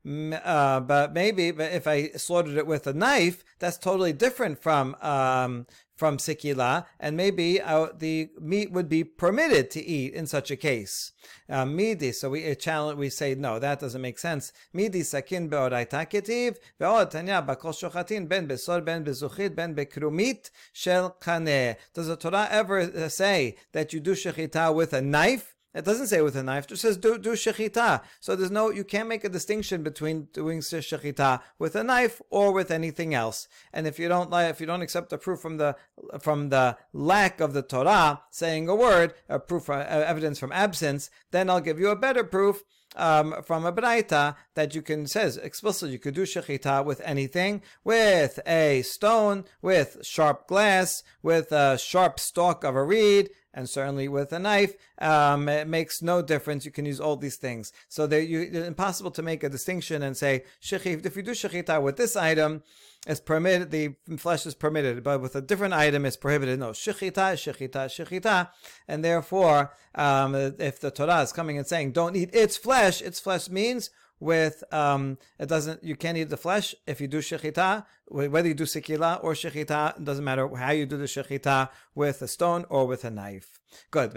Uh, 0.03 0.79
but 0.79 1.13
maybe 1.13 1.51
but 1.51 1.71
if 1.71 1.87
I 1.87 2.09
slaughtered 2.09 2.57
it 2.57 2.67
with 2.67 2.87
a 2.87 2.93
knife, 2.93 3.43
that's 3.59 3.77
totally 3.77 4.13
different 4.13 4.61
from 4.61 4.95
um, 5.01 5.67
from 6.01 6.17
sikila, 6.17 6.87
and 6.99 7.15
maybe 7.15 7.61
uh, 7.61 7.89
the 7.95 8.27
meat 8.39 8.71
would 8.71 8.89
be 8.89 9.03
permitted 9.03 9.69
to 9.69 9.79
eat 9.85 10.15
in 10.15 10.25
such 10.25 10.49
a 10.49 10.55
case. 10.55 11.11
Uh, 11.47 11.63
midi, 11.63 12.11
so 12.11 12.31
we 12.31 12.55
challenge, 12.55 12.97
we 12.97 13.07
say 13.07 13.35
no, 13.35 13.59
that 13.59 13.79
doesn't 13.79 14.01
make 14.01 14.17
sense. 14.17 14.51
Midi 14.73 15.03
sakin 15.03 15.47
beoraita 15.47 16.09
ketiv 16.09 16.57
ve'od 16.79 17.11
tanya 17.11 17.45
bakol 17.47 17.71
shochatin 17.71 18.27
ben 18.27 18.47
besor 18.47 18.83
ben 18.83 19.05
bezuchit 19.05 19.55
ben 19.55 19.75
bekrumit 19.75 20.49
shel 20.73 21.15
kaneh. 21.21 21.75
Does 21.93 22.07
the 22.07 22.15
Torah 22.15 22.47
ever 22.49 22.79
uh, 22.79 23.07
say 23.07 23.57
that 23.73 23.93
you 23.93 23.99
do 23.99 24.13
shechita 24.13 24.73
with 24.73 24.93
a 24.93 25.03
knife? 25.03 25.50
It 25.73 25.85
doesn't 25.85 26.07
say 26.07 26.21
with 26.21 26.35
a 26.35 26.43
knife. 26.43 26.65
It 26.65 26.69
just 26.69 26.81
says 26.81 26.97
do 26.97 27.17
do 27.17 27.31
shechita. 27.31 28.01
So 28.19 28.35
there's 28.35 28.51
no 28.51 28.71
you 28.71 28.83
can't 28.83 29.07
make 29.07 29.23
a 29.23 29.29
distinction 29.29 29.83
between 29.83 30.27
doing 30.33 30.59
shechita 30.59 31.41
with 31.59 31.75
a 31.75 31.83
knife 31.83 32.21
or 32.29 32.51
with 32.51 32.71
anything 32.71 33.13
else. 33.13 33.47
And 33.71 33.87
if 33.87 33.97
you 33.97 34.09
don't 34.09 34.33
if 34.33 34.59
you 34.59 34.67
don't 34.67 34.81
accept 34.81 35.09
the 35.09 35.17
proof 35.17 35.39
from 35.39 35.57
the 35.57 35.77
from 36.19 36.49
the 36.49 36.77
lack 36.91 37.39
of 37.39 37.53
the 37.53 37.61
Torah 37.61 38.21
saying 38.31 38.67
a 38.67 38.75
word, 38.75 39.13
a 39.29 39.39
proof 39.39 39.69
uh, 39.69 39.73
evidence 39.73 40.39
from 40.39 40.51
absence, 40.51 41.09
then 41.31 41.49
I'll 41.49 41.61
give 41.61 41.79
you 41.79 41.89
a 41.89 41.95
better 41.95 42.23
proof. 42.23 42.63
Um, 42.93 43.35
from 43.45 43.65
a 43.65 43.71
braita 43.71 44.35
that 44.55 44.75
you 44.75 44.81
can 44.81 45.07
says 45.07 45.37
explicitly 45.37 45.93
you 45.93 45.99
could 45.99 46.13
do 46.13 46.23
shechita 46.23 46.83
with 46.83 46.99
anything, 47.05 47.61
with 47.85 48.37
a 48.45 48.81
stone, 48.81 49.45
with 49.61 49.99
sharp 50.03 50.45
glass, 50.45 51.01
with 51.23 51.53
a 51.53 51.77
sharp 51.77 52.19
stalk 52.19 52.65
of 52.65 52.75
a 52.75 52.83
reed, 52.83 53.29
and 53.53 53.69
certainly 53.69 54.07
with 54.07 54.31
a 54.31 54.39
knife, 54.39 54.75
um, 54.99 55.49
it 55.49 55.67
makes 55.67 56.01
no 56.01 56.21
difference. 56.21 56.65
You 56.65 56.71
can 56.71 56.85
use 56.85 56.99
all 56.99 57.15
these 57.15 57.35
things. 57.35 57.73
So 57.89 58.05
you, 58.09 58.41
it's 58.41 58.67
impossible 58.67 59.11
to 59.11 59.21
make 59.21 59.43
a 59.43 59.49
distinction 59.49 60.03
and 60.03 60.15
say, 60.15 60.43
if 60.61 60.85
you 60.85 61.23
do 61.23 61.31
shechita 61.31 61.81
with 61.81 61.97
this 61.97 62.15
item, 62.15 62.63
it's 63.07 63.19
permitted, 63.19 63.71
the 63.71 63.95
flesh 64.17 64.45
is 64.45 64.53
permitted, 64.53 65.03
but 65.03 65.21
with 65.21 65.35
a 65.35 65.41
different 65.41 65.73
item 65.73 66.05
it's 66.05 66.17
prohibited. 66.17 66.59
No, 66.59 66.69
shechita, 66.69 67.33
shechita, 67.33 67.87
shechita. 67.87 68.49
And 68.87 69.03
therefore, 69.03 69.73
um, 69.95 70.35
if 70.35 70.79
the 70.79 70.91
Torah 70.91 71.21
is 71.21 71.33
coming 71.33 71.57
and 71.57 71.65
saying, 71.65 71.93
don't 71.93 72.15
eat 72.15 72.29
its 72.33 72.57
flesh, 72.57 73.01
its 73.01 73.19
flesh 73.19 73.49
means 73.49 73.89
with 74.21 74.63
um, 74.71 75.17
it 75.39 75.49
doesn't 75.49 75.83
you 75.83 75.95
can't 75.95 76.17
eat 76.17 76.29
the 76.29 76.37
flesh 76.37 76.73
if 76.85 77.01
you 77.01 77.07
do 77.07 77.19
shechita 77.19 77.85
whether 78.05 78.47
you 78.47 78.53
do 78.53 78.65
sekila 78.65 79.21
or 79.23 79.33
shechita 79.33 79.97
it 79.97 80.05
doesn't 80.05 80.23
matter 80.23 80.47
how 80.55 80.71
you 80.71 80.85
do 80.85 80.95
the 80.95 81.05
shechita 81.05 81.69
with 81.95 82.21
a 82.21 82.27
stone 82.27 82.63
or 82.69 82.85
with 82.85 83.03
a 83.03 83.09
knife. 83.09 83.59
Good. 83.89 84.13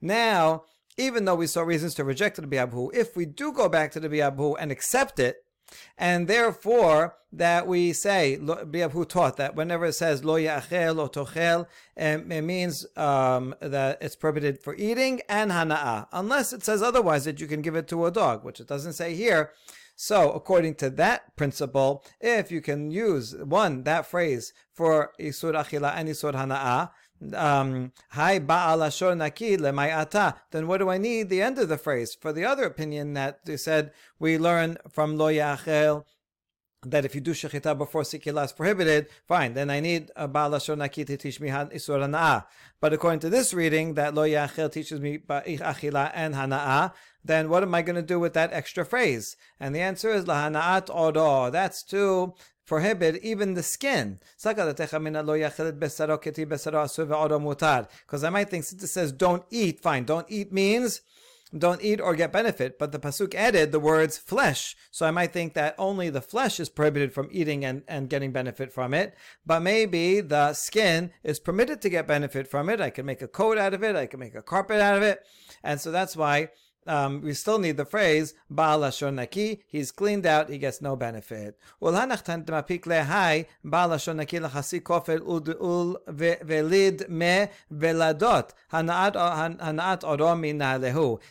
Now 0.00 0.64
even 0.96 1.24
though 1.24 1.34
we 1.34 1.46
saw 1.48 1.62
reasons 1.62 1.94
to 1.94 2.04
reject 2.04 2.36
the 2.36 2.42
biabhu 2.42 2.94
if 2.94 3.16
we 3.16 3.26
do 3.26 3.52
go 3.52 3.68
back 3.68 3.90
to 3.92 4.00
the 4.00 4.08
biabhu 4.08 4.54
and 4.58 4.70
accept 4.70 5.18
it 5.18 5.43
and 5.96 6.28
therefore, 6.28 7.16
that 7.32 7.66
we 7.66 7.92
say, 7.92 8.36
who 8.36 9.04
taught 9.04 9.36
that 9.36 9.56
whenever 9.56 9.86
it 9.86 9.94
says 9.94 10.24
lo 10.24 10.34
ya'achel 10.34 10.98
or 10.98 11.08
tochel, 11.08 11.66
um, 11.98 12.30
it 12.30 12.42
means 12.42 12.86
um, 12.96 13.54
that 13.60 13.98
it's 14.00 14.16
prohibited 14.16 14.60
for 14.60 14.74
eating 14.76 15.20
and 15.28 15.50
hana'ah, 15.50 16.06
unless 16.12 16.52
it 16.52 16.64
says 16.64 16.82
otherwise 16.82 17.24
that 17.24 17.40
you 17.40 17.46
can 17.46 17.62
give 17.62 17.74
it 17.74 17.88
to 17.88 18.06
a 18.06 18.10
dog, 18.10 18.44
which 18.44 18.60
it 18.60 18.68
doesn't 18.68 18.92
say 18.92 19.14
here. 19.14 19.52
So, 19.96 20.32
according 20.32 20.74
to 20.76 20.90
that 20.90 21.36
principle, 21.36 22.04
if 22.20 22.50
you 22.50 22.60
can 22.60 22.90
use 22.90 23.34
one, 23.36 23.84
that 23.84 24.06
phrase 24.06 24.52
for 24.72 25.12
isur 25.20 25.54
achila 25.54 25.94
and 25.94 26.08
isur 26.08 26.32
hana'ah, 26.32 26.90
um, 27.32 27.92
Hi. 28.10 28.38
Then 28.38 30.66
what 30.66 30.78
do 30.78 30.90
I 30.90 30.98
need 30.98 31.28
the 31.28 31.42
end 31.42 31.58
of 31.58 31.68
the 31.68 31.78
phrase? 31.78 32.16
For 32.20 32.32
the 32.32 32.44
other 32.44 32.64
opinion 32.64 33.14
that 33.14 33.44
they 33.44 33.56
said 33.56 33.92
we 34.18 34.38
learn 34.38 34.78
from 34.90 35.16
lo 35.16 35.28
yachel 35.28 36.04
that 36.86 37.04
if 37.04 37.14
you 37.14 37.20
do 37.20 37.32
shechita 37.32 37.76
before 37.76 38.02
sikila 38.02 38.44
is 38.44 38.52
prohibited, 38.52 39.08
fine. 39.26 39.54
Then 39.54 39.70
I 39.70 39.80
need 39.80 40.10
a 40.16 40.28
baal 40.28 40.50
ashor 40.50 40.76
naki 40.76 41.04
to 41.04 41.16
teach 41.16 41.40
me 41.40 41.48
isur 41.48 41.98
hana'ah. 41.98 42.44
But 42.80 42.92
according 42.92 43.20
to 43.20 43.30
this 43.30 43.54
reading, 43.54 43.94
that 43.94 44.14
lo 44.14 44.24
yachel 44.24 44.70
teaches 44.70 45.00
me 45.00 45.18
achila 45.18 46.10
and 46.14 46.34
hana'ah, 46.34 46.92
then 47.24 47.48
what 47.48 47.62
am 47.62 47.74
I 47.74 47.82
going 47.82 47.96
to 47.96 48.02
do 48.02 48.20
with 48.20 48.34
that 48.34 48.52
extra 48.52 48.84
phrase? 48.84 49.36
And 49.58 49.74
the 49.74 49.80
answer 49.80 50.10
is 50.10 50.26
lahanaat 50.26 50.94
odo. 50.94 51.50
That's 51.50 51.82
to 51.84 52.34
prohibit 52.66 53.22
even 53.22 53.54
the 53.54 53.62
skin. 53.62 54.20
Because 58.06 58.24
I 58.24 58.30
might 58.30 58.50
think 58.50 58.64
since 58.64 58.82
it 58.82 58.88
says 58.88 59.12
don't 59.12 59.44
eat, 59.50 59.80
fine, 59.80 60.04
don't 60.04 60.26
eat 60.28 60.52
means 60.52 61.00
don't 61.56 61.82
eat 61.82 62.00
or 62.00 62.16
get 62.16 62.32
benefit, 62.32 62.78
but 62.78 62.90
the 62.90 62.98
pasuk 62.98 63.34
added 63.34 63.70
the 63.70 63.78
words 63.78 64.18
flesh. 64.18 64.76
So 64.90 65.06
I 65.06 65.12
might 65.12 65.32
think 65.32 65.54
that 65.54 65.74
only 65.78 66.10
the 66.10 66.20
flesh 66.20 66.58
is 66.58 66.68
prohibited 66.68 67.12
from 67.12 67.28
eating 67.30 67.64
and, 67.64 67.82
and 67.86 68.10
getting 68.10 68.32
benefit 68.32 68.72
from 68.72 68.92
it, 68.92 69.14
but 69.46 69.60
maybe 69.60 70.20
the 70.20 70.52
skin 70.54 71.12
is 71.22 71.38
permitted 71.38 71.80
to 71.82 71.88
get 71.88 72.08
benefit 72.08 72.48
from 72.48 72.68
it. 72.68 72.80
I 72.80 72.90
can 72.90 73.06
make 73.06 73.22
a 73.22 73.28
coat 73.28 73.56
out 73.56 73.74
of 73.74 73.84
it, 73.84 73.94
I 73.94 74.06
can 74.06 74.20
make 74.20 74.34
a 74.34 74.42
carpet 74.42 74.80
out 74.80 74.96
of 74.96 75.02
it. 75.02 75.24
And 75.62 75.80
so 75.80 75.90
that's 75.92 76.16
why 76.16 76.50
um, 76.86 77.22
we 77.22 77.32
still 77.34 77.58
need 77.58 77.76
the 77.76 77.84
phrase 77.84 78.34
Baal 78.50 78.80
Naki. 78.80 79.64
He's 79.66 79.90
cleaned 79.90 80.26
out. 80.26 80.50
He 80.50 80.58
gets 80.58 80.82
no 80.82 80.96
benefit. 80.96 81.58
Demapik 81.80 82.84
kofer 84.82 85.20
me 87.08 87.48
veladot. 87.72 88.50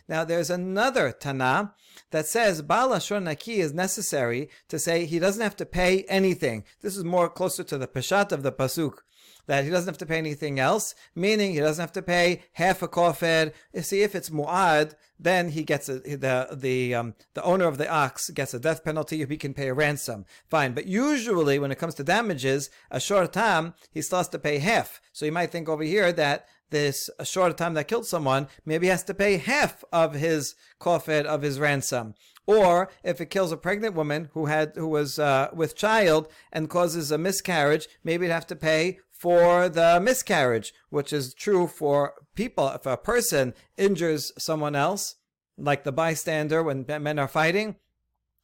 Now 0.08 0.24
there's 0.24 0.50
another 0.50 1.12
Tana 1.12 1.74
that 2.12 2.26
says 2.26 2.62
Baal 2.62 3.00
Naki 3.22 3.60
is 3.60 3.74
necessary 3.74 4.50
to 4.70 4.80
say 4.80 5.06
he 5.06 5.20
doesn't 5.20 5.42
have 5.42 5.56
to 5.58 5.66
pay 5.66 6.04
anything. 6.04 6.64
This 6.82 6.98
is 6.98 7.04
more 7.04 7.30
closer 7.30 7.64
to 7.64 7.78
the 7.78 7.88
peshat 7.88 8.32
of 8.32 8.44
the 8.44 8.52
pasuk 8.52 9.00
that 9.48 9.64
he 9.64 9.70
doesn't 9.70 9.88
have 9.88 9.98
to 9.98 10.06
pay 10.06 10.18
anything 10.18 10.60
else, 10.60 10.96
meaning 11.16 11.52
he 11.52 11.60
doesn't 11.60 11.82
have 11.82 11.92
to 11.94 12.02
pay 12.02 12.44
half 12.54 12.82
a 12.82 12.88
kofer. 12.88 13.52
You 13.74 13.82
see, 13.82 14.02
if 14.02 14.16
it's 14.16 14.30
mu'ad, 14.30 14.96
then 15.20 15.50
he 15.50 15.64
gets 15.64 15.90
a, 15.90 16.00
the 16.00 16.48
the 16.52 16.96
um, 16.96 17.16
the 17.34 17.44
owner 17.44 17.66
of 17.66 17.78
the 17.78 17.90
ox 17.90 18.30
gets 18.30 18.54
a 18.54 18.60
death 18.60 18.84
penalty. 18.84 19.22
If 19.22 19.30
he 19.30 19.38
can 19.38 19.54
pay 19.54 19.70
a 19.70 19.74
ransom. 19.74 20.26
Fine, 20.50 20.74
but 20.74 20.88
usually 20.88 21.60
when 21.60 21.72
it 21.72 21.80
comes 21.80 21.96
to 21.96 22.04
damages, 22.04 22.70
a 22.92 23.00
shor 23.00 23.28
tam 23.28 23.74
he 23.92 24.02
still 24.02 24.20
has 24.20 24.30
to 24.30 24.40
pay 24.40 24.60
half. 24.60 25.02
So 25.12 25.26
you 25.26 25.32
might 25.32 25.52
think 25.52 25.70
over 25.70 25.84
here 25.84 26.12
that 26.14 26.48
this 26.74 27.10
shor 27.24 27.54
tam 27.54 27.76
that 27.76 27.88
killed 27.88 28.06
someone, 28.06 28.48
maybe 28.66 28.88
has 28.88 29.04
to 29.04 29.14
pay 29.14 29.38
half 29.38 29.84
of 29.94 30.16
his 30.16 30.56
kofer 30.82 31.24
of 31.24 31.44
his 31.44 31.60
ransom. 31.60 32.16
Or 32.46 32.90
if 33.04 33.22
it 33.22 33.30
kills 33.30 33.52
a 33.52 33.58
pregnant 33.58 33.96
woman 33.96 34.30
who 34.34 34.48
had 34.48 34.74
who 34.76 34.88
was 34.88 35.18
uh, 35.18 35.50
with 35.54 35.76
child 35.76 36.28
and 36.52 36.70
causes 36.70 37.12
a 37.12 37.18
miscarriage, 37.18 37.88
maybe 38.04 38.26
it'd 38.26 38.34
have 38.34 38.48
to 38.48 38.56
pay 38.56 39.00
for 39.12 39.70
the 39.70 40.02
miscarriage, 40.02 40.74
which 40.90 41.14
is 41.14 41.34
true 41.34 41.68
for 41.68 42.14
people. 42.36 42.68
If 42.70 42.86
a 42.86 42.98
person 42.98 43.54
injures 43.78 44.34
someone 44.38 44.76
else, 44.76 45.16
like 45.58 45.86
the 45.86 45.94
bystander 45.94 46.62
when 46.62 46.86
men 46.88 47.20
are 47.20 47.28
fighting, 47.28 47.78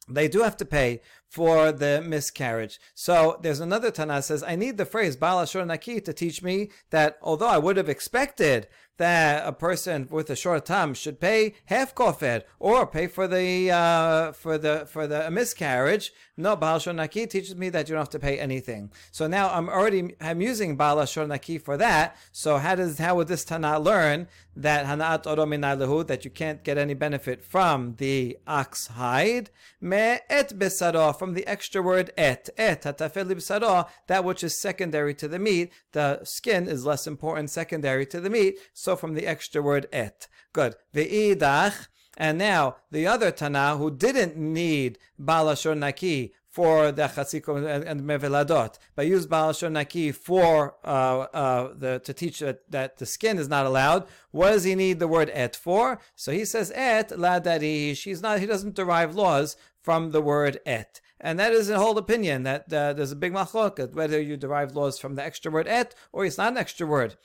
they 0.08 0.28
do 0.28 0.42
have 0.42 0.56
to 0.56 0.64
pay 0.64 1.02
for 1.28 1.70
the 1.70 2.02
miscarriage. 2.04 2.80
So 2.94 3.38
there's 3.42 3.60
another 3.60 3.90
Tana 3.90 4.22
says, 4.22 4.42
I 4.42 4.56
need 4.56 4.76
the 4.76 4.84
phrase 4.84 5.16
Baal 5.16 5.40
Ashur 5.40 5.64
Naki 5.64 6.00
to 6.00 6.12
teach 6.12 6.42
me 6.42 6.70
that 6.90 7.18
although 7.22 7.48
I 7.48 7.58
would 7.58 7.76
have 7.76 7.88
expected 7.88 8.66
that 9.00 9.46
a 9.46 9.52
person 9.52 10.06
with 10.10 10.28
a 10.28 10.36
shor 10.36 10.60
tam 10.60 10.92
should 10.92 11.18
pay 11.18 11.54
half 11.64 11.94
kofer 11.94 12.42
or 12.58 12.86
pay 12.86 13.06
for 13.06 13.26
the 13.26 13.70
uh, 13.70 14.32
for 14.32 14.58
the 14.58 14.86
for 14.92 15.06
the 15.06 15.30
miscarriage. 15.30 16.12
No, 16.36 16.54
Baal 16.54 16.80
Naki 16.94 17.26
teaches 17.26 17.56
me 17.56 17.70
that 17.70 17.88
you 17.88 17.94
don't 17.94 18.02
have 18.02 18.10
to 18.10 18.18
pay 18.18 18.38
anything. 18.38 18.90
So 19.10 19.26
now 19.26 19.50
I'm 19.50 19.68
already 19.68 20.16
I'm 20.20 20.42
using 20.42 20.76
Baal 20.76 21.04
Naki 21.26 21.56
for 21.56 21.78
that. 21.78 22.16
So 22.30 22.58
how 22.58 22.74
does 22.74 22.98
how 22.98 23.14
would 23.16 23.28
this 23.28 23.44
Tana 23.44 23.78
learn 23.78 24.28
that 24.54 24.84
Hanaat 24.84 25.24
Orominalahu 25.24 26.06
that 26.06 26.24
you 26.24 26.30
can't 26.30 26.62
get 26.62 26.76
any 26.76 26.94
benefit 26.94 27.42
from 27.42 27.96
the 27.96 28.38
ox 28.46 28.88
hide? 28.88 29.50
Me 29.80 30.18
et 30.28 30.50
besaro 30.58 31.18
from 31.18 31.32
the 31.34 31.46
extra 31.46 31.80
word 31.82 32.10
et 32.18 32.50
et 32.58 32.82
hatafel 32.82 33.32
bisaro 33.32 33.88
that 34.08 34.24
which 34.24 34.44
is 34.44 34.60
secondary 34.60 35.14
to 35.14 35.28
the 35.28 35.38
meat. 35.38 35.72
The 35.92 36.24
skin 36.24 36.68
is 36.68 36.84
less 36.84 37.06
important 37.06 37.50
secondary 37.50 38.04
to 38.06 38.20
the 38.20 38.30
meat. 38.30 38.58
So 38.72 38.89
also 38.90 39.00
from 39.00 39.14
the 39.14 39.26
extra 39.26 39.62
word 39.62 39.86
et. 39.92 40.28
Good. 40.52 40.74
Ve'idach. 40.94 41.88
And 42.16 42.38
now 42.38 42.76
the 42.90 43.06
other 43.06 43.30
Tana 43.30 43.76
who 43.76 43.90
didn't 43.90 44.36
need 44.36 44.98
Balashor 45.18 45.76
Naki 45.78 46.34
for 46.48 46.90
the 46.90 47.02
chatziko 47.02 47.86
and 47.86 48.00
meveladot, 48.02 48.76
but 48.96 49.06
used 49.06 49.30
Balashor 49.30 49.70
Naki 49.70 50.10
for 50.10 50.74
uh, 50.84 51.20
uh, 51.32 51.72
the 51.74 52.00
to 52.00 52.12
teach 52.12 52.40
that, 52.40 52.68
that 52.68 52.98
the 52.98 53.06
skin 53.06 53.38
is 53.38 53.48
not 53.48 53.64
allowed. 53.64 54.06
What 54.32 54.50
does 54.50 54.64
he 54.64 54.74
need 54.74 54.98
the 54.98 55.08
word 55.08 55.30
et 55.32 55.54
for? 55.54 56.00
So 56.16 56.32
he 56.32 56.44
says 56.44 56.72
et 56.74 57.10
ladari. 57.10 57.94
He's 57.94 58.20
not. 58.20 58.40
He 58.40 58.46
doesn't 58.46 58.74
derive 58.74 59.14
laws 59.14 59.56
from 59.80 60.10
the 60.10 60.20
word 60.20 60.58
et. 60.66 61.00
And 61.20 61.38
that 61.38 61.52
is 61.52 61.70
a 61.70 61.78
whole 61.78 61.98
opinion 61.98 62.42
that 62.42 62.72
uh, 62.72 62.92
there's 62.94 63.12
a 63.12 63.16
big 63.16 63.32
machloket 63.32 63.92
whether 63.92 64.20
you 64.20 64.36
derive 64.36 64.74
laws 64.74 64.98
from 64.98 65.14
the 65.14 65.24
extra 65.24 65.50
word 65.52 65.68
et 65.68 65.94
or 66.12 66.24
it's 66.24 66.38
not 66.38 66.52
an 66.52 66.58
extra 66.58 66.86
word 66.86 67.16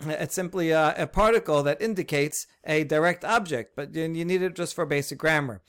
it's 0.00 0.34
simply 0.34 0.70
a, 0.70 0.94
a, 0.96 1.06
particle 1.06 1.62
that 1.62 1.80
indicates 1.80 2.46
a 2.64 2.84
direct 2.84 3.24
object, 3.24 3.74
but 3.74 3.94
you, 3.94 4.02
you 4.02 4.24
need 4.24 4.42
it 4.42 4.54
just 4.54 4.74
for 4.74 4.84
basic 4.84 5.18
grammar. 5.18 5.62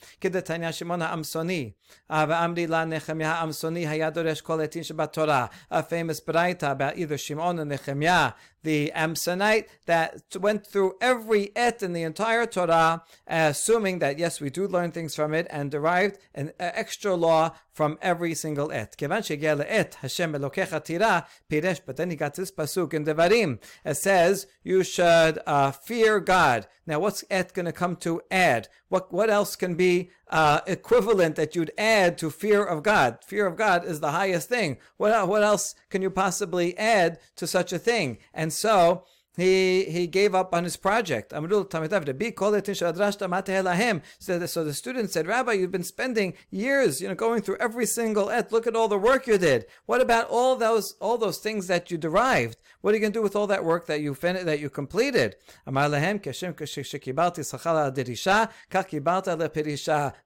A 5.70 5.82
famous 5.82 6.20
baraita 6.20 6.70
about 6.72 6.98
either 6.98 7.16
Shimon 7.16 7.58
or 7.58 7.64
Nehemiah, 7.64 8.32
the 8.62 8.92
Amsonite, 8.94 9.66
that 9.86 10.22
went 10.38 10.66
through 10.66 10.94
every 11.00 11.52
et 11.56 11.82
in 11.82 11.92
the 11.92 12.02
entire 12.02 12.46
Torah, 12.46 13.02
assuming 13.26 13.98
that 14.00 14.18
yes, 14.18 14.40
we 14.40 14.50
do 14.50 14.66
learn 14.66 14.92
things 14.92 15.14
from 15.14 15.34
it, 15.34 15.46
and 15.50 15.70
derived 15.70 16.18
an 16.34 16.52
extra 16.58 17.14
law 17.14 17.54
from 17.72 17.98
every 18.02 18.34
single 18.34 18.72
et. 18.72 18.96
et, 19.00 19.94
Hashem 20.00 20.32
but 20.32 21.96
then 21.96 22.10
he 22.10 22.16
got 22.16 22.34
this 22.34 22.50
pasuk 22.50 22.92
in 22.92 23.04
Devarim. 23.04 23.60
It 23.84 23.94
says, 23.94 24.46
you 24.64 24.82
should 24.82 25.38
uh, 25.46 25.70
fear 25.70 26.18
God. 26.18 26.66
Now, 26.86 26.98
what's 26.98 27.24
et 27.30 27.54
going 27.54 27.66
to 27.66 27.72
come 27.72 27.96
to 27.96 28.20
add? 28.30 28.68
What 28.88 29.12
what 29.12 29.30
else 29.30 29.56
can 29.56 29.74
be 29.74 30.10
uh, 30.28 30.60
equivalent 30.66 31.36
that 31.36 31.54
you'd 31.54 31.72
add 31.76 32.18
to 32.18 32.30
fear 32.30 32.64
of 32.64 32.82
God? 32.82 33.18
Fear 33.24 33.46
of 33.46 33.56
God 33.56 33.84
is 33.84 34.00
the 34.00 34.12
highest 34.12 34.48
thing. 34.48 34.78
What 34.96 35.28
what 35.28 35.42
else 35.42 35.74
can 35.90 36.02
you 36.02 36.10
possibly 36.10 36.76
add 36.78 37.18
to 37.36 37.46
such 37.46 37.72
a 37.72 37.78
thing? 37.78 38.18
And 38.32 38.52
so 38.52 39.04
he 39.38 39.84
he 39.84 40.08
gave 40.08 40.34
up 40.34 40.52
on 40.52 40.64
his 40.64 40.76
project. 40.76 41.30
So 41.30 41.42
the, 44.38 44.48
so 44.48 44.64
the 44.64 44.74
student 44.74 45.10
said, 45.10 45.28
Rabbi, 45.28 45.52
you've 45.52 45.70
been 45.70 45.84
spending 45.84 46.34
years, 46.50 47.00
you 47.00 47.06
know, 47.06 47.14
going 47.14 47.42
through 47.42 47.58
every 47.60 47.86
single 47.86 48.30
et. 48.30 48.50
Look 48.50 48.66
at 48.66 48.74
all 48.74 48.88
the 48.88 48.98
work 48.98 49.28
you 49.28 49.38
did. 49.38 49.66
What 49.86 50.00
about 50.00 50.28
all 50.28 50.56
those 50.56 50.96
all 51.00 51.18
those 51.18 51.38
things 51.38 51.68
that 51.68 51.88
you 51.88 51.96
derived? 51.96 52.56
What 52.80 52.90
are 52.92 52.96
you 52.96 53.00
going 53.00 53.12
to 53.12 53.18
do 53.18 53.22
with 53.22 53.36
all 53.36 53.46
that 53.46 53.64
work 53.64 53.86
that 53.86 54.00
you 54.00 54.12
fin- 54.14 54.44
that 54.44 54.58
you 54.58 54.70
completed? 54.70 55.36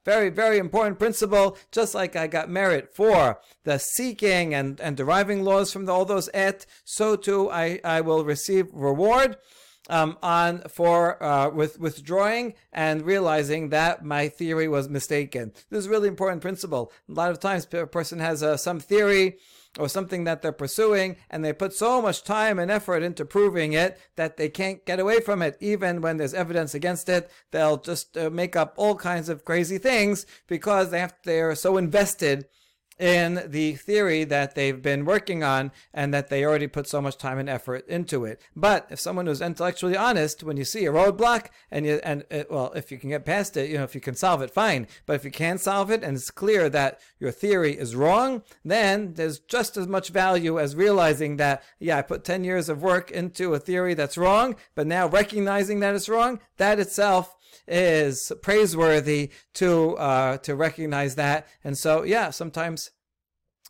Very, 0.04 0.30
very 0.30 0.58
important 0.58 0.98
principle. 0.98 1.58
Just 1.70 1.94
like 1.94 2.16
I 2.16 2.26
got 2.26 2.48
merit 2.48 2.94
for 2.94 3.40
the 3.64 3.78
seeking 3.78 4.54
and, 4.54 4.80
and 4.80 4.96
deriving 4.96 5.44
laws 5.44 5.70
from 5.70 5.84
the, 5.84 5.92
all 5.92 6.06
those 6.06 6.30
et, 6.32 6.64
so 6.84 7.16
too 7.16 7.50
I, 7.50 7.78
I 7.84 8.00
will 8.00 8.24
receive 8.24 8.68
reward 8.72 9.01
um, 9.88 10.16
on 10.22 10.60
for 10.68 11.22
uh, 11.22 11.48
with 11.50 11.78
withdrawing 11.78 12.54
and 12.72 13.02
realizing 13.02 13.70
that 13.70 14.04
my 14.04 14.28
theory 14.28 14.68
was 14.68 14.88
mistaken. 14.88 15.52
This 15.70 15.80
is 15.80 15.86
a 15.86 15.90
really 15.90 16.08
important 16.08 16.42
principle. 16.42 16.92
A 17.08 17.12
lot 17.12 17.30
of 17.30 17.40
times, 17.40 17.66
a 17.72 17.86
person 17.86 18.20
has 18.20 18.42
uh, 18.42 18.56
some 18.56 18.80
theory 18.80 19.38
or 19.78 19.88
something 19.88 20.24
that 20.24 20.42
they're 20.42 20.52
pursuing 20.52 21.16
and 21.30 21.44
they 21.44 21.52
put 21.52 21.72
so 21.72 22.02
much 22.02 22.24
time 22.24 22.58
and 22.58 22.70
effort 22.70 23.02
into 23.02 23.24
proving 23.24 23.72
it 23.72 23.98
that 24.16 24.36
they 24.36 24.48
can't 24.48 24.84
get 24.84 25.00
away 25.00 25.18
from 25.18 25.40
it 25.40 25.56
even 25.60 26.02
when 26.02 26.18
there's 26.18 26.34
evidence 26.34 26.74
against 26.74 27.08
it 27.08 27.30
they'll 27.52 27.78
just 27.78 28.16
uh, 28.18 28.28
make 28.28 28.54
up 28.54 28.74
all 28.76 28.94
kinds 28.94 29.30
of 29.30 29.46
crazy 29.46 29.78
things 29.78 30.26
because 30.46 30.90
they 30.90 31.00
have 31.00 31.14
they're 31.24 31.54
so 31.54 31.78
invested 31.78 32.44
in 32.98 33.42
the 33.46 33.74
theory 33.74 34.24
that 34.24 34.54
they've 34.54 34.82
been 34.82 35.04
working 35.04 35.42
on 35.42 35.72
and 35.92 36.12
that 36.12 36.28
they 36.28 36.44
already 36.44 36.66
put 36.66 36.86
so 36.86 37.00
much 37.00 37.16
time 37.16 37.38
and 37.38 37.48
effort 37.48 37.86
into 37.88 38.24
it. 38.24 38.40
But 38.54 38.86
if 38.90 39.00
someone 39.00 39.26
who's 39.26 39.40
intellectually 39.40 39.96
honest, 39.96 40.42
when 40.42 40.56
you 40.56 40.64
see 40.64 40.86
a 40.86 40.92
roadblock 40.92 41.46
and 41.70 41.86
you 41.86 42.00
and 42.04 42.24
uh, 42.30 42.44
well, 42.50 42.72
if 42.74 42.92
you 42.92 42.98
can 42.98 43.10
get 43.10 43.24
past 43.24 43.56
it, 43.56 43.70
you 43.70 43.78
know, 43.78 43.84
if 43.84 43.94
you 43.94 44.00
can 44.00 44.14
solve 44.14 44.42
it, 44.42 44.50
fine. 44.50 44.86
But 45.06 45.16
if 45.16 45.24
you 45.24 45.30
can't 45.30 45.60
solve 45.60 45.90
it 45.90 46.02
and 46.02 46.16
it's 46.16 46.30
clear 46.30 46.68
that 46.70 47.00
your 47.18 47.30
theory 47.30 47.76
is 47.76 47.96
wrong, 47.96 48.42
then 48.64 49.14
there's 49.14 49.38
just 49.38 49.76
as 49.76 49.86
much 49.86 50.10
value 50.10 50.58
as 50.58 50.76
realizing 50.76 51.36
that 51.36 51.62
yeah, 51.78 51.98
I 51.98 52.02
put 52.02 52.24
10 52.24 52.44
years 52.44 52.68
of 52.68 52.82
work 52.82 53.10
into 53.10 53.54
a 53.54 53.58
theory 53.58 53.94
that's 53.94 54.18
wrong, 54.18 54.56
but 54.74 54.86
now 54.86 55.06
recognizing 55.06 55.80
that 55.80 55.94
it's 55.94 56.08
wrong, 56.08 56.40
that 56.56 56.78
itself 56.78 57.36
is 57.66 58.32
praiseworthy 58.42 59.30
to 59.54 59.96
uh, 59.96 60.38
to 60.38 60.54
recognize 60.54 61.14
that. 61.16 61.46
And 61.64 61.76
so, 61.76 62.02
yeah, 62.02 62.30
sometimes 62.30 62.90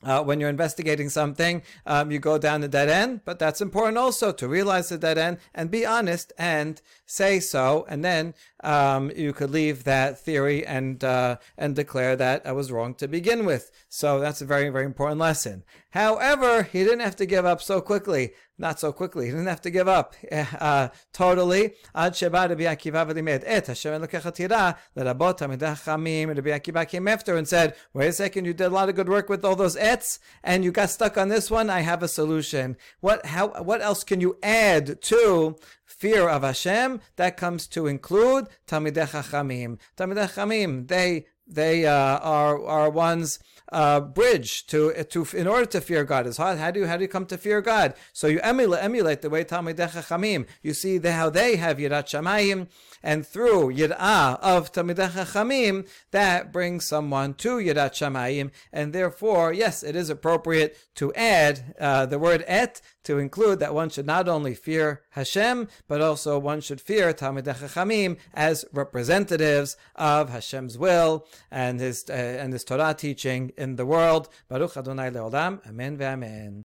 uh, 0.05 0.23
when 0.23 0.41
you're 0.41 0.49
investigating 0.49 1.09
something, 1.09 1.63
um, 1.87 2.11
you 2.11 2.19
go 2.19 2.39
down 2.39 2.61
the 2.61 2.69
dead 2.69 2.89
end, 2.89 3.21
but 3.25 3.39
that's 3.39 3.61
important 3.61 3.97
also 3.97 4.33
to 4.33 4.49
realize 4.49 4.89
the 4.89 4.99
dead 4.99 5.19
end 5.19 5.39
and 5.55 5.71
be 5.71 5.87
honest 5.87 6.33
and 6.37 6.83
say 7.07 7.39
so, 7.39 7.87
and 7.89 8.05
then 8.05 8.35
um, 8.65 9.13
you 9.15 9.33
could 9.33 9.51
leave 9.51 9.85
that 9.85 10.19
theory 10.19 10.67
and 10.67 11.05
uh, 11.05 11.37
and 11.57 11.77
declare 11.77 12.17
that 12.17 12.45
I 12.47 12.53
was 12.53 12.73
wrong 12.73 12.95
to 12.97 13.07
begin 13.07 13.45
with. 13.45 13.71
So 13.89 14.19
that's 14.19 14.43
a 14.43 14.47
very 14.47 14.71
very 14.71 14.87
important 14.87 15.21
lesson. 15.21 15.63
However, 15.91 16.65
he 16.65 16.83
didn't 16.83 17.01
have 17.01 17.17
to 17.17 17.27
give 17.27 17.45
up 17.45 17.63
so 17.63 17.81
quickly. 17.81 18.33
Not 18.63 18.79
so 18.79 18.93
quickly. 18.93 19.27
He 19.27 19.33
didn't 19.33 19.49
have 19.49 19.61
to 19.63 19.71
give 19.71 19.89
up 19.89 20.15
eh, 20.31 20.47
uh, 20.61 20.89
totally. 21.13 21.75
Ad 21.97 22.15
sheba 22.15 22.47
Rabbi 22.49 22.63
Akiva 22.63 23.05
v'limed 23.05 23.43
et 23.45 23.67
Hashem 23.67 24.01
elokech 24.01 24.33
tira 24.33 24.79
lerabot 24.97 25.37
chamim. 25.37 26.29
Rabbi 26.29 26.51
Akiva 26.51 26.89
came 26.89 27.09
after 27.09 27.37
and 27.37 27.49
said, 27.49 27.75
"Wait 27.93 28.07
a 28.07 28.13
second, 28.13 28.45
you 28.45 28.55
did 28.55 28.67
a 28.67 28.71
lot 28.71 28.89
of 28.89 28.95
good 28.95 29.09
work 29.09 29.29
with 29.29 29.45
all 29.45 29.57
those 29.57 29.77
ets, 29.77 30.21
and 30.45 30.63
you 30.63 30.71
got 30.71 30.91
stuck 30.91 31.19
on 31.19 31.29
this 31.29 31.51
one. 31.51 31.71
I 31.71 31.81
have 31.81 32.05
a 32.05 32.09
solution. 32.09 32.77
What 33.01 33.27
how 33.27 33.49
what 33.65 33.83
else 33.83 34.05
can 34.05 34.21
you 34.21 34.39
add 34.45 35.03
to 35.03 35.57
fear 36.03 36.29
of 36.29 36.43
Hashem, 36.43 37.01
that 37.15 37.37
comes 37.37 37.69
to 37.69 37.87
include 37.87 38.49
Talmidei 38.67 39.07
Chachamim. 39.09 39.79
Talmidei 39.97 40.29
Chachamim, 40.29 40.89
they 40.89 41.27
they 41.47 41.87
uh, 41.87 42.19
are 42.19 42.65
are 42.65 42.91
one's 42.91 43.39
uh, 43.73 44.01
bridge 44.01 44.67
to 44.67 44.93
to 45.05 45.27
in 45.35 45.47
order 45.47 45.67
to 45.67 45.81
fear 45.81 46.05
God. 46.05 46.27
Is 46.27 46.37
how, 46.37 46.55
how 46.57 46.71
do 46.71 46.81
you 46.81 46.87
how 46.87 46.97
do 46.97 47.03
you 47.03 47.09
come 47.09 47.27
to 47.27 47.39
fear 47.39 47.61
God? 47.61 47.95
So 48.13 48.27
you 48.27 48.39
emulate 48.41 48.85
emulate 48.85 49.23
the 49.23 49.31
way 49.31 49.45
Talmidei 49.45 49.91
Chachamim. 49.91 50.47
You 50.63 50.75
see 50.75 50.99
the, 50.99 51.13
how 51.13 51.31
they 51.31 51.57
have 51.57 51.79
Yirat 51.79 52.05
Shamayim, 52.05 52.69
and 53.03 53.27
through 53.27 53.73
Yirah 53.73 54.39
of 54.41 54.73
Talmidei 54.73 55.11
Chachamim, 55.11 55.89
that 56.11 56.53
brings 56.53 56.85
someone 56.85 57.35
to 57.35 57.57
Yirat 57.57 57.93
Shamayim, 57.93 58.51
and 58.73 58.93
therefore, 58.93 59.53
yes, 59.53 59.83
it 59.83 59.97
is 59.97 60.11
appropriate 60.11 60.77
to 60.97 61.13
add 61.15 61.75
uh, 61.81 62.05
the 62.07 62.19
word 62.19 62.45
et 62.47 62.83
to 63.05 63.19
include 63.19 63.59
that 63.59 63.75
one 63.75 63.89
should 63.89 64.07
not 64.07 64.29
only 64.29 64.55
fear 64.55 65.03
Hashem, 65.11 65.69
but 65.89 66.01
also 66.01 66.39
one 66.39 66.61
should 66.61 66.81
fear 66.81 67.13
Talmidei 67.15 67.55
Chachamim 67.55 68.19
as 68.35 68.67
representatives 68.73 69.77
of 69.97 70.29
Hashem's 70.29 70.77
will 70.77 71.27
and 71.51 71.81
his 71.81 72.05
uh, 72.09 72.13
and 72.13 72.53
his 72.53 72.65
Torah 72.65 72.95
teaching 72.95 73.53
in 73.57 73.77
the 73.77 73.87
world. 73.87 74.29
Baruch 74.49 74.77
Adonai 74.77 75.11
Leolam. 75.11 75.67
Amen 75.67 75.97
ve'amen. 75.97 76.63